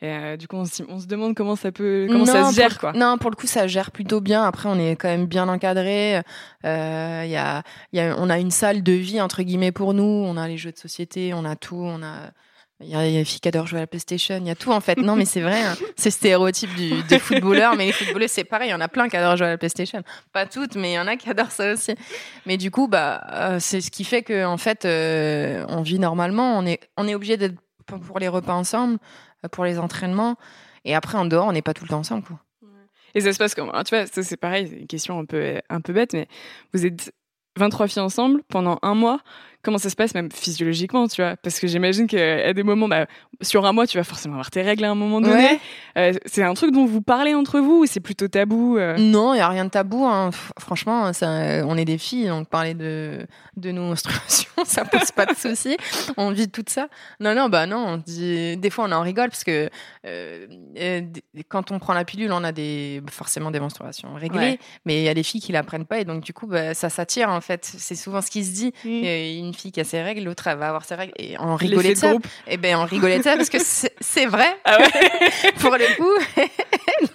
Et 0.00 0.36
du 0.36 0.46
coup, 0.46 0.54
on, 0.56 0.64
se 0.64 1.06
demande 1.08 1.34
comment 1.34 1.56
ça 1.56 1.72
peut, 1.72 2.06
comment 2.08 2.24
ça 2.24 2.50
se 2.50 2.54
gère, 2.54 2.78
quoi. 2.78 2.92
Non, 2.92 3.18
pour 3.18 3.30
le 3.30 3.36
coup, 3.36 3.48
ça 3.48 3.66
gère 3.66 3.90
plutôt 3.90 4.20
bien. 4.20 4.44
Après, 4.44 4.68
on 4.68 4.78
est 4.78 4.92
quand 4.92 5.08
même 5.08 5.26
bien 5.26 5.48
encadré. 5.48 6.22
Il 6.62 6.68
y 6.68 7.36
a, 7.36 7.62
y 7.92 8.00
a, 8.00 8.16
on 8.16 8.30
a 8.30 8.38
une 8.38 8.52
salle 8.52 8.84
de 8.84 8.92
vie 8.92 9.20
entre 9.20 9.42
guillemets 9.42 9.72
pour 9.72 9.94
nous. 9.94 10.04
On 10.04 10.36
a 10.36 10.46
les 10.46 10.56
jeux 10.56 10.70
de 10.70 10.78
société, 10.78 11.34
on 11.34 11.44
a 11.44 11.56
tout, 11.56 11.82
on 11.82 12.00
a 12.02 12.30
il 12.80 12.88
y 12.88 12.94
a 12.94 13.02
des 13.02 13.24
filles 13.24 13.40
qui 13.40 13.48
adorent 13.48 13.66
jouer 13.66 13.78
à 13.78 13.82
la 13.82 13.86
PlayStation, 13.88 14.36
il 14.36 14.46
y 14.46 14.50
a 14.50 14.54
tout 14.54 14.70
en 14.70 14.80
fait. 14.80 14.98
Non, 14.98 15.16
mais 15.16 15.24
c'est 15.24 15.40
vrai, 15.40 15.62
hein. 15.62 15.76
c'est 15.96 16.10
stéréotype 16.10 16.72
du, 16.76 17.02
des 17.02 17.18
footballeurs, 17.18 17.74
mais 17.76 17.86
les 17.86 17.92
footballeurs 17.92 18.28
c'est 18.28 18.44
pareil, 18.44 18.68
il 18.68 18.72
y 18.72 18.74
en 18.74 18.80
a 18.80 18.88
plein 18.88 19.08
qui 19.08 19.16
adorent 19.16 19.36
jouer 19.36 19.48
à 19.48 19.50
la 19.50 19.58
PlayStation. 19.58 20.02
Pas 20.32 20.46
toutes, 20.46 20.76
mais 20.76 20.92
il 20.92 20.94
y 20.94 20.98
en 20.98 21.08
a 21.08 21.16
qui 21.16 21.28
adorent 21.28 21.50
ça 21.50 21.72
aussi. 21.72 21.94
Mais 22.46 22.56
du 22.56 22.70
coup, 22.70 22.86
bah, 22.86 23.26
euh, 23.32 23.58
c'est 23.58 23.80
ce 23.80 23.90
qui 23.90 24.04
fait 24.04 24.22
que 24.22 24.44
en 24.44 24.58
fait, 24.58 24.84
euh, 24.84 25.64
on 25.68 25.82
vit 25.82 25.98
normalement. 25.98 26.56
On 26.56 26.66
est, 26.66 26.88
on 26.96 27.08
est 27.08 27.14
obligé 27.16 27.36
d'être 27.36 27.56
pour 27.86 28.18
les 28.20 28.28
repas 28.28 28.54
ensemble, 28.54 28.98
euh, 29.44 29.48
pour 29.48 29.64
les 29.64 29.78
entraînements, 29.78 30.36
et 30.84 30.94
après 30.94 31.18
en 31.18 31.24
dehors, 31.24 31.46
on 31.46 31.52
n'est 31.52 31.62
pas 31.62 31.74
tout 31.74 31.84
le 31.84 31.88
temps 31.88 31.98
ensemble, 31.98 32.22
quoi. 32.22 32.38
Et 33.14 33.20
ça 33.20 33.32
se 33.32 33.38
passe 33.38 33.54
comment? 33.54 33.72
Tu 33.82 33.96
vois, 33.96 34.06
ça 34.06 34.22
c'est 34.22 34.36
pareil, 34.36 34.68
c'est 34.70 34.76
une 34.76 34.86
question 34.86 35.18
un 35.18 35.24
peu, 35.24 35.60
un 35.70 35.80
peu 35.80 35.92
bête, 35.92 36.12
mais 36.12 36.28
vous 36.74 36.84
êtes 36.84 37.10
23 37.56 37.88
filles 37.88 38.02
ensemble 38.02 38.42
pendant 38.48 38.78
un 38.82 38.94
mois 38.94 39.20
comment 39.68 39.76
ça 39.76 39.90
se 39.90 39.96
passe 39.96 40.14
même 40.14 40.30
physiologiquement, 40.32 41.08
tu 41.08 41.20
vois 41.20 41.36
Parce 41.36 41.60
que 41.60 41.66
j'imagine 41.66 42.06
qu'à 42.06 42.54
des 42.54 42.62
moments, 42.62 42.88
bah, 42.88 43.06
sur 43.42 43.66
un 43.66 43.72
mois, 43.74 43.86
tu 43.86 43.98
vas 43.98 44.04
forcément 44.04 44.36
avoir 44.36 44.50
tes 44.50 44.62
règles 44.62 44.84
à 44.84 44.90
un 44.90 44.94
moment 44.94 45.20
donné. 45.20 45.60
Euh, 45.98 46.14
c'est 46.24 46.42
un 46.42 46.54
truc 46.54 46.72
dont 46.72 46.86
vous 46.86 47.02
parlez 47.02 47.34
entre 47.34 47.60
vous 47.60 47.82
ou 47.82 47.86
c'est 47.86 48.00
plutôt 48.00 48.28
tabou 48.28 48.78
euh 48.78 48.96
Non, 48.96 49.34
il 49.34 49.38
y 49.38 49.40
a 49.40 49.48
rien 49.48 49.66
de 49.66 49.70
tabou. 49.70 50.06
Hein. 50.06 50.30
Franchement, 50.58 51.12
ça, 51.12 51.66
on 51.66 51.76
est 51.76 51.84
des 51.84 51.98
filles, 51.98 52.28
donc 52.28 52.48
parler 52.48 52.72
de, 52.72 53.26
de 53.58 53.70
nos 53.70 53.82
menstruations, 53.88 54.64
ça 54.64 54.86
pose 54.86 55.10
pas 55.12 55.26
de 55.26 55.34
soucis. 55.34 55.76
On 56.16 56.30
vit 56.30 56.48
tout 56.48 56.64
ça. 56.66 56.88
Non, 57.20 57.34
non, 57.34 57.50
bah 57.50 57.66
non. 57.66 57.84
On 57.86 57.96
dit, 57.98 58.56
des 58.56 58.70
fois, 58.70 58.86
on 58.88 58.92
en 58.92 59.02
rigole 59.02 59.28
parce 59.28 59.44
que 59.44 59.68
euh, 60.06 60.46
quand 61.48 61.72
on 61.72 61.78
prend 61.78 61.92
la 61.92 62.06
pilule, 62.06 62.32
on 62.32 62.42
a 62.42 62.52
des, 62.52 63.02
forcément 63.10 63.50
des 63.50 63.60
menstruations 63.60 64.14
réglées, 64.14 64.58
mais 64.86 65.02
il 65.02 65.04
y 65.04 65.08
a 65.08 65.14
des 65.14 65.22
filles 65.22 65.42
qui 65.42 65.52
la 65.52 65.62
prennent 65.62 65.84
pas 65.84 65.98
et 65.98 66.06
donc 66.06 66.24
du 66.24 66.32
coup, 66.32 66.46
bah, 66.46 66.72
ça 66.72 66.88
s'attire 66.88 67.28
en 67.28 67.42
fait. 67.42 67.70
C'est 67.76 67.96
souvent 67.96 68.22
ce 68.22 68.30
qui 68.30 68.46
se 68.46 68.52
dit. 68.52 68.72
Mmh. 68.84 69.46
une 69.46 69.54
fille 69.58 69.72
qui 69.72 69.80
a 69.80 69.84
ses 69.84 70.02
règles, 70.02 70.22
l'autre 70.22 70.44
va 70.44 70.68
avoir 70.68 70.84
ses 70.84 70.94
règles. 70.94 71.12
Et 71.18 71.36
on 71.38 71.56
rigolait 71.56 71.94
de 71.94 71.98
ça. 71.98 72.12
Et 72.12 72.18
eh 72.48 72.56
ben 72.56 72.76
on 72.76 72.84
rigolait 72.84 73.18
de 73.18 73.24
ça 73.24 73.36
parce 73.36 73.50
que 73.50 73.58
c'est 74.00 74.26
vrai. 74.26 74.56
Ah 74.64 74.78
pour 75.60 75.76
le 75.76 75.96
coup. 75.96 76.44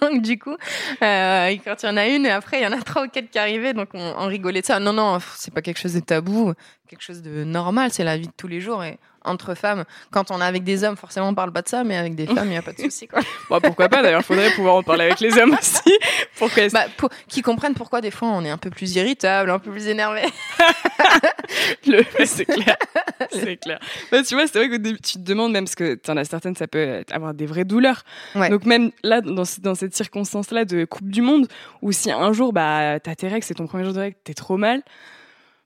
donc 0.00 0.22
du 0.22 0.38
coup, 0.38 0.56
euh, 1.02 1.56
quand 1.64 1.82
il 1.82 1.86
y 1.86 1.88
en 1.88 1.96
a 1.96 2.06
une, 2.06 2.26
et 2.26 2.30
après 2.30 2.60
il 2.60 2.64
y 2.64 2.66
en 2.66 2.72
a 2.72 2.80
trois 2.82 3.04
ou 3.04 3.08
quatre 3.08 3.30
qui 3.30 3.38
arrivaient, 3.38 3.74
donc 3.74 3.88
on, 3.94 4.14
on 4.18 4.26
rigolait 4.26 4.60
de 4.60 4.66
ça. 4.66 4.78
Non 4.78 4.92
non, 4.92 5.18
c'est 5.36 5.52
pas 5.52 5.62
quelque 5.62 5.80
chose 5.80 5.94
de 5.94 6.00
tabou, 6.00 6.54
quelque 6.88 7.02
chose 7.02 7.22
de 7.22 7.44
normal. 7.44 7.90
C'est 7.92 8.04
la 8.04 8.16
vie 8.16 8.26
de 8.26 8.32
tous 8.36 8.48
les 8.48 8.60
jours 8.60 8.84
et 8.84 8.98
entre 9.24 9.54
femmes. 9.54 9.84
Quand 10.10 10.30
on 10.30 10.40
est 10.40 10.44
avec 10.44 10.64
des 10.64 10.84
hommes, 10.84 10.96
forcément, 10.96 11.28
on 11.28 11.34
parle 11.34 11.52
pas 11.52 11.62
de 11.62 11.68
ça, 11.68 11.82
mais 11.82 11.96
avec 11.96 12.14
des 12.14 12.26
femmes, 12.26 12.46
il 12.46 12.50
n'y 12.50 12.56
a 12.56 12.62
pas 12.62 12.72
de 12.72 12.80
souci. 12.80 13.08
Quoi. 13.08 13.20
Bon, 13.50 13.60
pourquoi 13.60 13.88
pas 13.88 14.02
D'ailleurs, 14.02 14.20
il 14.20 14.24
faudrait 14.24 14.50
pouvoir 14.52 14.76
en 14.76 14.82
parler 14.82 15.04
avec 15.04 15.20
les 15.20 15.36
hommes 15.38 15.54
aussi. 15.60 15.98
Pour 16.38 16.50
bah, 16.72 16.84
pour, 16.96 17.10
qu'ils 17.28 17.42
comprennent 17.42 17.74
pourquoi 17.74 18.00
des 18.00 18.10
fois 18.10 18.28
on 18.28 18.44
est 18.44 18.50
un 18.50 18.58
peu 18.58 18.70
plus 18.70 18.96
irritable, 18.96 19.50
un 19.50 19.58
peu 19.58 19.70
plus 19.70 19.86
énervé. 19.88 20.22
Le... 21.86 22.02
c'est 22.24 22.44
clair. 22.44 22.76
C'est 23.30 23.56
clair. 23.56 23.78
Bah, 24.10 24.22
tu 24.22 24.34
vois, 24.34 24.46
c'est 24.46 24.58
vrai 24.58 24.68
que 24.68 24.76
tu 24.76 25.14
te 25.14 25.18
demandes 25.18 25.52
même, 25.52 25.64
parce 25.64 25.74
que 25.74 25.94
tu 25.94 26.10
en 26.10 26.16
as 26.16 26.24
certaines, 26.24 26.56
ça 26.56 26.66
peut 26.66 27.04
avoir 27.10 27.34
des 27.34 27.46
vraies 27.46 27.64
douleurs. 27.64 28.02
Donc 28.34 28.64
même 28.64 28.90
là, 29.02 29.20
dans, 29.20 29.44
dans 29.62 29.74
cette 29.74 29.94
circonstance-là 29.94 30.64
de 30.64 30.84
Coupe 30.84 31.08
du 31.08 31.22
Monde, 31.22 31.48
où 31.82 31.92
si 31.92 32.10
un 32.10 32.32
jour, 32.32 32.52
bah, 32.52 32.98
t'as 33.00 33.14
tes 33.14 33.28
règles, 33.28 33.44
c'est 33.44 33.54
ton 33.54 33.66
premier 33.66 33.84
jour 33.84 33.92
de 33.92 34.00
règles, 34.00 34.16
t'es 34.24 34.34
trop 34.34 34.56
mal, 34.56 34.82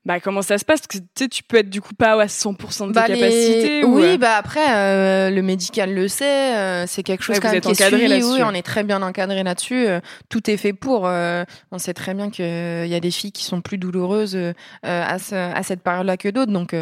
bah, 0.04 0.20
comment 0.20 0.42
ça 0.42 0.56
se 0.56 0.64
passe? 0.64 0.80
Parce 0.80 0.86
que 0.86 0.98
tu 0.98 1.24
sais, 1.24 1.28
tu 1.28 1.42
peux 1.42 1.58
être 1.58 1.68
du 1.68 1.80
coup 1.80 1.94
pas 1.94 2.20
à 2.20 2.26
100% 2.26 2.52
de 2.52 2.86
tes 2.88 2.92
bah, 2.92 3.06
capacités. 3.06 3.84
Oui, 3.84 4.02
euh 4.04 4.16
bah 4.16 4.36
après, 4.36 4.74
euh, 4.74 5.30
le 5.30 5.42
médical 5.42 5.94
le 5.94 6.08
sait, 6.08 6.56
euh, 6.56 6.86
c'est 6.86 7.02
quelque 7.02 7.22
chose 7.22 7.40
quand 7.40 7.50
même 7.50 7.60
qui 7.60 7.70
est 7.70 7.74
suivi. 7.74 8.22
Oui, 8.24 8.40
on 8.42 8.54
est 8.54 8.62
très 8.62 8.84
bien 8.84 9.02
encadré 9.02 9.42
là-dessus. 9.42 9.86
tout 10.28 10.50
est 10.50 10.56
fait 10.56 10.72
pour. 10.72 11.02
on 11.02 11.78
sait 11.78 11.94
très 11.94 12.14
bien 12.14 12.30
qu'il 12.30 12.44
y 12.44 12.94
a 12.94 13.00
des 13.00 13.10
filles 13.10 13.32
qui 13.32 13.44
sont 13.44 13.60
plus 13.60 13.76
douloureuses 13.78 14.38
à, 14.82 15.18
ce, 15.18 15.34
à, 15.34 15.62
cette 15.62 15.82
période-là 15.82 16.16
que 16.16 16.28
d'autres. 16.28 16.52
Donc, 16.52 16.74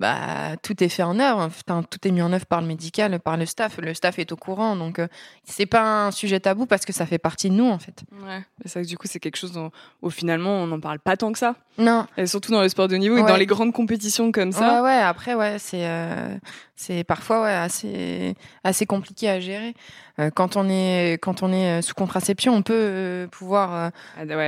bah, 0.00 0.56
tout 0.62 0.82
est 0.82 0.88
fait 0.88 1.02
en 1.02 1.18
œuvre. 1.20 1.48
tout 1.88 2.06
est 2.06 2.10
mis 2.10 2.22
en 2.22 2.32
œuvre 2.32 2.46
par 2.46 2.60
le 2.60 2.66
médical, 2.66 3.18
par 3.20 3.36
le 3.36 3.46
staff. 3.46 3.78
Le 3.78 3.94
staff 3.94 4.18
est 4.18 4.32
au 4.32 4.36
courant. 4.36 4.76
Donc, 4.76 5.00
c'est 5.44 5.66
pas 5.66 6.06
un 6.06 6.10
sujet 6.10 6.40
tabou 6.40 6.66
parce 6.66 6.84
que 6.84 6.92
ça 6.92 7.06
fait 7.06 7.18
partie 7.18 7.48
de 7.48 7.54
nous, 7.54 7.68
en 7.68 7.78
fait. 7.78 8.02
Ouais. 8.26 8.44
Et 8.64 8.68
ça, 8.68 8.82
du 8.82 8.98
coup, 8.98 9.06
c'est 9.08 9.20
quelque 9.20 9.36
chose 9.36 9.52
dont, 9.52 9.70
où 10.02 10.10
finalement, 10.10 10.50
on 10.62 10.66
n'en 10.66 10.80
parle 10.80 10.98
pas 10.98 11.16
tant 11.16 11.32
que 11.32 11.38
ça. 11.38 11.54
Non. 11.78 12.06
Et 12.16 12.26
surtout 12.26 12.52
dans 12.52 12.62
le 12.64 12.68
sport 12.68 12.88
de 12.88 12.96
niveau 12.96 13.16
et 13.16 13.22
dans 13.22 13.36
les 13.36 13.46
grandes 13.46 13.72
compétitions 13.72 14.32
comme 14.32 14.52
ça. 14.52 14.82
Ouais, 14.82 14.88
ouais. 14.88 14.98
Après, 14.98 15.34
ouais, 15.34 15.56
c'est 15.58 15.86
euh, 15.86 16.36
c'est 16.76 17.04
parfois 17.04 17.42
ouais 17.42 17.52
assez 17.52 18.34
assez 18.64 18.86
compliqué 18.86 19.28
à 19.28 19.40
gérer. 19.40 19.74
Euh, 20.20 20.30
quand 20.30 20.56
on 20.56 20.68
est 20.68 21.18
quand 21.20 21.42
on 21.42 21.52
est 21.52 21.78
euh, 21.78 21.82
sous 21.82 21.94
contraception, 21.94 22.54
on 22.54 22.62
peut 22.62 23.28
pouvoir 23.30 23.90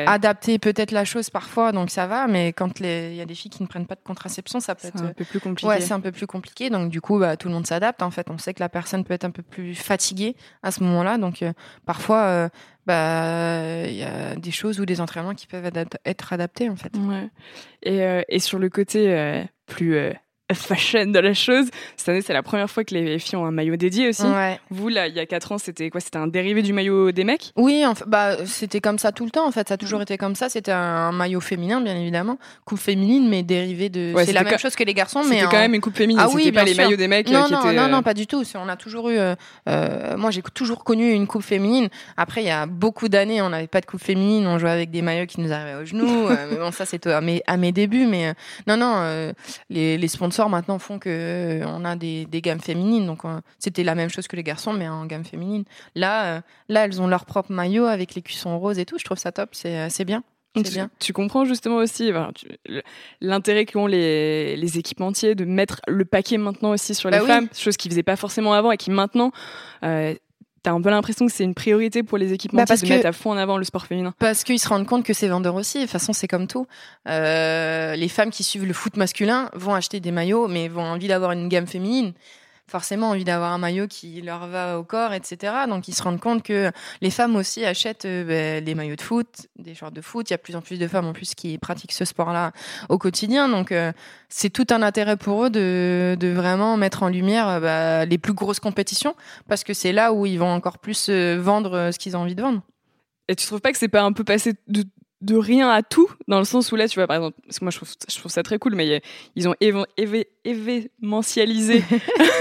adapter 0.07 0.59
peut-être 0.59 0.90
la 0.90 1.05
chose 1.05 1.31
parfois, 1.31 1.72
donc 1.72 1.90
ça 1.90 2.07
va. 2.07 2.26
Mais 2.26 2.52
quand 2.52 2.81
il 2.81 3.14
y 3.14 3.20
a 3.20 3.26
des 3.26 3.35
filles 3.35 3.50
qui 3.50 3.62
ne 3.62 3.68
prennent 3.68 3.87
pas 3.87 3.94
de 3.94 4.05
contraception, 4.05 4.61
ça 4.61 4.74
peut 4.74 4.88
être 4.88 5.02
un 5.02 5.12
peu 5.12 5.24
plus 5.24 5.40
compliqué. 5.40 5.68
Ouais, 5.68 5.81
c'est 5.81 5.94
un 5.94 6.00
peu 6.00 6.12
plus 6.12 6.26
compliqué. 6.26 6.70
Donc 6.70 6.90
du 6.90 7.00
coup, 7.00 7.18
bah, 7.18 7.37
tout 7.37 7.48
le 7.48 7.55
monde 7.55 7.66
s'adapte. 7.66 8.02
En 8.02 8.11
fait, 8.11 8.29
on 8.31 8.38
sait 8.38 8.55
que 8.55 8.61
la 8.61 8.68
personne 8.68 9.05
peut 9.05 9.14
être 9.14 9.24
un 9.24 9.31
peu 9.31 9.42
plus 9.42 9.74
fatiguée 9.74 10.37
à 10.62 10.70
ce 10.70 10.83
moment-là. 10.83 11.18
Donc 11.18 11.44
parfois 11.85 12.50
bah 12.87 13.87
il 13.87 13.96
y 13.96 14.03
a 14.03 14.37
des 14.37 14.51
choses 14.51 14.81
ou 14.81 14.87
des 14.87 15.01
entraînements 15.01 15.35
qui 15.35 15.46
peuvent 15.46 15.70
être 16.05 16.33
adaptés 16.33 16.68
en 16.70 16.77
fait. 16.77 16.94
Et, 17.83 18.03
euh, 18.03 18.22
et 18.29 18.38
sur 18.38 18.59
le 18.59 18.68
côté 18.68 19.12
euh, 19.12 19.42
plus 19.66 19.96
euh, 19.96 20.12
fashion 20.54 21.06
de 21.06 21.18
la 21.18 21.35
chose. 21.35 21.66
Cette 21.96 22.09
année, 22.09 22.22
c'est 22.22 22.32
la 22.32 22.42
première 22.42 22.70
fois 22.70 22.85
que 22.85 22.94
les 22.94 23.18
filles 23.18 23.37
ont 23.37 23.46
un 23.46 23.50
maillot 23.50 23.76
dédié 23.76 24.09
aussi. 24.09 24.22
Ouais. 24.22 24.61
Vous, 24.70 24.88
là, 24.88 25.09
il 25.09 25.14
y 25.14 25.20
a 25.20 25.26
4 25.26 25.52
ans, 25.52 25.59
c'était 25.59 25.90
quoi? 25.90 26.00
C'était 26.00 26.18
un 26.18 26.26
dérivé 26.28 26.62
du 26.62 26.72
maillot 26.72 27.11
des 27.12 27.24
mecs? 27.24 27.52
Oui, 27.56 27.85
en 27.85 27.94
fait, 27.94 28.04
bah, 28.06 28.37
c'était 28.46 28.80
comme 28.80 28.98
ça 28.98 29.11
tout 29.12 29.24
le 29.24 29.30
temps. 29.30 29.46
En 29.46 29.50
fait, 29.50 29.66
ça 29.68 29.74
a 29.74 29.76
toujours 29.76 30.00
été 30.02 30.16
comme 30.18 30.35
ça. 30.37 30.48
C'était 30.48 30.72
un 30.72 31.11
maillot 31.12 31.40
féminin, 31.40 31.80
bien 31.80 31.96
évidemment, 31.96 32.38
coupe 32.64 32.78
féminine, 32.78 33.28
mais 33.28 33.42
dérivé 33.42 33.88
de. 33.88 34.12
Ouais, 34.14 34.24
c'est 34.24 34.32
la 34.32 34.44
même 34.44 34.59
chose 34.59 34.76
que 34.76 34.85
les 34.85 34.94
garçons, 34.94 35.22
mais 35.24 35.37
C'était 35.37 35.46
en- 35.46 35.50
quand 35.50 35.59
même 35.59 35.74
une 35.74 35.80
coupe 35.80 35.96
féminine, 35.96 36.22
Ah 36.24 36.28
oui, 36.32 36.44
c'était 36.44 36.54
pas 36.54 36.64
les 36.64 36.74
sûr. 36.74 36.85
maillots 36.85 36.96
des 36.96 37.09
mecs 37.09 37.28
euh, 37.28 37.32
non, 37.32 37.44
qui 37.46 37.52
non, 37.52 37.61
étaient... 37.61 37.72
non, 37.74 37.82
euh, 37.82 37.88
non, 37.88 38.02
pas 38.02 38.14
du 38.14 38.26
tout. 38.26 38.42
On 38.54 38.68
a 38.68 38.76
toujours 38.76 39.11
eu. 39.11 39.18
euh, 39.18 39.35
euh, 39.68 40.16
moi, 40.16 40.30
j'ai 40.30 40.42
toujours 40.42 40.85
connu 40.85 41.11
une 41.12 41.26
coupe 41.26 41.42
féminine. 41.42 41.88
Après, 42.16 42.42
il 42.42 42.46
y 42.46 42.50
a 42.50 42.66
beaucoup 42.66 43.09
d'années, 43.09 43.42
on 43.42 43.50
n'avait 43.50 43.66
pas 43.66 43.80
de 43.80 43.87
coupe 43.87 44.02
féminine. 44.02 44.46
On 44.46 44.59
jouait 44.59 44.70
avec 44.70 44.90
des 44.90 45.02
maillots 45.02 45.26
qui 45.26 45.40
nous 45.40 45.52
arrivaient 45.52 45.83
aux 45.83 45.85
genoux. 45.85 46.06
euh, 46.31 46.46
mais 46.50 46.56
bon, 46.56 46.71
ça, 46.71 46.85
c'était 46.87 47.10
à 47.10 47.21
mes, 47.21 47.42
à 47.48 47.56
mes 47.56 47.73
débuts. 47.73 48.06
Mais 48.06 48.29
euh, 48.29 48.33
non, 48.68 48.77
non, 48.77 48.92
euh, 48.98 49.33
les, 49.71 49.98
les 49.98 50.08
sponsors 50.08 50.35
maintenant 50.48 50.78
font 50.78 50.98
que 50.98 51.08
euh, 51.10 51.64
on 51.66 51.84
a 51.84 51.96
des, 51.96 52.26
des 52.26 52.40
gammes 52.42 52.60
féminines. 52.60 53.06
Donc, 53.06 53.24
euh, 53.24 53.40
c'était 53.58 53.82
la 53.84 53.94
même 53.94 54.10
chose 54.10 54.28
que 54.28 54.37
les 54.37 54.42
garçons, 54.42 54.72
mais 54.72 54.88
en 54.88 55.06
gamme 55.06 55.24
féminine. 55.24 55.64
Là, 55.94 56.37
euh, 56.37 56.40
là, 56.68 56.84
elles 56.84 57.00
ont 57.00 57.06
leur 57.08 57.24
propre 57.24 57.50
maillot 57.52 57.87
avec 57.87 58.14
les 58.14 58.22
cuissons 58.22 58.58
roses 58.58 58.78
et 58.78 58.84
tout. 58.84 58.98
Je 58.98 59.04
trouve 59.04 59.18
ça 59.18 59.32
top. 59.32 59.50
C'est 59.52 60.04
bien. 60.04 60.22
Tu, 60.54 60.62
bien. 60.72 60.88
tu 61.00 61.12
comprends 61.12 61.44
justement 61.44 61.76
aussi 61.76 62.10
le- 62.66 62.82
l'intérêt 63.20 63.66
qu'ont 63.66 63.87
les, 63.87 64.56
les 64.56 64.78
équipementiers 64.78 65.34
de 65.34 65.44
mettre 65.44 65.82
le 65.87 66.06
paquet 66.06 66.38
maintenant 66.38 66.70
aussi 66.70 66.94
sur 66.94 67.10
les 67.10 67.18
Bah 67.18 67.24
oui. 67.24 67.28
femmes, 67.28 67.48
chose 67.54 67.76
qu'ils 67.76 67.90
faisaient 67.90 68.02
pas 68.02 68.16
forcément 68.16 68.54
avant 68.54 68.72
et 68.72 68.78
qui 68.78 68.90
maintenant, 68.90 69.32
t'as 70.67 70.73
un 70.73 70.81
peu 70.83 70.90
l'impression 70.90 71.27
que 71.27 71.33
c'est 71.33 71.44
une 71.44 71.54
priorité 71.54 72.02
pour 72.02 72.19
les 72.19 72.33
équipementiers 72.33 72.64
Bah, 72.64 72.67
parce 72.67 72.81
de 72.81 72.88
que- 72.88 72.92
mettre 72.92 73.06
à 73.06 73.12
fond 73.12 73.31
en 73.31 73.37
avant 73.37 73.56
le 73.56 73.62
sport 73.62 73.87
féminin. 73.87 74.12
Parce 74.19 74.42
qu'ils 74.42 74.58
se 74.58 74.69
rendent 74.69 74.85
compte 74.87 75.04
que 75.04 75.12
c'est 75.14 75.29
vendeur 75.29 75.54
aussi. 75.54 75.79
De 75.79 75.83
toute 75.85 75.92
façon, 75.92 76.12
c'est 76.12 76.27
comme 76.27 76.48
tout. 76.48 76.67
Euh, 77.08 77.94
les 77.94 78.08
femmes 78.08 78.31
qui 78.31 78.42
suivent 78.42 78.67
le 78.67 78.73
foot 78.73 78.96
masculin 78.96 79.48
vont 79.54 79.75
acheter 79.75 80.00
des 80.00 80.10
maillots, 80.10 80.48
mais 80.48 80.67
vont 80.67 80.83
envie 80.83 81.06
d'avoir 81.06 81.31
une 81.33 81.48
gamme 81.48 81.69
féminine. 81.69 82.12
Forcément, 82.69 83.10
envie 83.10 83.23
d'avoir 83.23 83.52
un 83.52 83.58
maillot 83.58 83.87
qui 83.87 84.21
leur 84.23 84.48
va 84.48 84.79
au 84.79 84.83
corps, 84.83 85.12
etc. 85.12 85.52
Donc, 85.69 85.87
ils 85.87 85.94
se 85.94 86.02
rendent 86.02 86.19
compte 86.19 86.42
que 86.42 86.73
les 87.00 87.10
femmes 87.10 87.37
aussi 87.37 87.64
achètent 87.64 88.06
euh, 88.06 88.25
ben, 88.25 88.64
des 88.64 88.75
maillots 88.75 88.96
de 88.96 89.02
foot, 89.02 89.46
des 89.56 89.75
shorts 89.75 89.92
de 89.92 90.00
foot. 90.00 90.29
Il 90.29 90.33
y 90.33 90.35
a 90.35 90.37
de 90.37 90.42
plus 90.42 90.56
en 90.56 90.60
plus 90.60 90.77
de 90.79 90.88
femmes 90.88 91.06
en 91.06 91.12
plus 91.12 91.37
qui 91.37 91.58
pratiquent 91.58 91.92
ce 91.92 92.04
sport-là 92.04 92.50
au 92.88 92.98
quotidien. 92.98 93.48
Donc, 93.48 93.71
euh, 93.71 93.92
c'est 94.29 94.50
tout 94.50 94.67
un 94.71 94.83
intérêt 94.83 95.17
pour 95.17 95.44
eux 95.44 95.50
de, 95.50 96.17
de 96.19 96.29
vraiment 96.29 96.77
mettre 96.77 97.04
en 97.04 97.08
lumière 97.08 97.48
euh, 97.48 97.60
bah, 97.60 98.04
les 98.04 98.19
plus 98.19 98.33
grosses 98.33 98.60
compétitions, 98.60 99.14
parce 99.48 99.62
que 99.62 99.73
c'est 99.73 99.92
là 99.92 100.12
où 100.12 100.27
ils 100.27 100.38
vont 100.38 100.50
encore 100.50 100.79
plus 100.79 101.08
vendre 101.08 101.90
ce 101.92 101.98
qu'ils 102.00 102.17
ont 102.17 102.21
envie 102.21 102.35
de 102.35 102.42
vendre. 102.42 102.62
Et 103.29 103.37
tu 103.37 103.46
trouves 103.46 103.60
pas 103.60 103.73
que 103.73 103.79
c'est 103.79 103.88
pas 103.88 104.02
un 104.02 104.12
peu 104.12 104.25
passé 104.25 104.54
de, 104.67 104.85
de 105.27 105.37
rien 105.37 105.68
à 105.68 105.83
tout 105.83 106.08
dans 106.29 106.38
le 106.38 106.44
sens 106.44 106.72
où 106.72 106.77
là, 106.77 106.88
tu 106.88 106.94
vois, 106.98 107.06
par 107.06 107.16
exemple, 107.16 107.37
parce 107.44 107.58
que 107.58 107.64
moi 107.64 107.70
je 107.72 107.77
trouve, 107.77 107.90
je 108.08 108.16
trouve 108.18 108.31
ça 108.33 108.42
très 108.42 108.58
cool, 108.58 108.74
mais 108.74 108.96
a- 108.96 109.00
ils 109.35 109.48
ont 109.48 109.54
événementialisé, 110.46 111.83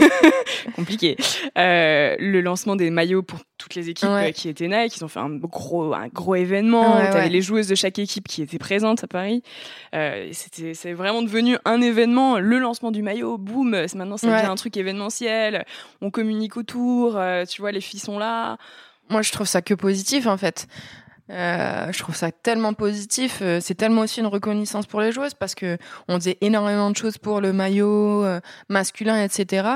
compliqué, 0.76 1.18
euh, 1.58 2.16
le 2.20 2.42
lancement 2.42 2.76
des 2.76 2.90
maillots 2.90 3.24
pour 3.24 3.40
toutes 3.58 3.76
les 3.76 3.90
équipes 3.90 4.10
Ouais. 4.10 4.30
euh, 4.30 4.32
qui 4.32 4.50
étaient 4.50 4.68
Nike. 4.68 4.98
Ils 4.98 5.04
ont 5.04 5.08
fait 5.08 5.20
un 5.20 5.30
gros, 5.30 5.94
un 5.94 6.08
gros 6.10 6.36
événement. 6.36 6.98
Ouais, 6.98 7.06
T'avais 7.10 7.20
ouais. 7.26 7.30
les 7.30 7.42
joueuses 7.42 7.68
de 7.68 7.76
chaque 7.76 7.98
équipe 8.00 8.28
qui 8.28 8.42
étaient 8.42 8.60
présentes 8.60 9.04
à 9.04 9.08
Paris. 9.08 9.42
Euh, 9.94 10.30
c'était, 10.32 10.74
c'est 10.74 10.94
vraiment 10.94 11.22
devenu 11.22 11.58
un 11.66 11.82
événement. 11.82 12.40
Le 12.40 12.60
lancement 12.60 12.92
du 12.92 13.02
maillot, 13.02 13.38
boum, 13.38 13.74
c'est 13.88 13.96
maintenant 13.96 14.18
c'est 14.18 14.28
Ouais. 14.28 14.38
devient 14.38 14.52
un 14.52 14.56
truc 14.56 14.78
événementiel. 14.78 15.66
On 16.02 16.12
communique 16.12 16.58
autour. 16.58 17.18
euh, 17.18 17.46
tu 17.46 17.62
vois, 17.62 17.72
les 17.72 17.82
filles 17.82 18.00
sont 18.00 18.20
là. 18.20 18.58
Moi, 19.10 19.22
je 19.22 19.32
trouve 19.32 19.48
ça 19.48 19.62
que 19.62 19.74
positif, 19.74 20.26
en 20.28 20.38
fait. 20.38 20.68
Euh, 21.32 21.92
je 21.92 22.00
trouve 22.00 22.16
ça 22.16 22.32
tellement 22.32 22.74
positif. 22.74 23.40
Euh, 23.42 23.60
C'est 23.60 23.74
tellement 23.74 24.02
aussi 24.02 24.20
une 24.20 24.28
reconnaissance 24.28 24.86
pour 24.86 25.02
les 25.02 25.12
joueuses 25.12 25.34
parce 25.34 25.56
que 25.56 25.78
on 26.08 26.16
faisait 26.20 26.38
énormément 26.42 26.92
de 26.92 26.96
choses 26.96 27.18
pour 27.18 27.42
le 27.42 27.52
maillot 27.52 28.24
euh, 28.24 28.40
masculin, 28.70 29.24
etc. 29.24 29.68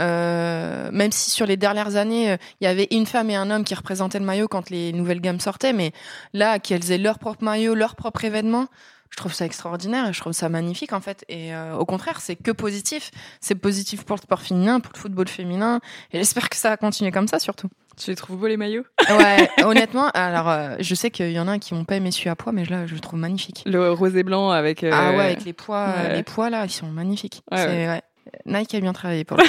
Euh, 0.00 0.90
même 0.92 1.10
si 1.10 1.30
sur 1.30 1.46
les 1.46 1.56
dernières 1.56 1.96
années, 1.96 2.32
euh, 2.32 2.36
il 2.60 2.64
y 2.64 2.66
avait 2.66 2.88
une 2.90 3.06
femme 3.06 3.30
et 3.30 3.36
un 3.36 3.50
homme 3.50 3.64
qui 3.64 3.74
représentaient 3.74 4.18
le 4.18 4.26
maillot 4.26 4.48
quand 4.48 4.68
les 4.68 4.92
nouvelles 4.92 5.20
gammes 5.22 5.40
sortaient, 5.40 5.72
mais 5.72 5.92
là, 6.34 6.58
qu'elles 6.58 6.92
aient 6.92 6.98
leur 6.98 7.18
propre 7.18 7.42
maillot, 7.42 7.74
leur 7.74 7.96
propre 7.96 8.24
événement. 8.24 8.66
Je 9.10 9.16
trouve 9.16 9.32
ça 9.32 9.44
extraordinaire 9.46 10.08
et 10.08 10.12
je 10.12 10.20
trouve 10.20 10.32
ça 10.32 10.48
magnifique 10.48 10.92
en 10.92 11.00
fait. 11.00 11.24
Et 11.28 11.54
euh, 11.54 11.74
au 11.76 11.84
contraire, 11.84 12.20
c'est 12.20 12.36
que 12.36 12.50
positif. 12.50 13.10
C'est 13.40 13.54
positif 13.54 14.04
pour 14.04 14.16
le 14.16 14.22
sport 14.22 14.40
féminin, 14.42 14.80
pour 14.80 14.92
le 14.94 14.98
football 14.98 15.28
féminin. 15.28 15.80
Et 16.12 16.18
j'espère 16.18 16.48
que 16.48 16.56
ça 16.56 16.68
va 16.70 16.76
continuer 16.76 17.10
comme 17.10 17.26
ça 17.28 17.38
surtout. 17.38 17.68
Tu 17.96 18.10
les 18.10 18.16
trouves 18.16 18.36
beaux 18.38 18.46
les 18.46 18.56
maillots? 18.56 18.84
Ouais, 19.10 19.50
honnêtement, 19.64 20.08
alors 20.14 20.48
euh, 20.48 20.76
je 20.78 20.94
sais 20.94 21.10
qu'il 21.10 21.32
y 21.32 21.40
en 21.40 21.48
a 21.48 21.58
qui 21.58 21.74
m'ont 21.74 21.84
pas 21.84 21.96
aimé 21.96 22.12
celui 22.12 22.28
à 22.30 22.36
pois, 22.36 22.52
mais 22.52 22.64
là 22.64 22.86
je 22.86 22.94
le 22.94 23.00
trouve 23.00 23.18
magnifique. 23.18 23.62
Le 23.66 23.90
rose 23.92 24.14
et 24.16 24.22
blanc 24.22 24.50
avec. 24.50 24.84
euh, 24.84 24.90
Ah 24.92 25.10
ouais, 25.12 25.24
avec 25.24 25.44
les 25.44 25.52
pois, 25.52 25.88
euh, 25.88 26.08
ouais. 26.10 26.14
les 26.16 26.22
pois 26.22 26.48
là, 26.50 26.64
ils 26.64 26.70
sont 26.70 26.86
magnifiques. 26.86 27.42
Ouais, 27.50 27.58
C'est- 27.58 27.88
ouais. 27.88 28.02
Nike 28.44 28.74
a 28.74 28.80
bien 28.80 28.92
travaillé 28.92 29.24
pour 29.24 29.36
le. 29.38 29.44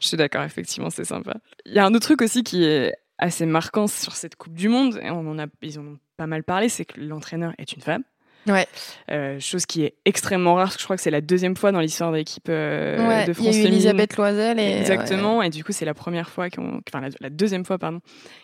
Je 0.00 0.06
suis 0.08 0.16
d'accord, 0.16 0.42
effectivement, 0.42 0.90
c'est 0.90 1.04
sympa. 1.04 1.34
Il 1.66 1.74
y 1.74 1.78
a 1.78 1.84
un 1.84 1.94
autre 1.94 2.06
truc 2.06 2.22
aussi 2.22 2.42
qui 2.42 2.64
est 2.64 2.94
assez 3.18 3.46
marquant 3.46 3.86
sur 3.86 4.16
cette 4.16 4.36
Coupe 4.36 4.54
du 4.54 4.68
Monde, 4.68 4.98
et 5.02 5.10
on 5.10 5.30
en 5.30 5.38
a, 5.38 5.46
ils 5.60 5.78
en 5.78 5.82
ont 5.82 5.98
pas 6.16 6.26
mal 6.26 6.42
parlé, 6.44 6.68
c'est 6.68 6.84
que 6.84 6.98
l'entraîneur 7.00 7.52
est 7.58 7.72
une 7.72 7.82
femme. 7.82 8.02
Ouais. 8.46 8.66
Euh, 9.10 9.38
chose 9.38 9.66
qui 9.66 9.84
est 9.84 9.94
extrêmement 10.04 10.54
rare, 10.54 10.64
parce 10.64 10.76
que 10.76 10.80
je 10.80 10.86
crois 10.86 10.96
que 10.96 11.02
c'est 11.02 11.10
la 11.10 11.20
deuxième 11.20 11.56
fois 11.56 11.70
dans 11.70 11.80
l'histoire 11.80 12.10
de 12.10 12.16
l'équipe 12.16 12.48
euh, 12.48 13.08
ouais, 13.08 13.24
de 13.26 13.32
il 13.32 13.38
y 13.38 13.42
France 13.42 13.54
a 13.54 13.58
eu. 13.58 13.66
Elisabeth 13.66 14.16
Loisel 14.16 14.58
et 14.58 14.80
Exactement, 14.80 15.42
et 15.42 15.50
du 15.50 15.62
coup 15.62 15.72
c'est 15.72 15.84
la 15.84 15.94
première 15.94 16.28
fois, 16.28 16.50
qu'on, 16.50 16.80
enfin 16.88 17.00
la, 17.00 17.08
la 17.20 17.30
deuxième 17.30 17.64
fois 17.64 17.78
pardon, 17.78 18.00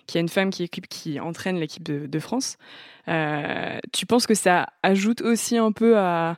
qu'il 0.06 0.16
y 0.16 0.18
a 0.18 0.22
une 0.22 0.28
femme 0.28 0.50
qui, 0.50 0.62
équipe, 0.62 0.86
qui 0.88 1.18
entraîne 1.18 1.58
l'équipe 1.58 1.82
de, 1.82 2.06
de 2.06 2.18
France. 2.20 2.58
Euh, 3.08 3.78
tu 3.92 4.06
penses 4.06 4.26
que 4.26 4.34
ça 4.34 4.66
ajoute 4.82 5.20
aussi 5.22 5.56
un 5.56 5.72
peu 5.72 5.98
à 5.98 6.36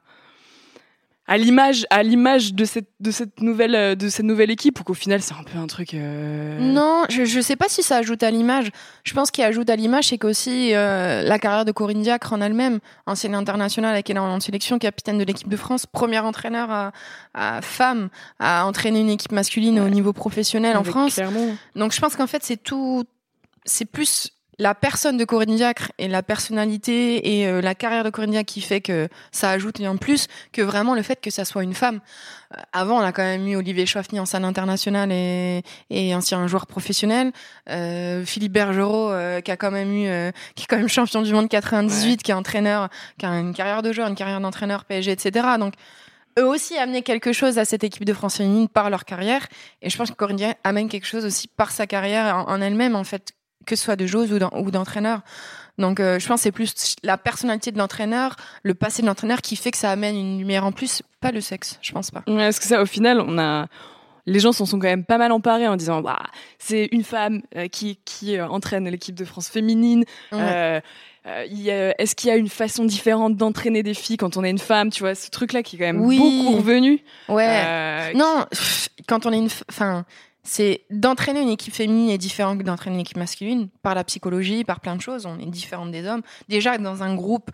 à 1.31 1.39
l'image 1.39 1.87
à 1.91 2.03
l'image 2.03 2.55
de 2.55 2.65
cette 2.65 2.89
de 2.99 3.13
cette 3.13 3.41
nouvelle 3.41 3.77
euh, 3.77 3.95
de 3.95 4.09
cette 4.09 4.27
nouvelle 4.27 4.51
équipe 4.51 4.81
ou 4.81 4.83
qu'au 4.83 4.95
final 4.95 5.23
c'est 5.23 5.35
un 5.35 5.45
peu 5.45 5.59
un 5.59 5.69
truc 5.69 5.95
euh, 5.95 6.59
Non, 6.59 7.05
je, 7.09 7.25
je 7.25 7.41
sais 7.41 7.55
pas 7.55 7.69
si 7.69 7.85
ça 7.85 7.99
ajoute 7.99 8.25
à 8.25 8.33
l'image. 8.33 8.71
Je 9.05 9.15
pense 9.15 9.31
qu'il 9.31 9.45
ajoute 9.45 9.71
à 9.71 9.77
l'image, 9.77 10.09
c'est 10.09 10.19
qu'aussi 10.19 10.75
euh, 10.75 11.23
la 11.23 11.39
carrière 11.39 11.65
de 11.65 11.71
Corinne 11.71 12.03
Diacre 12.03 12.33
en 12.33 12.41
elle-même, 12.41 12.81
ancienne 13.07 13.37
internationale 13.37 13.93
avec 13.93 14.11
énormément 14.11 14.39
de 14.39 14.43
sélection, 14.43 14.81
capitaine 14.81 15.19
de 15.19 15.25
l'équipe 15.25 15.49
de 15.49 15.57
France, 15.57 15.87
première 15.87 16.25
entraîneur 16.25 16.69
à, 16.69 16.93
à 17.35 17.63
femme 17.63 18.09
à 18.41 18.67
entraîner 18.67 19.01
une 19.01 19.11
équipe 19.11 19.33
masculine 19.33 19.79
au 19.79 19.89
niveau 19.89 20.13
professionnel 20.13 20.77
en 20.77 20.83
France. 20.83 21.15
Clermont. 21.15 21.57
Donc 21.77 21.93
je 21.95 22.01
pense 22.01 22.17
qu'en 22.17 22.27
fait 22.27 22.43
c'est 22.43 22.61
tout, 22.61 23.05
c'est 23.65 23.85
plus 23.85 24.33
la 24.61 24.75
personne 24.75 25.17
de 25.17 25.25
Corinne 25.25 25.57
Diacre 25.57 25.91
et 25.99 26.07
la 26.07 26.23
personnalité 26.23 27.39
et 27.41 27.49
euh, 27.49 27.63
la 27.63 27.75
carrière 27.75 28.05
de 28.05 28.11
Corinne 28.11 28.33
Diacre 28.33 28.53
qui 28.53 28.61
fait 28.61 28.83
que 28.83 29.09
ça 29.33 29.51
ajoute 29.51 29.81
en 29.81 29.97
plus 29.97 30.29
que 30.53 30.61
vraiment 30.61 30.95
le 30.95 31.01
fait 31.01 31.19
que 31.21 31.31
ça 31.31 31.47
soit 31.47 31.63
une 31.63 31.73
femme. 31.73 32.01
Euh, 32.55 32.61
avant 32.75 32.99
on 32.99 33.01
a 33.01 33.11
quand 33.11 33.23
même 33.23 33.47
eu 33.49 33.57
Olivier 33.57 33.87
Chouafny 33.87 34.21
en 34.21 34.27
scène 34.27 34.45
internationale 34.45 35.11
et, 35.13 35.63
et 35.89 36.15
ancien 36.15 36.47
joueur 36.47 36.67
professionnel, 36.67 37.33
euh, 37.71 38.23
Philippe 38.27 38.53
Bergerot 38.53 39.11
euh, 39.11 39.41
qui 39.41 39.51
a 39.51 39.57
quand 39.57 39.71
même 39.71 39.93
eu, 39.93 40.07
euh, 40.09 40.31
qui 40.55 40.65
est 40.65 40.67
quand 40.67 40.77
même 40.77 40.89
champion 40.91 41.23
du 41.23 41.33
monde 41.33 41.49
98, 41.49 42.23
qui 42.23 42.31
est 42.31 42.35
entraîneur, 42.35 42.91
qui 43.19 43.25
a 43.25 43.31
une 43.31 43.55
carrière 43.55 43.81
de 43.81 43.93
joueur, 43.93 44.09
une 44.09 44.15
carrière 44.15 44.43
d'entraîneur 44.43 44.85
PSG, 44.85 45.13
etc. 45.13 45.49
Donc 45.59 45.73
eux 46.39 46.47
aussi 46.47 46.77
amenaient 46.77 47.03
quelque 47.03 47.33
chose 47.33 47.59
à 47.59 47.65
cette 47.65 47.83
équipe 47.83 48.05
de 48.05 48.13
France 48.13 48.37
féminine 48.37 48.69
par 48.69 48.91
leur 48.91 49.07
carrière. 49.07 49.47
Et 49.81 49.89
je 49.89 49.97
pense 49.97 50.11
que 50.11 50.17
Corinne 50.17 50.37
Diacre 50.37 50.61
amène 50.65 50.91
quelque 50.91 51.07
chose 51.07 51.25
aussi 51.25 51.49
par 51.49 51.71
sa 51.71 51.87
carrière 51.87 52.37
en, 52.37 52.51
en 52.51 52.61
elle-même, 52.61 52.95
en 52.95 53.05
fait, 53.05 53.33
que 53.67 53.77
ce 53.77 53.85
soit 53.85 53.97
de 53.97 54.07
joueuse 54.07 54.33
ou 54.33 54.39
d'en- 54.39 54.51
ou 54.59 54.71
d'entraîneur. 54.71 55.21
Donc 55.79 55.99
euh, 56.01 56.19
je 56.19 56.27
pense 56.27 56.41
que 56.41 56.43
c'est 56.45 56.53
plus 56.53 56.97
la 57.03 57.17
personnalité 57.17 57.73
de 57.73 57.79
l'entraîneur, 57.79 58.37
le 58.63 58.75
passé 58.75 59.01
de 59.03 59.07
l'entraîneur 59.07 59.41
qui 59.41 59.57
fait 59.57 59.71
que 59.71 59.79
ça 59.79 59.91
amène 59.91 60.17
une 60.17 60.39
lumière 60.39 60.65
en 60.67 60.73
plus, 60.73 61.03
pas 61.21 61.31
le 61.33 61.41
sexe, 61.41 61.79
je 61.81 61.93
pense 61.93 62.11
pas. 62.11 62.23
Ouais, 62.27 62.37
parce 62.45 62.59
que 62.59 62.67
ça, 62.67 62.83
au 62.83 62.87
final, 62.87 63.21
on 63.21 63.39
a. 63.39 63.67
Les 64.27 64.39
gens 64.39 64.53
s'en 64.53 64.67
sont 64.67 64.79
quand 64.79 64.87
même 64.87 65.05
pas 65.05 65.17
mal 65.17 65.33
emparés 65.33 65.67
en 65.67 65.77
disant 65.77 66.03
bah, 66.03 66.21
c'est 66.59 66.89
une 66.93 67.03
femme 67.05 67.41
euh, 67.57 67.69
qui, 67.69 67.99
qui 68.05 68.37
euh, 68.37 68.47
entraîne 68.49 68.87
l'équipe 68.89 69.15
de 69.15 69.25
France 69.25 69.49
féminine. 69.49 70.05
Ouais. 70.31 70.83
Euh, 71.27 71.93
Est-ce 71.99 72.15
qu'il 72.15 72.29
y 72.29 72.33
a 72.33 72.37
une 72.37 72.49
façon 72.51 72.85
différente 72.85 73.37
d'entraîner 73.37 73.83
des 73.83 73.95
filles 73.95 74.19
quand 74.19 74.37
on 74.37 74.45
est 74.45 74.51
une 74.51 74.59
femme 74.59 74.91
Tu 74.91 75.01
vois, 75.03 75.15
ce 75.15 75.31
truc-là 75.31 75.63
qui 75.63 75.77
est 75.77 75.79
quand 75.79 75.87
même 75.87 76.01
Oui. 76.05 76.19
beaucoup 76.19 76.57
revenu. 76.59 77.01
Ouais. 77.29 78.13
Non, 78.15 78.45
pff, 78.51 78.89
quand 79.09 79.25
on 79.27 79.33
est 79.33 79.39
une, 79.39 79.49
enfin, 79.71 80.05
c'est 80.43 80.83
d'entraîner 80.91 81.43
une 81.43 81.49
équipe 81.49 81.75
féminine 81.75 82.11
est 82.11 82.19
différent 82.19 82.57
que 82.57 82.63
d'entraîner 82.63 82.97
une 82.97 83.01
équipe 83.01 83.17
masculine 83.17 83.69
par 83.83 83.95
la 83.95 84.05
psychologie, 84.05 84.65
par 84.65 84.81
plein 84.81 84.97
de 84.97 85.01
choses. 85.01 85.27
On 85.27 85.39
est 85.39 85.47
différente 85.47 85.91
des 85.91 86.07
hommes. 86.07 86.23
Déjà 86.49 86.79
dans 86.79 87.03
un 87.03 87.15
groupe, 87.15 87.51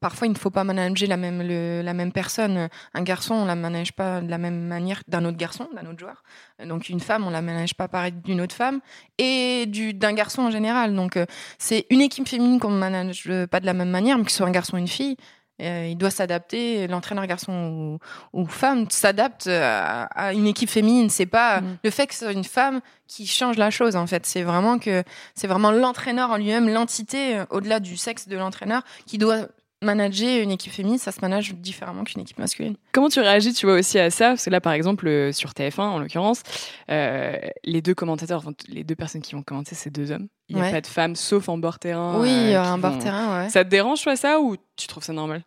parfois 0.00 0.26
il 0.26 0.32
ne 0.32 0.38
faut 0.38 0.50
pas 0.50 0.64
manager 0.64 1.08
la 1.08 1.16
même 1.16 1.42
la 1.42 1.94
même 1.94 2.12
personne. 2.12 2.68
Un 2.94 3.02
garçon, 3.02 3.34
on 3.34 3.44
la 3.44 3.54
manage 3.54 3.92
pas 3.92 4.20
de 4.20 4.30
la 4.30 4.38
même 4.38 4.66
manière 4.66 5.02
d'un 5.08 5.24
autre 5.24 5.36
garçon, 5.36 5.68
d'un 5.74 5.88
autre 5.88 5.98
joueur. 5.98 6.22
Donc 6.66 6.88
une 6.88 7.00
femme, 7.00 7.24
on 7.26 7.30
la 7.30 7.42
manage 7.42 7.74
pas 7.74 7.88
pareil 7.88 8.12
d'une 8.12 8.40
autre 8.40 8.54
femme 8.54 8.80
et 9.18 9.66
du 9.66 9.94
d'un 9.94 10.12
garçon 10.12 10.42
en 10.42 10.50
général. 10.50 10.94
Donc 10.94 11.16
euh, 11.16 11.26
c'est 11.58 11.86
une 11.90 12.00
équipe 12.00 12.28
féminine 12.28 12.60
qu'on 12.60 12.70
ne 12.70 12.78
manage 12.78 13.24
euh, 13.28 13.46
pas 13.46 13.60
de 13.60 13.66
la 13.66 13.74
même 13.74 13.90
manière, 13.90 14.18
mais 14.18 14.24
que 14.24 14.30
ce 14.30 14.38
soit 14.38 14.46
un 14.46 14.52
garçon 14.52 14.76
ou 14.76 14.80
une 14.80 14.88
fille. 14.88 15.16
Euh, 15.60 15.88
il 15.90 15.96
doit 15.96 16.10
s'adapter, 16.10 16.86
l'entraîneur 16.86 17.26
garçon 17.26 17.98
ou, 18.32 18.40
ou 18.40 18.46
femme 18.46 18.86
s'adapte 18.90 19.46
à, 19.48 20.04
à 20.04 20.32
une 20.32 20.46
équipe 20.46 20.70
féminine. 20.70 21.10
C'est 21.10 21.26
pas 21.26 21.60
Mhm. 21.60 21.76
le 21.84 21.90
fait 21.90 22.06
que 22.06 22.14
ce 22.14 22.20
soit 22.24 22.32
une 22.32 22.44
femme 22.44 22.80
qui 23.06 23.26
change 23.26 23.56
la 23.56 23.70
chose 23.70 23.96
en 23.96 24.06
fait. 24.06 24.26
C'est 24.26 24.42
vraiment 24.42 24.78
que 24.78 25.02
c'est 25.34 25.46
vraiment 25.46 25.70
l'entraîneur 25.72 26.30
en 26.30 26.36
lui-même, 26.36 26.68
l'entité 26.68 27.38
euh, 27.38 27.44
au-delà 27.50 27.80
du 27.80 27.96
sexe 27.96 28.28
de 28.28 28.36
l'entraîneur 28.36 28.82
qui 29.06 29.18
doit 29.18 29.46
manager 29.80 30.42
une 30.42 30.50
équipe 30.50 30.72
féminine, 30.72 30.98
ça 30.98 31.12
se 31.12 31.20
manage 31.20 31.54
différemment 31.54 32.02
qu'une 32.02 32.20
équipe 32.22 32.38
masculine. 32.38 32.74
Comment 32.90 33.08
tu 33.08 33.20
réagis, 33.20 33.52
tu 33.52 33.64
vois, 33.66 33.76
aussi 33.78 33.96
à 34.00 34.10
ça? 34.10 34.30
Parce 34.30 34.44
que 34.46 34.50
là, 34.50 34.60
par 34.60 34.72
exemple, 34.72 35.06
euh, 35.06 35.30
sur 35.30 35.50
TF1, 35.52 35.82
en 35.82 35.98
l'occurrence, 36.00 36.42
euh, 36.90 37.36
les 37.62 37.80
deux 37.80 37.94
commentateurs, 37.94 38.38
enfin, 38.40 38.50
les 38.68 38.82
deux 38.82 38.96
personnes 38.96 39.22
qui 39.22 39.36
vont 39.36 39.44
commenter, 39.44 39.76
c'est 39.76 39.90
deux 39.90 40.10
hommes. 40.10 40.26
Il 40.48 40.56
n'y 40.56 40.62
a 40.66 40.70
pas 40.72 40.80
de 40.80 40.86
femmes, 40.88 41.14
sauf 41.14 41.48
en 41.48 41.58
bord 41.58 41.78
terrain. 41.78 42.18
Oui, 42.20 42.54
un 42.56 42.76
bord 42.78 42.98
terrain, 42.98 43.42
ouais. 43.44 43.50
Ça 43.50 43.64
te 43.64 43.68
dérange, 43.70 44.02
toi, 44.02 44.16
ça, 44.16 44.40
ou 44.40 44.56
tu 44.76 44.88
trouves 44.88 45.04
ça 45.04 45.12
normal? 45.12 45.42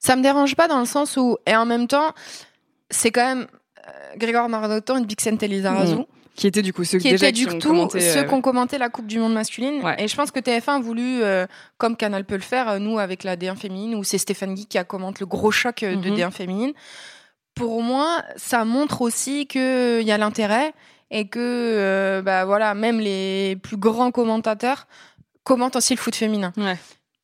Ça 0.00 0.16
me 0.16 0.22
dérange 0.22 0.56
pas 0.56 0.66
dans 0.66 0.80
le 0.80 0.86
sens 0.86 1.16
où, 1.18 1.36
et 1.46 1.54
en 1.54 1.66
même 1.66 1.86
temps, 1.86 2.12
c'est 2.88 3.10
quand 3.10 3.24
même 3.24 3.46
euh, 3.86 4.16
Grégoire 4.16 4.48
Maradotan 4.48 4.96
et 4.96 5.04
Bixente 5.04 5.42
Elizarazu. 5.42 5.94
Mmh. 5.96 6.04
Qui 6.34 6.46
étaient 6.46 6.62
du 6.62 6.72
coup 6.72 6.84
ceux, 6.84 6.98
qui 6.98 7.10
déjà, 7.10 7.30
qui 7.32 7.46
ont 7.46 7.58
commenté, 7.58 8.00
ceux 8.00 8.24
qui 8.24 8.32
ont 8.32 8.40
commenté 8.40 8.78
la 8.78 8.88
Coupe 8.88 9.06
du 9.06 9.18
Monde 9.18 9.34
masculine. 9.34 9.82
Et 9.98 10.08
je 10.08 10.16
pense 10.16 10.30
que 10.30 10.40
TF1 10.40 10.76
a 10.76 10.80
voulu, 10.80 11.22
euh, 11.22 11.46
comme 11.76 11.96
Canal 11.96 12.24
peut 12.24 12.36
le 12.36 12.40
faire, 12.40 12.68
euh, 12.70 12.78
nous 12.78 12.98
avec 12.98 13.24
la 13.24 13.36
D1 13.36 13.56
féminine, 13.56 13.94
où 13.94 14.04
c'est 14.04 14.16
Stéphane 14.16 14.54
Guy 14.54 14.64
qui 14.64 14.78
a 14.78 14.84
commenté 14.84 15.18
le 15.20 15.26
gros 15.26 15.50
choc 15.50 15.80
de 15.82 15.94
mhm. 15.96 16.16
D1 16.16 16.30
féminine. 16.30 16.72
Pour 17.54 17.82
moi, 17.82 18.22
ça 18.36 18.64
montre 18.64 19.02
aussi 19.02 19.46
qu'il 19.46 20.02
y 20.02 20.12
a 20.12 20.16
l'intérêt 20.16 20.72
et 21.10 21.28
que 21.28 22.22
bah, 22.24 22.46
voilà, 22.46 22.72
même 22.72 23.00
les 23.00 23.56
plus 23.62 23.76
grands 23.76 24.12
commentateurs 24.12 24.86
commentent 25.44 25.76
aussi 25.76 25.94
le 25.94 25.98
foot 25.98 26.14
féminin. 26.14 26.54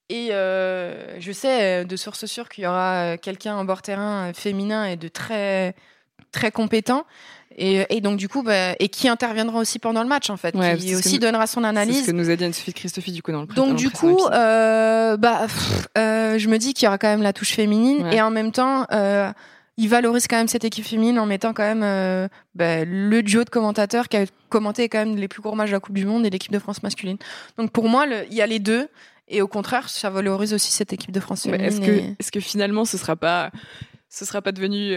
Et 0.08 0.28
je 0.30 1.32
sais 1.32 1.84
de 1.84 1.96
source 1.96 2.26
sûre 2.26 2.48
qu'il 2.48 2.64
y 2.64 2.66
aura 2.66 3.16
quelqu'un 3.18 3.56
en 3.56 3.64
bord 3.64 3.82
terrain 3.82 4.32
féminin 4.32 4.84
et 4.86 4.96
de 4.96 5.08
très 5.08 5.74
très 6.32 6.50
compétent. 6.50 7.04
Et, 7.58 8.00
donc 8.02 8.18
du 8.18 8.28
coup, 8.28 8.42
bah, 8.42 8.74
et 8.78 8.88
qui 8.88 9.08
interviendra 9.08 9.58
aussi 9.58 9.78
pendant 9.78 10.02
le 10.02 10.08
match 10.08 10.28
en 10.28 10.36
fait, 10.36 10.54
qui 10.78 10.94
aussi 10.94 11.18
donnera 11.18 11.46
son 11.46 11.64
analyse. 11.64 11.96
C'est 11.96 12.02
ce 12.02 12.06
que 12.08 12.12
nous 12.12 12.28
a 12.28 12.36
dit 12.36 12.44
Anne-Sophie 12.44 12.74
Christophe 12.74 13.08
du 13.08 13.22
coup 13.22 13.32
dans 13.32 13.42
le 13.42 13.46
Donc 13.46 13.76
du 13.76 13.88
coup, 13.88 14.26
euh, 14.26 15.16
bah, 15.16 15.46
euh, 15.96 16.38
je 16.38 16.48
me 16.48 16.58
dis 16.58 16.74
qu'il 16.74 16.84
y 16.84 16.88
aura 16.88 16.98
quand 16.98 17.08
même 17.08 17.22
la 17.22 17.32
touche 17.32 17.52
féminine 17.52 18.06
et 18.12 18.20
en 18.20 18.30
même 18.30 18.52
temps, 18.52 18.86
euh, 18.92 19.32
il 19.78 19.88
valorise 19.88 20.26
quand 20.28 20.36
même 20.36 20.48
cette 20.48 20.64
équipe 20.64 20.84
féminine 20.84 21.18
en 21.18 21.24
mettant 21.24 21.54
quand 21.54 21.62
même 21.62 21.82
euh, 21.82 22.28
bah, 22.54 22.84
le 22.84 23.22
duo 23.22 23.42
de 23.44 23.50
commentateurs 23.50 24.08
qui 24.08 24.18
a 24.18 24.24
commenté 24.50 24.90
quand 24.90 24.98
même 24.98 25.16
les 25.16 25.28
plus 25.28 25.40
gros 25.40 25.54
matchs 25.54 25.68
de 25.68 25.74
la 25.74 25.80
Coupe 25.80 25.94
du 25.94 26.04
Monde 26.04 26.26
et 26.26 26.30
l'équipe 26.30 26.52
de 26.52 26.58
France 26.58 26.82
masculine. 26.82 27.16
Donc 27.56 27.70
pour 27.70 27.88
moi, 27.88 28.06
il 28.30 28.34
y 28.34 28.42
a 28.42 28.46
les 28.46 28.58
deux. 28.58 28.88
Et 29.28 29.42
au 29.42 29.48
contraire, 29.48 29.88
ça 29.88 30.10
valorise 30.10 30.54
aussi 30.54 30.72
cette 30.72 30.92
équipe 30.92 31.10
de 31.10 31.20
France 31.20 31.44
féminine. 31.44 32.16
Est-ce 32.18 32.30
que, 32.30 32.40
finalement, 32.40 32.84
ce 32.84 32.96
sera 32.96 33.16
pas, 33.16 33.50
ce 34.08 34.24
sera 34.24 34.42
pas 34.42 34.52
devenu 34.52 34.94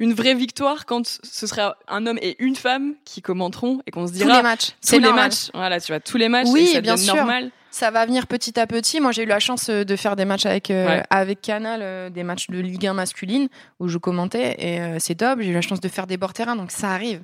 une 0.00 0.14
vraie 0.14 0.34
victoire 0.34 0.86
quand 0.86 1.06
ce 1.06 1.46
sera 1.46 1.76
un 1.86 2.06
homme 2.06 2.18
et 2.22 2.42
une 2.42 2.56
femme 2.56 2.94
qui 3.04 3.20
commenteront 3.20 3.82
et 3.86 3.90
qu'on 3.90 4.06
se 4.06 4.12
dira 4.12 4.30
tous 4.30 4.36
les 4.36 4.42
matchs. 4.42 4.70
Tous 4.86 4.98
les 4.98 5.12
matchs. 5.12 5.50
Voilà, 5.52 5.78
tu 5.78 5.92
vois, 5.92 6.00
tous 6.00 6.16
les 6.16 6.28
matchs. 6.28 6.48
Oui, 6.50 6.62
et 6.62 6.72
ça 6.74 6.80
bien 6.80 6.96
sûr. 6.96 7.14
normal. 7.14 7.50
Ça 7.70 7.90
va 7.90 8.04
venir 8.04 8.26
petit 8.26 8.58
à 8.58 8.66
petit. 8.66 9.00
Moi, 9.00 9.12
j'ai 9.12 9.22
eu 9.22 9.26
la 9.26 9.38
chance 9.38 9.68
euh, 9.68 9.84
de 9.84 9.94
faire 9.94 10.16
des 10.16 10.24
matchs 10.24 10.46
avec 10.46 10.70
euh, 10.70 11.02
avec 11.10 11.40
Canal, 11.40 11.80
euh, 11.82 12.10
des 12.10 12.24
matchs 12.24 12.48
de 12.48 12.58
Ligue 12.58 12.86
1 12.86 12.94
masculine 12.94 13.48
où 13.78 13.86
je 13.86 13.98
commentais 13.98 14.56
et 14.58 14.98
c'est 14.98 15.16
top. 15.16 15.40
J'ai 15.40 15.50
eu 15.50 15.54
la 15.54 15.60
chance 15.60 15.80
de 15.80 15.88
faire 15.88 16.06
des 16.06 16.16
bords 16.16 16.32
terrain, 16.32 16.56
donc 16.56 16.70
ça 16.70 16.90
arrive. 16.90 17.22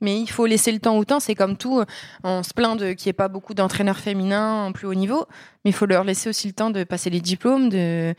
Mais 0.00 0.20
il 0.20 0.28
faut 0.28 0.46
laisser 0.46 0.72
le 0.72 0.78
temps 0.78 0.96
au 0.96 1.04
temps. 1.04 1.20
C'est 1.20 1.34
comme 1.34 1.56
tout. 1.56 1.82
On 2.24 2.42
se 2.42 2.54
plaint 2.54 2.78
de 2.78 2.92
qu'il 2.92 3.08
n'y 3.08 3.10
ait 3.10 3.14
pas 3.14 3.28
beaucoup 3.28 3.54
d'entraîneurs 3.54 3.98
féminins 3.98 4.64
en 4.64 4.72
plus 4.72 4.86
haut 4.86 4.94
niveau, 4.94 5.26
mais 5.64 5.70
il 5.70 5.74
faut 5.74 5.86
leur 5.86 6.04
laisser 6.04 6.28
aussi 6.28 6.46
le 6.46 6.54
temps 6.54 6.70
de 6.70 6.84
passer 6.84 7.10
les 7.10 7.20
diplômes, 7.20 7.68
de 7.68 8.14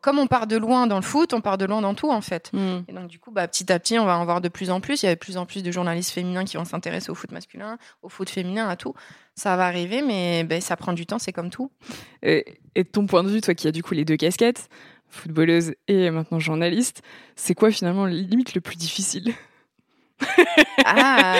comme 0.00 0.18
on 0.18 0.26
part 0.26 0.46
de 0.46 0.56
loin 0.56 0.86
dans 0.86 0.96
le 0.96 1.02
foot, 1.02 1.32
on 1.32 1.40
part 1.40 1.58
de 1.58 1.64
loin 1.64 1.80
dans 1.80 1.94
tout 1.94 2.10
en 2.10 2.20
fait. 2.20 2.50
Hmm. 2.52 2.80
Et 2.88 2.92
donc 2.92 3.08
du 3.08 3.18
coup, 3.18 3.30
bah, 3.30 3.46
petit 3.46 3.70
à 3.72 3.78
petit, 3.78 3.98
on 3.98 4.04
va 4.04 4.18
en 4.18 4.24
voir 4.24 4.40
de 4.40 4.48
plus 4.48 4.70
en 4.70 4.80
plus. 4.80 5.02
Il 5.02 5.06
y 5.06 5.08
a 5.08 5.14
de 5.14 5.18
plus 5.18 5.36
en 5.36 5.46
plus 5.46 5.62
de 5.62 5.70
journalistes 5.70 6.10
féminins 6.10 6.44
qui 6.44 6.56
vont 6.56 6.64
s'intéresser 6.64 7.10
au 7.10 7.14
foot 7.14 7.30
masculin, 7.30 7.78
au 8.02 8.08
foot 8.08 8.28
féminin, 8.28 8.68
à 8.68 8.76
tout. 8.76 8.94
Ça 9.34 9.56
va 9.56 9.66
arriver, 9.66 10.02
mais 10.02 10.44
ben, 10.44 10.60
ça 10.60 10.76
prend 10.76 10.92
du 10.92 11.06
temps, 11.06 11.18
c'est 11.18 11.32
comme 11.32 11.50
tout. 11.50 11.70
Et, 12.22 12.58
de 12.74 12.82
ton 12.82 13.06
point 13.06 13.22
de 13.22 13.28
vue, 13.28 13.40
toi 13.40 13.54
qui 13.54 13.68
as 13.68 13.72
du 13.72 13.82
coup 13.82 13.94
les 13.94 14.04
deux 14.04 14.16
casquettes, 14.16 14.68
footballeuse 15.08 15.74
et 15.88 16.10
maintenant 16.10 16.38
journaliste, 16.38 17.02
c'est 17.36 17.54
quoi 17.54 17.70
finalement 17.70 18.06
limite 18.06 18.54
le 18.54 18.60
plus 18.60 18.76
difficile 18.76 19.32
ah, 20.84 21.36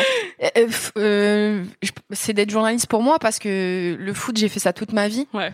euh, 0.57 0.69
euh, 0.97 1.65
c'est 2.11 2.33
d'être 2.33 2.51
journaliste 2.51 2.87
pour 2.87 3.03
moi 3.03 3.19
parce 3.19 3.39
que 3.39 3.97
le 3.99 4.15
foot, 4.15 4.37
j'ai 4.37 4.49
fait 4.49 4.61
ça 4.61 4.73
toute 4.73 4.93
ma 4.93 5.09
vie. 5.09 5.27
Ouais. 5.33 5.53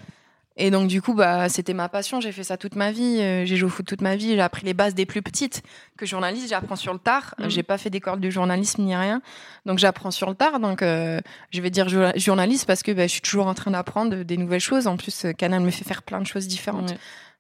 Et 0.58 0.72
donc 0.72 0.88
du 0.88 1.00
coup, 1.00 1.14
bah, 1.14 1.48
c'était 1.48 1.72
ma 1.72 1.88
passion. 1.88 2.20
J'ai 2.20 2.32
fait 2.32 2.42
ça 2.42 2.56
toute 2.56 2.74
ma 2.74 2.90
vie. 2.90 3.20
Euh, 3.20 3.46
j'ai 3.46 3.56
joué 3.56 3.68
au 3.68 3.70
foot 3.70 3.86
toute 3.86 4.00
ma 4.00 4.16
vie. 4.16 4.34
J'ai 4.34 4.40
appris 4.40 4.66
les 4.66 4.74
bases 4.74 4.94
des 4.94 5.06
plus 5.06 5.22
petites. 5.22 5.62
Que 5.96 6.04
journaliste, 6.04 6.48
j'apprends 6.50 6.76
sur 6.76 6.92
le 6.92 6.98
tard. 6.98 7.34
Mhm. 7.38 7.48
J'ai 7.48 7.62
pas 7.62 7.78
fait 7.78 7.90
d'école 7.90 8.18
de 8.18 8.28
journalisme 8.28 8.82
ni 8.82 8.94
rien. 8.94 9.22
Donc 9.66 9.78
j'apprends 9.78 10.10
sur 10.10 10.28
le 10.28 10.34
tard. 10.34 10.58
Donc 10.58 10.82
euh, 10.82 11.20
je 11.52 11.62
vais 11.62 11.70
dire 11.70 11.88
journaliste 12.16 12.66
parce 12.66 12.82
que 12.82 12.90
bah, 12.90 13.06
je 13.06 13.12
suis 13.12 13.20
toujours 13.20 13.46
en 13.46 13.54
train 13.54 13.70
d'apprendre 13.70 14.24
des 14.24 14.36
nouvelles 14.36 14.60
choses. 14.60 14.88
En 14.88 14.96
plus, 14.96 15.24
euh, 15.24 15.32
Canal 15.32 15.62
me 15.62 15.70
fait 15.70 15.84
faire 15.84 16.02
plein 16.02 16.20
de 16.20 16.26
choses 16.26 16.48
différentes. 16.48 16.94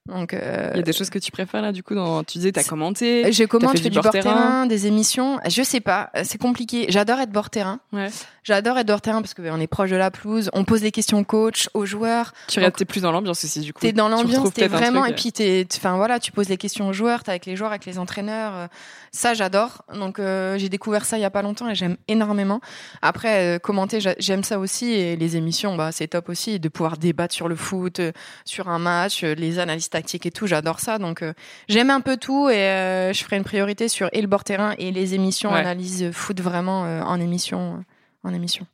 Donc, 0.06 0.32
euh, 0.32 0.70
il 0.72 0.78
y 0.78 0.80
a 0.80 0.82
des 0.82 0.92
choses 0.92 1.10
que 1.10 1.18
tu 1.18 1.30
préfères 1.30 1.60
là, 1.60 1.70
du 1.70 1.82
coup, 1.82 1.94
dans, 1.94 2.24
tu 2.24 2.38
disais, 2.38 2.52
t'as 2.52 2.64
commenté. 2.64 3.30
Je 3.30 3.44
commente, 3.44 3.76
je 3.76 3.82
fais 3.82 3.90
du 3.90 4.00
bord 4.00 4.10
terrain. 4.10 4.66
des 4.66 4.86
émissions. 4.86 5.38
Je 5.46 5.62
sais 5.62 5.80
pas, 5.80 6.10
c'est 6.24 6.38
compliqué. 6.38 6.86
J'adore 6.88 7.20
être 7.20 7.30
bord 7.30 7.50
terrain. 7.50 7.80
Ouais. 7.92 8.08
J'adore 8.48 8.78
être 8.78 8.86
bord 8.86 9.00
terrain 9.00 9.20
parce 9.20 9.34
que 9.34 9.42
ben, 9.42 9.60
est 9.60 9.66
proche 9.66 9.90
de 9.90 9.96
la 9.96 10.10
pelouse, 10.10 10.48
on 10.52 10.64
pose 10.64 10.80
des 10.80 10.90
questions 10.90 11.18
au 11.18 11.24
coach, 11.24 11.68
aux 11.74 11.84
joueurs. 11.84 12.32
Tu 12.46 12.60
es 12.60 12.70
plus 12.70 13.02
dans 13.02 13.12
l'ambiance 13.12 13.44
aussi, 13.44 13.60
du 13.60 13.72
coup. 13.72 13.80
T'es 13.80 13.92
dans 13.92 14.08
l'ambiance, 14.08 14.52
t'es 14.54 14.68
vraiment, 14.68 15.04
et 15.04 15.14
puis 15.14 15.32
t'es, 15.32 15.66
enfin 15.76 15.96
voilà, 15.96 16.20
tu 16.20 16.32
poses 16.32 16.48
les 16.48 16.56
questions 16.56 16.88
aux 16.88 16.92
joueurs, 16.92 17.24
t'es 17.24 17.30
avec 17.30 17.46
les 17.46 17.56
joueurs, 17.56 17.70
avec 17.70 17.84
les 17.84 17.98
entraîneurs. 17.98 18.54
Euh, 18.54 18.66
ça, 19.12 19.34
j'adore. 19.34 19.82
Donc 19.92 20.18
euh, 20.18 20.56
j'ai 20.58 20.68
découvert 20.68 21.04
ça 21.04 21.18
il 21.18 21.22
y 21.22 21.24
a 21.24 21.30
pas 21.30 21.42
longtemps 21.42 21.68
et 21.68 21.74
j'aime 21.74 21.96
énormément. 22.08 22.60
Après, 23.02 23.58
commenter, 23.62 23.98
j'aime 24.18 24.44
ça 24.44 24.58
aussi 24.58 24.92
et 24.92 25.16
les 25.16 25.36
émissions, 25.36 25.76
bah 25.76 25.92
c'est 25.92 26.08
top 26.08 26.28
aussi 26.28 26.60
de 26.60 26.68
pouvoir 26.68 26.96
débattre 26.96 27.34
sur 27.34 27.48
le 27.48 27.56
foot, 27.56 28.00
sur 28.44 28.68
un 28.68 28.78
match, 28.78 29.22
les 29.22 29.58
analyses 29.58 29.88
tactique 29.88 30.26
et 30.26 30.30
tout, 30.30 30.46
j'adore 30.46 30.80
ça. 30.80 30.98
Donc 30.98 31.22
euh, 31.22 31.32
j'aime 31.68 31.90
un 31.90 32.00
peu 32.00 32.16
tout 32.16 32.48
et 32.48 32.56
euh, 32.56 33.12
je 33.12 33.22
ferai 33.24 33.36
une 33.36 33.44
priorité 33.44 33.88
sur 33.88 34.08
et 34.12 34.20
le 34.20 34.26
bord 34.26 34.44
terrain 34.44 34.74
et 34.78 34.90
les 34.90 35.14
émissions, 35.14 35.52
analyse 35.52 36.10
foot 36.12 36.40
vraiment 36.40 36.84
euh, 36.84 37.02
en 37.02 37.20
émission. 37.20 37.84
En 38.28 38.34
émission. 38.34 38.66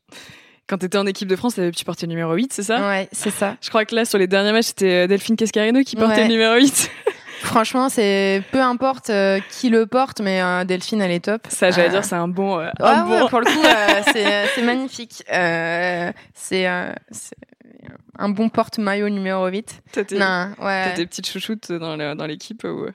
Quand 0.66 0.78
tu 0.78 0.86
étais 0.86 0.98
en 0.98 1.06
équipe 1.06 1.28
de 1.28 1.36
France, 1.36 1.60
tu 1.74 1.84
portais 1.84 2.06
le 2.06 2.10
numéro 2.10 2.32
8, 2.34 2.52
c'est 2.52 2.62
ça? 2.62 2.88
Ouais, 2.88 3.08
c'est 3.12 3.30
ça. 3.30 3.56
Je 3.60 3.68
crois 3.68 3.84
que 3.84 3.94
là, 3.94 4.04
sur 4.04 4.18
les 4.18 4.26
derniers 4.26 4.52
matchs, 4.52 4.66
c'était 4.66 5.06
Delphine 5.06 5.36
Cascarino 5.36 5.82
qui 5.82 5.96
portait 5.96 6.22
le 6.22 6.28
numéro 6.28 6.54
8. 6.54 6.90
Franchement, 7.40 7.90
c'est 7.90 8.42
peu 8.50 8.60
importe 8.60 9.10
qui 9.50 9.68
le 9.68 9.84
porte, 9.84 10.20
mais 10.22 10.64
Delphine, 10.64 11.02
elle 11.02 11.10
est 11.10 11.24
top. 11.24 11.42
Ça, 11.48 11.70
j'allais 11.70 11.90
dire, 11.90 12.04
c'est 12.04 12.14
un 12.14 12.28
bon. 12.28 12.56
bon... 12.78 13.28
pour 13.28 13.40
le 13.40 13.44
coup, 13.44 13.62
c'est 14.14 14.62
magnifique. 14.62 15.22
c'est 15.28 16.66
un 18.18 18.28
bon 18.28 18.48
porte-maillot 18.48 19.10
numéro 19.10 19.46
8. 19.46 19.82
T'as 19.92 20.04
tes, 20.04 20.16
ouais. 20.16 20.94
petites 20.96 21.28
chouchoutes 21.28 21.72
dans 21.72 22.26
l'équipe 22.26 22.64
ou... 22.64 22.86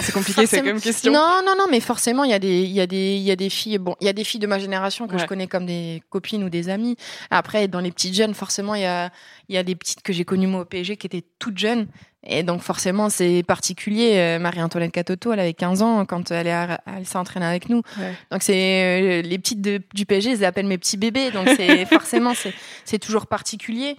C'est 0.00 0.12
compliqué, 0.12 0.46
c'est 0.46 0.62
comme 0.62 0.80
question. 0.80 1.12
Non, 1.12 1.40
non, 1.44 1.54
non, 1.56 1.66
mais 1.70 1.80
forcément, 1.80 2.24
il 2.24 2.30
y 2.30 2.34
a 2.34 2.38
des, 2.38 2.62
il 2.62 2.72
y 2.72 2.80
a 2.80 2.86
des, 2.86 3.16
il 3.16 3.22
y 3.22 3.30
a 3.30 3.36
des 3.36 3.50
filles. 3.50 3.78
Bon, 3.78 3.96
il 4.00 4.06
y 4.06 4.10
a 4.10 4.12
des 4.12 4.24
filles 4.24 4.40
de 4.40 4.46
ma 4.46 4.58
génération 4.58 5.06
que 5.06 5.18
je 5.18 5.26
connais 5.26 5.46
comme 5.46 5.66
des 5.66 6.02
copines 6.10 6.44
ou 6.44 6.50
des 6.50 6.68
amies. 6.68 6.96
Après, 7.30 7.68
dans 7.68 7.80
les 7.80 7.90
petites 7.90 8.14
jeunes, 8.14 8.34
forcément, 8.34 8.74
il 8.74 8.82
y 8.82 8.86
a, 8.86 9.10
il 9.48 9.54
y 9.54 9.58
a 9.58 9.62
des 9.62 9.74
petites 9.74 10.02
que 10.02 10.12
j'ai 10.12 10.24
connues 10.24 10.46
moi 10.46 10.60
au 10.60 10.64
PSG 10.64 10.96
qui 10.96 11.06
étaient 11.06 11.24
toutes 11.38 11.58
jeunes. 11.58 11.86
Et 12.24 12.44
donc, 12.44 12.62
forcément, 12.62 13.10
c'est 13.10 13.42
particulier. 13.42 14.12
Euh, 14.14 14.38
Marie-Antoinette 14.38 14.92
Catoto, 14.92 15.32
elle 15.32 15.40
avait 15.40 15.54
15 15.54 15.82
ans 15.82 16.04
quand 16.06 16.30
elle 16.30 16.46
est, 16.46 16.78
elle 16.86 17.04
s'est 17.04 17.18
entraînée 17.18 17.46
avec 17.46 17.68
nous. 17.68 17.82
Donc, 18.30 18.44
c'est 18.44 19.22
euh, 19.22 19.22
les 19.22 19.38
petites 19.38 19.60
du 19.60 20.06
PSG, 20.06 20.30
elles 20.30 20.44
appellent 20.44 20.66
mes 20.66 20.78
petits 20.78 20.96
bébés. 20.96 21.32
Donc, 21.32 21.48
c'est 21.56 21.84
forcément, 21.86 22.32
c'est, 22.34 22.54
c'est 22.84 23.00
toujours 23.00 23.26
particulier. 23.26 23.96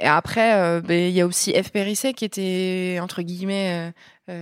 Et 0.00 0.06
après, 0.06 0.54
euh, 0.54 0.80
ben, 0.80 1.08
il 1.08 1.14
y 1.14 1.20
a 1.20 1.26
aussi 1.26 1.52
F. 1.52 1.70
Périssé 1.70 2.14
qui 2.14 2.24
était, 2.24 2.98
entre 3.02 3.22
guillemets, 3.22 3.88
euh, 3.88 3.90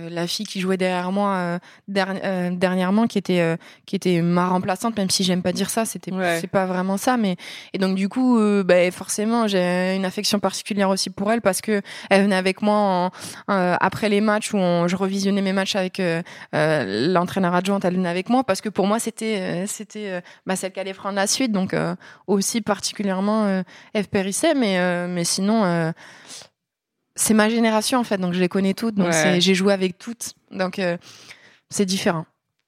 la 0.09 0.27
fille 0.27 0.45
qui 0.45 0.59
jouait 0.59 0.77
derrière 0.77 1.11
moi 1.11 1.35
euh, 1.35 1.59
euh, 1.97 2.49
dernièrement, 2.51 3.07
qui 3.07 3.17
était 3.17 3.57
qui 3.85 3.95
était 3.95 4.21
ma 4.21 4.47
remplaçante, 4.47 4.97
même 4.97 5.09
si 5.09 5.23
j'aime 5.23 5.41
pas 5.41 5.51
dire 5.51 5.69
ça, 5.69 5.85
c'était 5.85 6.11
c'est 6.39 6.47
pas 6.47 6.65
vraiment 6.65 6.97
ça, 6.97 7.17
mais 7.17 7.35
et 7.73 7.77
donc 7.77 7.95
du 7.95 8.09
coup, 8.09 8.39
bah, 8.63 8.89
forcément, 8.91 9.47
j'ai 9.47 9.95
une 9.95 10.05
affection 10.05 10.39
particulière 10.39 10.89
aussi 10.89 11.09
pour 11.09 11.31
elle 11.31 11.41
parce 11.41 11.61
que 11.61 11.81
elle 12.09 12.23
venait 12.23 12.35
avec 12.35 12.61
moi 12.61 13.11
après 13.47 14.09
les 14.09 14.21
matchs 14.21 14.53
où 14.53 14.57
je 14.57 14.95
revisionnais 14.95 15.41
mes 15.41 15.53
matchs 15.53 15.75
avec 15.75 16.01
l'entraîneur 16.53 17.53
adjointe, 17.53 17.85
elle 17.85 17.95
venait 17.95 18.09
avec 18.09 18.29
moi 18.29 18.43
parce 18.43 18.61
que 18.61 18.69
pour 18.69 18.87
moi 18.87 18.99
c'était 18.99 19.65
c'était 19.67 20.21
bah, 20.45 20.55
celle 20.55 20.71
qui 20.71 20.79
allait 20.79 20.93
prendre 20.93 21.15
la 21.15 21.27
suite, 21.27 21.51
donc 21.51 21.75
aussi 22.27 22.61
particulièrement 22.61 23.63
F 23.95 24.07
Périsset, 24.07 24.53
mais 24.53 25.07
mais 25.07 25.23
sinon 25.23 25.93
c'est 27.19 27.33
ma 27.33 27.49
génération 27.49 27.99
en 27.99 28.03
fait, 28.03 28.17
donc 28.17 28.33
je 28.33 28.39
les 28.39 28.49
connais 28.49 28.73
toutes, 28.73 28.95
donc 28.95 29.11
j'ai 29.39 29.55
joué 29.55 29.73
avec 29.73 29.97
toutes, 29.97 30.33
donc 30.51 30.79
euh, 30.79 30.97
c'est 31.69 31.85
différent. 31.85 32.25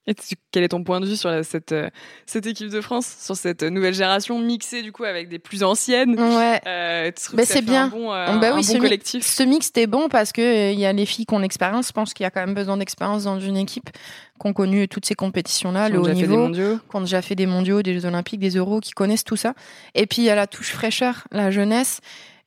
Et 0.08 0.16
quel 0.49 0.64
est 0.64 0.70
ton 0.70 0.84
point 0.84 0.99
de 0.99 1.06
vue 1.06 1.16
sur 1.16 1.45
cette, 1.45 1.74
euh, 1.74 1.88
cette 2.26 2.47
équipe 2.47 2.70
de 2.70 2.82
France, 2.82 3.06
sur 3.20 3.36
cette 3.36 3.62
nouvelle 3.62 3.93
génération 3.93 4.39
mixée 4.39 4.82
du 4.82 4.91
coup 4.91 5.04
avec 5.04 5.30
des 5.30 5.38
plus 5.38 5.64
anciennes? 5.64 6.20
Ouais. 6.20 6.60
Euh, 6.66 7.12
bah, 7.34 7.43
c'est 7.45 7.62
bien. 7.62 7.88
bon, 7.88 8.10
bah 8.10 8.52
oui, 8.56 8.64
ce 8.64 8.78
collectif? 8.78 9.24
ce 9.24 9.43
mix 9.43 9.68
était 9.68 9.86
bon 9.86 10.10
parce 10.10 10.32
que 10.32 10.74
il 10.74 10.80
y 10.80 10.88
a 10.88 10.91
les 10.91 11.06
filles 11.06 11.28
qui 11.28 11.34
ont 11.36 11.39
l'expérience. 11.39 11.88
Je 11.88 11.93
pense 11.93 12.16
qu'il 12.16 12.24
y 12.24 12.28
a 12.28 12.32
quand 12.32 12.39
même 12.39 12.56
besoin 12.56 12.78
d'expérience 12.78 13.26
dans 13.26 13.39
une 13.39 13.58
équipe 13.58 13.91
qui 13.91 14.47
ont 14.47 14.54
connu 14.54 14.88
toutes 14.88 15.06
ces 15.06 15.14
compétitions-là, 15.14 15.88
le 15.88 15.99
haut 15.99 16.10
niveau, 16.10 16.49
qui 16.49 16.95
ont 16.95 17.02
déjà 17.02 17.22
fait 17.22 17.36
des 17.36 17.45
mondiaux, 17.45 17.84
des 17.84 17.93
Jeux 17.93 18.08
Olympiques, 18.08 18.39
des 18.39 18.58
Euros, 18.58 18.80
qui 18.80 18.91
connaissent 18.91 19.24
tout 19.24 19.38
ça. 19.38 19.54
Et 19.93 20.08
puis 20.08 20.24
il 20.24 20.26
y 20.26 20.32
a 20.32 20.36
la 20.36 20.47
touche 20.47 20.72
fraîcheur, 20.72 21.28
la 21.32 21.52
jeunesse. 21.52 22.02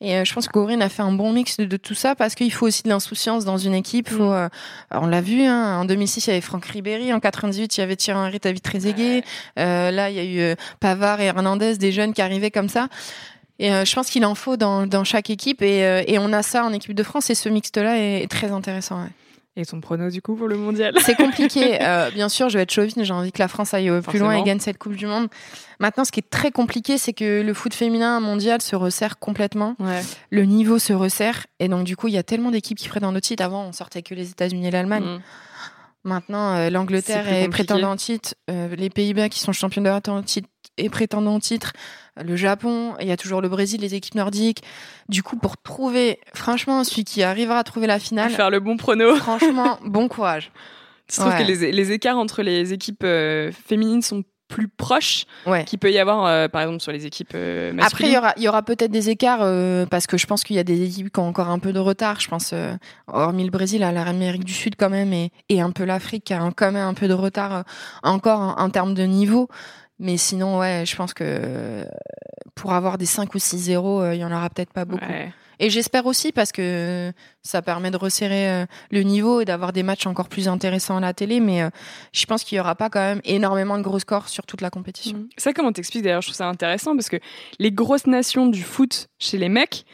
Et 0.05 0.17
euh, 0.17 0.25
je 0.25 0.35
pense 0.35 0.49
que 0.49 0.83
a 0.83 0.89
fait 0.89 1.03
un 1.03 1.13
bon 1.13 1.33
mix 1.33 1.57
de, 1.57 1.77
tout 1.77 1.95
ça 1.95 2.15
parce 2.15 2.35
qu'il 2.35 2.53
faut 2.53 2.67
aussi 2.67 2.83
de 2.83 2.89
l'insouciance 2.89 3.45
dans 3.45 3.57
une 3.57 3.75
équipe. 3.75 4.11
Faut, 4.11 4.33
mm. 4.33 4.51
on 4.91 5.07
l'a 5.07 5.21
vu, 5.21 5.43
hein, 5.43 5.79
en 5.79 5.85
2006, 5.85 6.27
il 6.27 6.31
y 6.31 6.33
avait 6.33 6.41
Franck 6.43 6.67
Ribéry. 6.67 7.13
En 7.13 7.21
98, 7.21 7.77
il 7.77 7.81
y 7.81 7.83
avait 7.83 7.97
Thierry 7.97 8.21
Henry, 8.21 8.39
David 8.39 8.63
Trezeguet. 8.63 9.25
Euh, 9.59 9.91
là, 9.91 10.11
il 10.11 10.17
y 10.17 10.19
a 10.19 10.53
eu 10.53 10.57
Pavard 10.81 11.21
et 11.21 11.27
Hernandez, 11.27 11.79
des 11.79 11.91
jeunes 11.91 12.13
qui 12.13 12.23
arrivaient 12.23 12.51
comme 12.51 12.69
ça. 12.69 12.89
Et 13.59 13.71
je 13.71 13.95
pense 13.95 14.11
qu'il 14.11 14.27
en 14.27 14.35
faut 14.35 14.57
dans, 14.57 14.87
dans 14.87 15.05
chaque 15.05 15.31
équipe. 15.31 15.63
Et, 15.63 15.81
et, 16.07 16.19
on 16.19 16.33
a 16.33 16.43
ça 16.43 16.65
en 16.65 16.73
équipe 16.73 16.95
de 16.95 17.03
France. 17.03 17.31
Et 17.31 17.35
ce 17.35 17.49
mixte-là 17.49 17.99
est, 17.99 18.29
très 18.29 18.51
intéressant. 18.51 19.01
Ouais. 19.01 19.11
Et 19.57 19.65
ton 19.65 19.81
prono 19.81 20.11
du 20.11 20.21
coup 20.21 20.35
pour 20.35 20.49
le 20.49 20.57
mondial 20.57 20.95
C'est 21.01 21.15
compliqué. 21.15 21.81
Euh, 21.81 22.11
bien 22.11 22.29
sûr, 22.29 22.49
je 22.49 22.59
vais 22.59 22.65
être 22.65 22.73
chauvine. 22.73 23.05
J'ai 23.05 23.13
envie 23.13 23.31
que 23.31 23.39
la 23.39 23.47
France 23.47 23.73
aille 23.73 23.91
plus 24.03 24.19
loin 24.19 24.37
et 24.37 24.43
gagne 24.43 24.59
cette 24.59 24.79
Coupe 24.79 24.97
du 24.97 25.07
Monde. 25.07 25.29
Maintenant, 25.79 26.05
ce 26.05 26.11
qui 26.11 26.21
est 26.21 26.29
très 26.29 26.51
compliqué, 26.51 26.99
c'est 26.99 27.13
que 27.13 27.41
le 27.43 27.55
foot 27.55 27.73
féminin 27.73 28.19
mondial 28.19 28.61
se 28.61 28.75
resserre 28.75 29.19
complètement. 29.19 29.77
Le 30.31 30.45
niveau 30.45 30.79
se 30.79 30.93
resserre. 30.93 31.47
Et 31.61 31.69
donc, 31.69 31.85
du 31.85 31.97
coup, 31.97 32.09
il 32.09 32.15
y 32.15 32.19
a 32.19 32.23
tellement 32.25 32.51
d'équipes 32.51 32.79
qui 32.79 32.89
prennent 32.89 33.05
un 33.05 33.15
autre 33.15 33.27
titre. 33.27 33.45
Avant, 33.45 33.65
on 33.65 33.73
sortait 33.73 34.03
que 34.03 34.15
les 34.15 34.31
États-Unis 34.31 34.67
et 34.67 34.71
l'Allemagne. 34.71 35.05
Mm. 35.05 35.21
Maintenant, 36.05 36.55
euh, 36.55 36.71
l'Angleterre 36.71 37.33
est, 37.33 37.49
prétendant 37.49 37.97
titre. 37.97 38.35
Euh, 38.51 38.75
les 38.77 38.91
Pays-Bas 38.91 39.31
qui 39.31 39.41
sont 39.41 39.53
champions 39.53 39.83
de 39.83 40.23
titre 40.23 40.49
et 40.79 40.89
prétendant 40.89 41.39
titre 41.41 41.73
le 42.23 42.37
Japon, 42.37 42.95
il 43.01 43.09
y 43.09 43.13
a 43.13 43.17
toujours 43.17 43.41
le 43.41 43.49
Brésil, 43.49 43.81
les 43.81 43.95
équipes 43.95 44.15
nordiques. 44.15 44.63
Du 45.09 45.23
coup, 45.23 45.37
pour 45.37 45.57
trouver, 45.57 46.21
franchement, 46.33 46.85
celui 46.85 47.05
qui 47.05 47.23
arrivera 47.23 47.59
à 47.59 47.65
trouver 47.65 47.87
la 47.87 47.99
finale. 47.99 48.31
Faire 48.31 48.51
le 48.51 48.61
bon 48.61 48.77
prono. 48.77 49.17
Franchement, 49.17 49.79
bon 49.85 50.09
courage. 50.09 50.53
Tu 51.09 51.21
trouves 51.21 51.37
que 51.37 51.43
les, 51.43 51.93
écarts 51.93 52.17
entre 52.17 52.43
les 52.43 52.73
équipes 52.73 53.05
euh, 53.05 53.53
féminines 53.67 54.01
sont 54.01 54.23
plus 54.49 54.69
proches 54.69 55.25
qu'il 55.67 55.79
peut 55.79 55.91
y 55.91 55.99
avoir, 55.99 56.27
euh, 56.27 56.49
par 56.49 56.63
exemple, 56.63 56.81
sur 56.81 56.93
les 56.93 57.05
équipes 57.07 57.33
euh, 57.35 57.73
masculines? 57.73 57.85
Après, 57.85 58.05
il 58.05 58.13
y 58.13 58.17
aura, 58.17 58.35
y 58.37 58.49
aura 58.49 58.63
peut-être 58.63 58.91
des 58.91 59.11
écarts 59.11 59.41
parce 59.91 60.07
que 60.07 60.17
je 60.17 60.27
pense 60.27 60.45
qu'il 60.45 60.57
y 60.57 60.59
a 60.59 60.65
des 60.65 60.83
équipes 60.83 61.13
qui 61.13 61.19
ont 61.19 61.27
encore 61.27 61.51
un 61.51 61.59
peu 61.59 61.73
de 61.73 61.79
retard. 61.79 62.21
Je 62.21 62.29
pense, 62.29 62.55
hormis 63.09 63.45
le 63.45 63.51
Brésil, 63.51 63.83
à 63.83 63.91
l'Amérique 63.91 64.45
du 64.45 64.55
Sud 64.55 64.77
quand 64.79 64.91
même 64.91 65.13
et, 65.13 65.31
et 65.49 65.61
un 65.61 65.73
peu 65.73 65.85
l'Afrique 65.85 66.25
qui 66.25 66.35
a 66.35 66.51
quand 66.57 66.73
même 66.73 66.87
un 66.87 66.95
peu 66.95 67.09
de 67.09 67.15
retard 67.15 67.65
encore 68.03 68.55
en 68.57 68.71
termes 68.71 68.95
de 68.95 69.03
niveau. 69.03 69.49
Mais 69.99 70.17
sinon, 70.17 70.59
ouais, 70.59 70.85
je 70.87 70.97
pense 70.97 71.15
que 71.15 71.87
pour 72.55 72.73
avoir 72.73 72.99
des 72.99 73.07
5 73.07 73.35
ou 73.35 73.39
6 73.39 73.59
0 73.59 74.01
euh, 74.01 74.15
il 74.15 74.21
y 74.21 74.25
en 74.25 74.33
aura 74.33 74.49
peut-être 74.51 74.73
pas 74.73 74.85
beaucoup. 74.85 75.05
Et 75.61 75.71
j'espère 75.71 76.07
aussi 76.07 76.33
parce 76.33 76.51
que 76.51 77.13
ça 77.43 77.63
permet 77.63 77.93
de 77.93 77.97
resserrer 77.97 78.51
euh, 78.51 78.67
le 78.91 79.03
niveau 79.03 79.41
et 79.41 79.45
d'avoir 79.45 79.73
des 79.73 79.85
matchs 79.85 80.07
encore 80.07 80.29
plus 80.29 80.49
intéressants 80.49 80.97
à 80.97 81.01
la 81.01 81.15
télé. 81.15 81.39
Mais 81.39 81.63
euh, 81.63 81.71
je 82.13 82.27
pense 82.27 82.43
qu'il 82.43 82.57
y 82.57 82.61
aura 82.61 82.75
pas 82.75 82.91
quand 82.91 83.01
même 83.01 83.21
énormément 83.25 83.79
de 83.79 83.83
gros 83.83 84.01
scores 84.01 84.29
sur 84.29 84.47
toute 84.47 84.61
la 84.61 84.71
compétition. 84.71 85.19
Mmh. 85.19 85.29
Ça, 85.37 85.53
comment 85.53 85.73
t'expliques? 85.73 86.03
D'ailleurs 86.03 86.23
Je 86.23 86.29
trouve 86.29 86.37
ça 86.37 86.49
intéressant 86.49 86.97
parce 86.97 87.09
que 87.09 87.19
les 87.61 87.71
grosses 87.71 88.09
nations 88.09 88.47
du 88.47 88.63
foot 88.63 89.07
chez 89.21 89.39
les 89.39 89.49
mecs, 89.49 89.85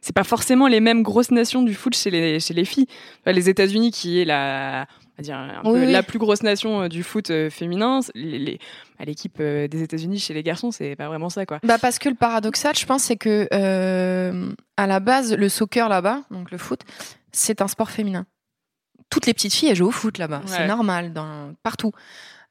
c'est 0.00 0.14
pas 0.14 0.24
forcément 0.24 0.68
les 0.68 0.80
mêmes 0.80 1.02
grosses 1.02 1.30
nations 1.30 1.62
du 1.62 1.74
foot 1.74 1.94
chez 1.94 2.10
les, 2.10 2.40
chez 2.40 2.54
les 2.54 2.64
filles. 2.64 2.86
les 3.26 3.50
États-Unis, 3.50 3.90
qui 3.90 4.20
est 4.20 4.24
la, 4.24 4.86
dire 5.18 5.36
un 5.36 5.62
peu 5.62 5.84
la 5.84 6.02
plus 6.02 6.18
grosse 6.18 6.42
nation 6.42 6.88
du 6.88 7.02
foot 7.02 7.30
féminin, 7.50 8.00
les, 8.14 8.58
à 9.00 9.04
l'équipe 9.06 9.38
euh, 9.40 9.66
des 9.66 9.82
États-Unis 9.82 10.18
chez 10.18 10.34
les 10.34 10.42
garçons, 10.42 10.70
c'est 10.70 10.94
pas 10.94 11.08
vraiment 11.08 11.30
ça, 11.30 11.46
quoi. 11.46 11.58
Bah 11.62 11.78
parce 11.78 11.98
que 11.98 12.10
le 12.10 12.14
paradoxal, 12.14 12.76
je 12.76 12.84
pense, 12.84 13.04
c'est 13.04 13.16
que 13.16 13.48
euh, 13.52 14.52
à 14.76 14.86
la 14.86 15.00
base, 15.00 15.34
le 15.34 15.48
soccer 15.48 15.88
là-bas, 15.88 16.22
donc 16.30 16.50
le 16.50 16.58
foot, 16.58 16.82
c'est 17.32 17.62
un 17.62 17.68
sport 17.68 17.90
féminin. 17.90 18.26
Toutes 19.08 19.26
les 19.26 19.32
petites 19.32 19.54
filles, 19.54 19.70
elles 19.70 19.76
jouent 19.76 19.88
au 19.88 19.90
foot 19.92 20.18
là-bas. 20.18 20.42
C'est 20.44 20.66
normal, 20.66 21.12
dans, 21.12 21.54
partout. 21.62 21.92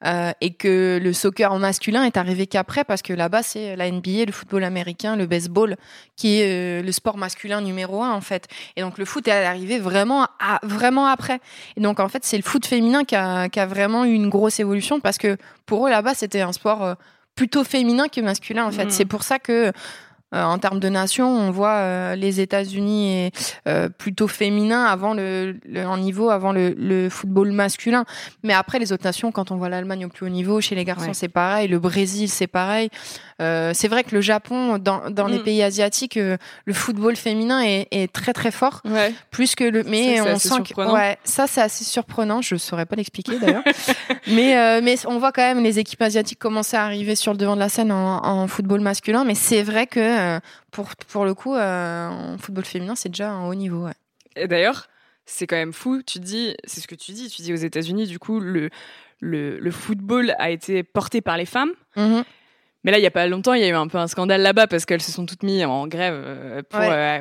Euh, 0.06 0.32
et 0.40 0.54
que 0.54 0.98
le 1.02 1.12
soccer 1.12 1.54
masculin 1.58 2.04
est 2.04 2.16
arrivé 2.16 2.46
qu'après 2.46 2.84
parce 2.84 3.02
que 3.02 3.12
là-bas 3.12 3.42
c'est 3.42 3.76
la 3.76 3.90
NBA, 3.90 4.24
le 4.26 4.32
football 4.32 4.64
américain, 4.64 5.14
le 5.14 5.26
baseball 5.26 5.76
qui 6.16 6.40
est 6.40 6.80
euh, 6.80 6.82
le 6.82 6.90
sport 6.90 7.18
masculin 7.18 7.60
numéro 7.60 8.02
un 8.02 8.12
en 8.12 8.22
fait. 8.22 8.48
Et 8.76 8.80
donc 8.80 8.96
le 8.96 9.04
foot 9.04 9.28
est 9.28 9.44
arrivé 9.44 9.78
vraiment 9.78 10.26
à, 10.40 10.58
vraiment 10.62 11.04
après. 11.04 11.38
Et 11.76 11.82
donc 11.82 12.00
en 12.00 12.08
fait 12.08 12.24
c'est 12.24 12.38
le 12.38 12.42
foot 12.42 12.64
féminin 12.64 13.04
qui 13.04 13.14
a, 13.14 13.50
qui 13.50 13.60
a 13.60 13.66
vraiment 13.66 14.06
eu 14.06 14.14
une 14.14 14.30
grosse 14.30 14.58
évolution 14.58 15.00
parce 15.00 15.18
que 15.18 15.36
pour 15.66 15.86
eux 15.86 15.90
là-bas 15.90 16.14
c'était 16.14 16.40
un 16.40 16.52
sport 16.52 16.82
euh, 16.82 16.94
plutôt 17.34 17.62
féminin 17.62 18.08
que 18.08 18.22
masculin 18.22 18.64
en 18.64 18.70
fait. 18.70 18.86
Mmh. 18.86 18.90
C'est 18.90 19.04
pour 19.04 19.22
ça 19.22 19.38
que 19.38 19.70
euh, 20.32 20.44
en 20.44 20.58
termes 20.58 20.78
de 20.78 20.88
nation, 20.88 21.28
on 21.28 21.50
voit 21.50 21.74
euh, 21.74 22.14
les 22.14 22.40
États-Unis 22.40 23.32
euh, 23.66 23.88
plutôt 23.88 24.28
féminins 24.28 24.84
avant 24.84 25.12
le, 25.12 25.56
en 25.84 25.96
niveau 25.96 26.30
avant 26.30 26.52
le, 26.52 26.70
le, 26.78 27.08
football 27.08 27.50
masculin. 27.50 28.04
Mais 28.44 28.52
après 28.52 28.78
les 28.78 28.92
autres 28.92 29.04
nations, 29.04 29.32
quand 29.32 29.50
on 29.50 29.56
voit 29.56 29.68
l'Allemagne 29.68 30.06
au 30.06 30.08
plus 30.08 30.26
haut 30.26 30.30
niveau, 30.30 30.60
chez 30.60 30.76
les 30.76 30.84
garçons 30.84 31.14
c'est 31.14 31.28
pareil, 31.28 31.66
le 31.66 31.80
Brésil 31.80 32.28
c'est 32.28 32.46
pareil. 32.46 32.90
Euh, 33.42 33.72
c'est 33.74 33.88
vrai 33.88 34.04
que 34.04 34.14
le 34.14 34.20
Japon, 34.20 34.78
dans, 34.78 35.10
dans 35.10 35.26
les 35.26 35.38
mm. 35.38 35.42
pays 35.42 35.62
asiatiques, 35.62 36.16
le 36.16 36.72
football 36.74 37.16
féminin 37.16 37.62
est, 37.62 37.88
est, 37.90 38.12
très 38.12 38.34
très 38.34 38.50
fort, 38.50 38.82
ouais. 38.84 39.14
plus 39.30 39.54
que 39.54 39.64
le. 39.64 39.82
Mais 39.84 40.20
on 40.20 40.38
sent 40.38 40.62
que 40.68 40.92
ouais, 40.92 41.18
ça 41.24 41.46
c'est 41.46 41.62
assez 41.62 41.84
surprenant. 41.84 42.42
Je 42.42 42.56
saurais 42.56 42.86
pas 42.86 42.96
l'expliquer 42.96 43.38
d'ailleurs. 43.38 43.64
mais 44.28 44.80
mais 44.82 44.94
on 45.06 45.18
voit 45.18 45.32
quand 45.32 45.42
même 45.42 45.64
les 45.64 45.78
équipes 45.78 46.02
asiatiques 46.02 46.38
commencer 46.38 46.76
à 46.76 46.84
arriver 46.84 47.16
sur 47.16 47.32
le 47.32 47.38
devant 47.38 47.54
de 47.54 47.60
la 47.60 47.70
scène 47.70 47.90
en, 47.90 48.24
en 48.24 48.46
football 48.46 48.80
masculin. 48.80 49.24
Mais 49.24 49.34
c'est 49.34 49.62
vrai 49.62 49.86
que 49.86 50.19
euh, 50.20 50.40
pour, 50.70 50.94
pour 50.96 51.24
le 51.24 51.34
coup, 51.34 51.54
euh, 51.54 52.08
en 52.08 52.38
football 52.38 52.64
féminin, 52.64 52.94
c'est 52.94 53.08
déjà 53.08 53.30
un 53.30 53.46
haut 53.46 53.54
niveau. 53.54 53.88
Et 54.36 54.46
d'ailleurs, 54.46 54.88
c'est 55.26 55.46
quand 55.46 55.56
même 55.56 55.72
fou. 55.72 56.02
Tu 56.06 56.18
dis, 56.20 56.56
c'est 56.64 56.80
ce 56.80 56.88
que 56.88 56.94
tu 56.94 57.12
dis. 57.12 57.28
Tu 57.28 57.42
dis 57.42 57.52
aux 57.52 57.56
États-Unis, 57.56 58.06
du 58.06 58.18
coup, 58.18 58.40
le, 58.40 58.70
le, 59.20 59.58
le, 59.58 59.70
football 59.70 60.34
a 60.38 60.50
été 60.50 60.82
porté 60.82 61.20
par 61.20 61.36
les 61.36 61.46
femmes. 61.46 61.72
Mm-hmm. 61.96 62.24
Mais 62.82 62.92
là, 62.92 62.98
il 62.98 63.02
y 63.02 63.06
a 63.06 63.10
pas 63.10 63.26
longtemps, 63.26 63.52
il 63.52 63.60
y 63.60 63.64
a 63.64 63.68
eu 63.68 63.74
un 63.74 63.88
peu 63.88 63.98
un 63.98 64.06
scandale 64.06 64.40
là-bas 64.40 64.66
parce 64.66 64.86
qu'elles 64.86 65.02
se 65.02 65.12
sont 65.12 65.26
toutes 65.26 65.42
mises 65.42 65.62
en 65.66 65.86
grève 65.86 66.14
euh, 66.16 66.62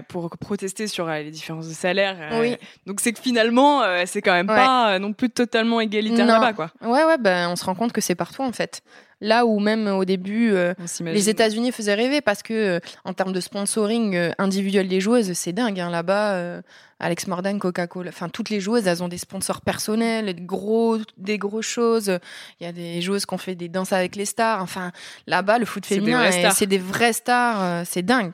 pour, 0.07 0.29
pour 0.29 0.37
protester 0.37 0.87
sur 0.87 1.09
les 1.09 1.31
différences 1.31 1.67
de 1.67 1.73
salaire. 1.73 2.15
Oui. 2.39 2.55
Donc 2.85 3.01
c'est 3.01 3.11
que 3.11 3.19
finalement, 3.19 3.83
c'est 4.05 4.21
quand 4.21 4.31
même 4.31 4.47
pas 4.47 4.97
non 4.99 5.11
plus 5.11 5.29
totalement 5.29 5.81
égalitaire 5.81 6.25
là-bas, 6.25 6.53
quoi. 6.53 6.71
Ouais, 6.81 7.03
ouais, 7.03 7.17
ben 7.17 7.49
on 7.49 7.57
se 7.57 7.65
rend 7.65 7.75
compte 7.75 7.91
que 7.91 7.99
c'est 7.99 8.15
partout 8.15 8.41
en 8.41 8.53
fait. 8.53 8.81
Là 9.21 9.45
où 9.45 9.59
même 9.59 9.87
au 9.87 10.05
début, 10.05 10.53
euh, 10.53 10.73
les 11.01 11.29
États-Unis 11.29 11.71
faisaient 11.71 11.93
rêver 11.93 12.21
parce 12.21 12.41
que 12.41 12.53
euh, 12.53 12.79
en 13.03 13.13
termes 13.13 13.33
de 13.33 13.41
sponsoring 13.41 14.15
euh, 14.15 14.31
individuel 14.37 14.87
des 14.87 15.01
joueuses, 15.01 15.33
c'est 15.33 15.51
dingue. 15.51 15.79
Hein, 15.79 15.89
Là-bas, 15.89 16.61
Alex 16.99 17.27
Mordan, 17.27 17.59
Coca-Cola, 17.59 18.09
enfin 18.09 18.29
toutes 18.29 18.49
les 18.49 18.61
joueuses, 18.61 18.87
elles 18.87 19.03
ont 19.03 19.07
des 19.07 19.17
sponsors 19.17 19.61
personnels, 19.61 20.33
des 20.33 20.41
gros, 20.41 20.97
des 21.17 21.37
grosses 21.37 21.65
choses. 21.65 22.17
Il 22.59 22.65
y 22.65 22.69
a 22.69 22.71
des 22.71 23.01
joueuses 23.01 23.25
qui 23.25 23.33
ont 23.33 23.37
fait 23.37 23.55
des 23.55 23.67
danses 23.67 23.91
avec 23.91 24.15
les 24.15 24.25
stars. 24.25 24.61
Enfin, 24.61 24.91
là-bas, 25.27 25.59
le 25.59 25.65
foot 25.65 25.85
féminin, 25.85 26.31
c'est 26.51 26.67
des 26.67 26.77
vraies 26.77 27.13
stars. 27.13 27.85
c'est 27.85 28.03
dingue. 28.03 28.31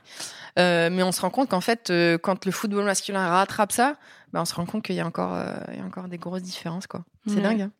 mais 0.57 1.01
on 1.03 1.11
se 1.11 1.21
rend 1.21 1.31
compte 1.31 1.49
qu'en 1.49 1.61
fait, 1.61 1.91
quand 2.21 2.45
le 2.45 2.51
football 2.51 2.85
masculin 2.85 3.27
rattrape 3.27 3.71
ça, 3.71 3.95
ben 4.33 4.41
on 4.41 4.45
se 4.45 4.53
rend 4.53 4.65
compte 4.65 4.83
qu'il 4.83 4.95
y 4.95 4.99
a 4.99 5.05
encore, 5.05 5.35
il 5.71 5.79
y 5.79 5.81
a 5.81 5.85
encore 5.85 6.07
des 6.07 6.17
grosses 6.17 6.43
différences, 6.43 6.85
quoi. 6.85 7.03
C'est 7.27 7.41
dingue. 7.41 7.61
Hein. 7.61 7.71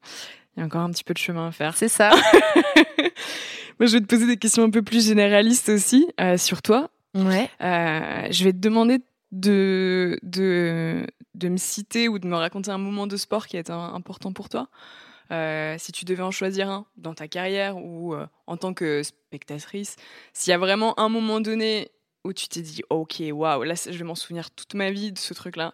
Il 0.55 0.61
y 0.61 0.63
a 0.63 0.65
encore 0.65 0.81
un 0.81 0.91
petit 0.91 1.03
peu 1.03 1.13
de 1.13 1.19
chemin 1.19 1.47
à 1.47 1.51
faire. 1.51 1.75
C'est 1.75 1.89
ça. 1.89 2.11
Moi, 3.79 3.87
je 3.87 3.93
vais 3.93 4.01
te 4.01 4.05
poser 4.05 4.25
des 4.25 4.37
questions 4.37 4.63
un 4.63 4.69
peu 4.69 4.81
plus 4.81 5.05
généralistes 5.07 5.69
aussi 5.69 6.07
euh, 6.21 6.37
sur 6.37 6.61
toi. 6.61 6.89
Ouais. 7.13 7.49
Euh, 7.61 8.27
je 8.31 8.43
vais 8.43 8.53
te 8.53 8.57
demander 8.57 8.99
de, 9.31 10.17
de, 10.23 11.05
de 11.33 11.49
me 11.49 11.57
citer 11.57 12.07
ou 12.07 12.19
de 12.19 12.27
me 12.27 12.35
raconter 12.35 12.71
un 12.71 12.77
moment 12.77 13.05
de 13.05 13.17
sport 13.17 13.47
qui 13.47 13.57
a 13.57 13.59
été 13.59 13.71
important 13.73 14.31
pour 14.31 14.47
toi. 14.47 14.69
Euh, 15.31 15.75
si 15.77 15.91
tu 15.91 16.05
devais 16.05 16.21
en 16.21 16.31
choisir 16.31 16.69
un 16.69 16.85
dans 16.95 17.13
ta 17.13 17.27
carrière 17.27 17.77
ou 17.77 18.15
en 18.47 18.57
tant 18.57 18.73
que 18.73 19.03
spectatrice, 19.03 19.97
s'il 20.31 20.51
y 20.51 20.53
a 20.53 20.57
vraiment 20.57 20.97
un 20.99 21.09
moment 21.09 21.41
donné 21.41 21.91
où 22.23 22.33
tu 22.33 22.47
t'es 22.47 22.61
dit, 22.61 22.81
ok, 22.89 23.21
waouh, 23.31 23.63
là, 23.63 23.75
je 23.75 23.97
vais 23.97 24.03
m'en 24.03 24.15
souvenir 24.15 24.51
toute 24.51 24.73
ma 24.73 24.91
vie 24.91 25.11
de 25.11 25.17
ce 25.17 25.33
truc-là, 25.33 25.73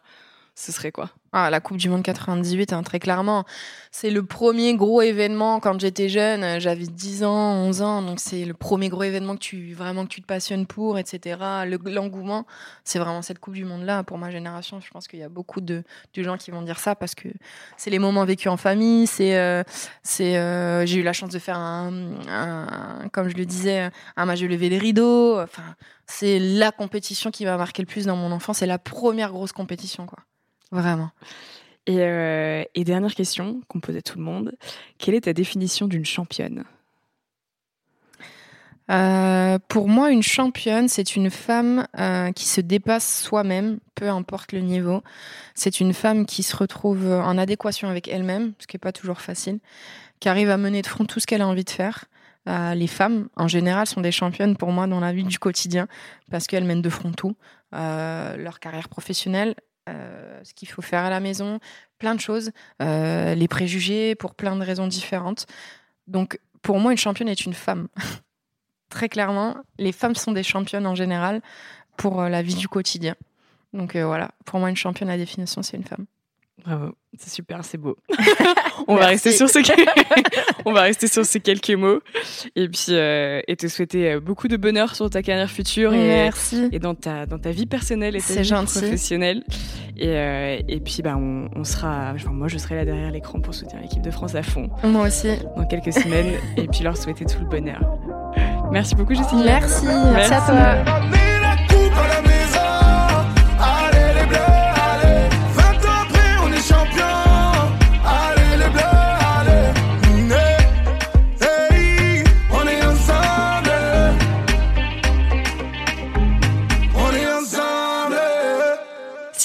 ce 0.56 0.72
serait 0.72 0.92
quoi? 0.92 1.10
Ah, 1.34 1.50
la 1.50 1.62
Coupe 1.62 1.78
du 1.78 1.88
Monde 1.88 2.04
98, 2.04 2.74
hein, 2.74 2.84
très 2.84 3.00
clairement. 3.00 3.46
C'est 3.90 4.10
le 4.10 4.22
premier 4.22 4.76
gros 4.76 5.02
événement 5.02 5.62
quand 5.62 5.80
j'étais 5.80 6.10
jeune. 6.10 6.60
J'avais 6.60 6.86
10 6.86 7.24
ans, 7.24 7.54
11 7.68 7.82
ans. 7.82 8.02
Donc, 8.02 8.20
c'est 8.20 8.44
le 8.44 8.54
premier 8.54 8.90
gros 8.90 9.04
événement 9.04 9.36
que 9.36 9.40
tu, 9.40 9.74
vraiment, 9.74 10.04
que 10.04 10.10
tu 10.10 10.22
te 10.22 10.26
passionnes 10.26 10.66
pour, 10.66 11.00
etc. 11.00 11.38
L'engouement, 11.86 12.46
c'est 12.84 13.00
vraiment 13.00 13.22
cette 13.22 13.40
Coupe 13.40 13.54
du 13.54 13.64
Monde-là. 13.64 14.04
Pour 14.04 14.18
ma 14.18 14.30
génération, 14.30 14.82
je 14.82 14.90
pense 14.92 15.08
qu'il 15.08 15.20
y 15.20 15.24
a 15.24 15.30
beaucoup 15.30 15.62
de, 15.62 15.84
gens 16.18 16.36
qui 16.36 16.52
vont 16.52 16.64
dire 16.64 16.80
ça 16.80 16.96
parce 16.96 17.16
que 17.16 17.30
c'est 17.78 17.92
les 17.92 18.00
moments 18.00 18.26
vécus 18.26 18.52
en 18.52 18.58
famille. 18.58 19.08
C'est, 19.08 19.38
euh, 19.38 19.64
euh, 20.20 20.86
j'ai 20.86 21.00
eu 21.00 21.04
la 21.04 21.14
chance 21.14 21.30
de 21.30 21.40
faire 21.40 21.58
un, 21.58 23.08
comme 23.14 23.30
je 23.30 23.38
le 23.38 23.46
disais, 23.46 23.90
un 24.18 24.26
match 24.26 24.42
de 24.42 24.48
les 24.48 24.78
rideaux. 24.78 25.40
Enfin, 25.40 25.76
c'est 26.08 26.40
la 26.40 26.74
compétition 26.74 27.32
qui 27.32 27.46
m'a 27.46 27.56
marqué 27.56 27.82
le 27.82 27.88
plus 27.88 28.06
dans 28.06 28.18
mon 28.18 28.34
enfance. 28.34 28.58
C'est 28.58 28.66
la 28.66 28.80
première 28.80 29.32
grosse 29.32 29.54
compétition, 29.54 30.06
quoi. 30.06 30.20
Vraiment. 30.72 31.11
Euh, 31.89 32.63
et, 32.76 32.84
dernière 32.84 33.15
question 33.15 33.61
qu'on 33.67 33.80
pose 33.80 33.95
à 33.95 34.01
tout 34.01 34.17
le 34.17 34.24
monde. 34.24 34.53
Quelle 34.97 35.15
est 35.15 35.22
ta 35.22 35.34
définition 35.34 35.88
d'une 35.88 36.05
championne? 36.05 36.63
Euh, 38.89 39.57
pour 39.67 39.88
moi, 39.88 40.11
une 40.11 40.24
championne, 40.24 40.88
c'est 40.88 41.15
une 41.15 41.30
femme 41.30 41.88
euh, 41.97 42.32
qui 42.34 42.45
se 42.45 42.61
dépasse 42.61 43.24
soi-même, 43.24 43.80
peu 43.95 44.09
importe 44.09 44.51
le 44.51 44.59
niveau. 44.59 45.01
C'est 45.55 45.80
une 45.80 45.93
femme 45.93 46.26
qui 46.26 46.43
se 46.43 46.55
retrouve 46.55 47.11
en 47.11 47.38
adéquation 47.38 47.88
avec 47.89 48.07
elle-même, 48.07 48.53
ce 48.59 48.67
qui 48.67 48.76
n'est 48.76 48.80
pas 48.80 48.91
toujours 48.91 49.22
facile, 49.22 49.59
qui 50.19 50.30
arrive 50.30 50.49
à 50.49 50.57
mener 50.57 50.82
de 50.82 50.88
front 50.88 51.05
tout 51.05 51.19
ce 51.19 51.26
qu'elle 51.26 51.41
a 51.41 51.47
envie 51.47 51.63
de 51.63 51.69
faire. 51.69 52.05
les 52.45 52.88
femmes, 52.88 53.30
en 53.38 53.47
général, 53.47 53.88
sont 53.88 54.01
des 54.01 54.11
championnes 54.11 54.57
pour 54.57 54.72
moi 54.72 54.88
dans 54.88 54.99
la 54.99 55.13
vie 55.13 55.24
du 55.24 55.39
quotidien 55.39 55.88
parce 56.30 56.47
qu'elles 56.47 56.65
mènent 56.65 56.82
de 56.82 56.89
front 56.89 57.11
tout. 57.11 57.36
leur 57.72 58.59
carrière 58.59 58.89
professionnelle, 58.89 59.55
ce 59.88 60.54
qu'il 60.54 60.70
faut 60.70 60.82
faire 60.82 61.04
à 61.04 61.10
la 61.10 61.20
maison, 61.20 61.60
plein 62.00 62.16
de 62.16 62.20
choses, 62.20 62.52
les 62.80 63.48
préjugés 63.50 64.16
pour 64.16 64.36
plein 64.36 64.56
de 64.56 64.64
raisons 64.64 64.88
différentes. 64.88 65.46
Donc, 66.08 66.40
pour 66.62 66.80
moi, 66.80 66.92
une 66.92 66.98
championne 66.98 67.28
est 67.28 67.46
une 67.46 67.54
femme. 67.54 67.88
Très 68.90 69.10
clairement, 69.10 69.56
les 69.78 69.92
femmes 69.92 70.16
sont 70.16 70.32
des 70.32 70.44
championnes 70.44 70.86
en 70.86 70.96
général 70.96 71.42
pour 71.98 72.22
la 72.24 72.42
vie 72.42 72.56
du 72.56 72.68
quotidien. 72.68 73.16
Donc 73.74 73.96
voilà, 73.96 74.32
pour 74.46 74.60
moi, 74.60 74.70
une 74.70 74.76
championne, 74.76 75.08
la 75.08 75.18
définition, 75.18 75.62
c'est 75.62 75.78
une 75.78 75.84
femme. 75.84 76.06
Bravo, 76.64 76.91
c'est 77.18 77.30
super, 77.30 77.66
c'est 77.66 77.78
beau. 77.78 77.97
on 78.88 78.95
va 78.95 79.07
rester 79.07 79.32
sur 79.32 79.49
ces 79.49 79.62
on 80.66 80.74
va 80.74 80.82
rester 80.82 81.07
sur 81.07 81.26
ces 81.26 81.39
quelques 81.39 81.72
mots 81.72 81.99
et 82.55 82.68
puis 82.68 82.86
euh, 82.89 83.41
et 83.47 83.55
te 83.55 83.68
souhaiter 83.68 84.12
euh, 84.14 84.20
beaucoup 84.20 84.47
de 84.47 84.57
bonheur 84.57 84.95
sur 84.95 85.09
ta 85.09 85.22
carrière 85.24 85.49
future 85.49 85.93
et, 85.93 86.30
et 86.72 86.80
dans 86.80 86.95
ta 86.95 87.26
dans 87.26 87.39
ta 87.39 87.51
vie 87.51 87.66
personnelle 87.66 88.16
et 88.16 88.22
ta 88.22 88.41
vie 88.41 88.51
professionnelle 88.51 89.43
et, 89.97 90.09
euh, 90.09 90.59
et 90.68 90.80
puis 90.80 91.01
bah 91.03 91.16
on, 91.18 91.49
on 91.55 91.64
sera 91.64 92.14
enfin, 92.16 92.32
moi 92.32 92.47
je 92.47 92.57
serai 92.57 92.76
là 92.76 92.86
derrière 92.86 93.12
l'écran 93.12 93.39
pour 93.41 93.53
soutenir 93.53 93.82
l'équipe 93.82 94.01
de 94.01 94.12
France 94.12 94.36
à 94.36 94.43
fond. 94.43 94.70
Moi 94.84 95.07
aussi. 95.07 95.30
Dans 95.57 95.66
quelques 95.66 95.93
semaines 95.93 96.36
et 96.57 96.68
puis 96.68 96.84
leur 96.84 96.97
souhaiter 96.97 97.26
tout 97.26 97.39
le 97.39 97.47
bonheur. 97.47 97.82
Merci 98.72 98.95
beaucoup 98.95 99.14
Jessica. 99.14 99.36
Merci, 99.43 99.86
merci, 99.86 100.34
à 100.34 100.84
toi. 100.86 101.22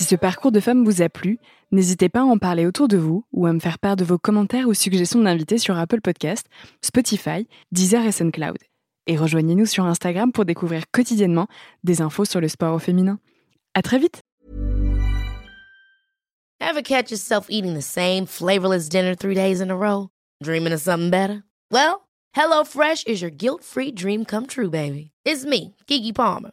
Ce 0.07 0.15
parcours 0.15 0.53
de 0.53 0.61
femme 0.61 0.85
vous 0.85 1.03
a 1.03 1.09
plu, 1.09 1.39
n'hésitez 1.73 2.09
pas 2.09 2.21
à 2.21 2.25
en 2.25 2.39
parler 2.39 2.65
autour 2.65 2.87
de 2.87 2.97
vous 2.97 3.25
ou 3.33 3.47
à 3.47 3.53
me 3.53 3.59
faire 3.59 3.81
part 3.81 3.97
de 3.97 4.05
vos 4.05 4.19
commentaires 4.19 4.69
ou 4.69 4.75
suggestions 4.75 5.21
d'invités 5.21 5.59
sur 5.59 5.77
Apple 5.77 6.01
Podcast, 6.01 6.47
Spotify, 6.81 7.49
Deezer 7.73 8.05
et 8.07 8.13
SoundCloud. 8.13 8.59
Et 9.09 9.17
rejoignez-nous 9.17 9.67
sur 9.67 9.85
Instagram 9.85 10.31
pour 10.31 10.45
découvrir 10.45 10.85
quotidiennement 10.93 11.49
des 11.83 12.03
infos 12.03 12.25
sur 12.25 12.41
le 12.41 12.47
sport 12.47 12.75
au 12.75 12.79
féminin. 12.79 13.19
À 13.75 13.83
très 13.83 13.99
vite! 13.99 14.21
Ever 16.61 16.83
catch 16.83 17.11
yourself 17.11 17.47
eating 17.51 17.75
the 17.75 17.83
same 17.83 18.27
flavorless 18.27 18.89
dinner 18.89 19.17
three 19.17 19.35
days 19.35 19.61
in 19.61 19.71
a 19.71 19.77
row? 19.77 20.09
Dreaming 20.43 20.73
of 20.73 20.81
something 20.81 21.11
better? 21.11 21.43
Well, 21.73 22.07
HelloFresh 22.37 23.09
is 23.09 23.21
your 23.21 23.31
guilt-free 23.31 23.93
dream 23.93 24.25
come 24.25 24.47
true, 24.47 24.71
baby. 24.71 25.11
It's 25.25 25.45
me, 25.45 25.75
Kiki 25.87 26.13
Palmer. 26.13 26.53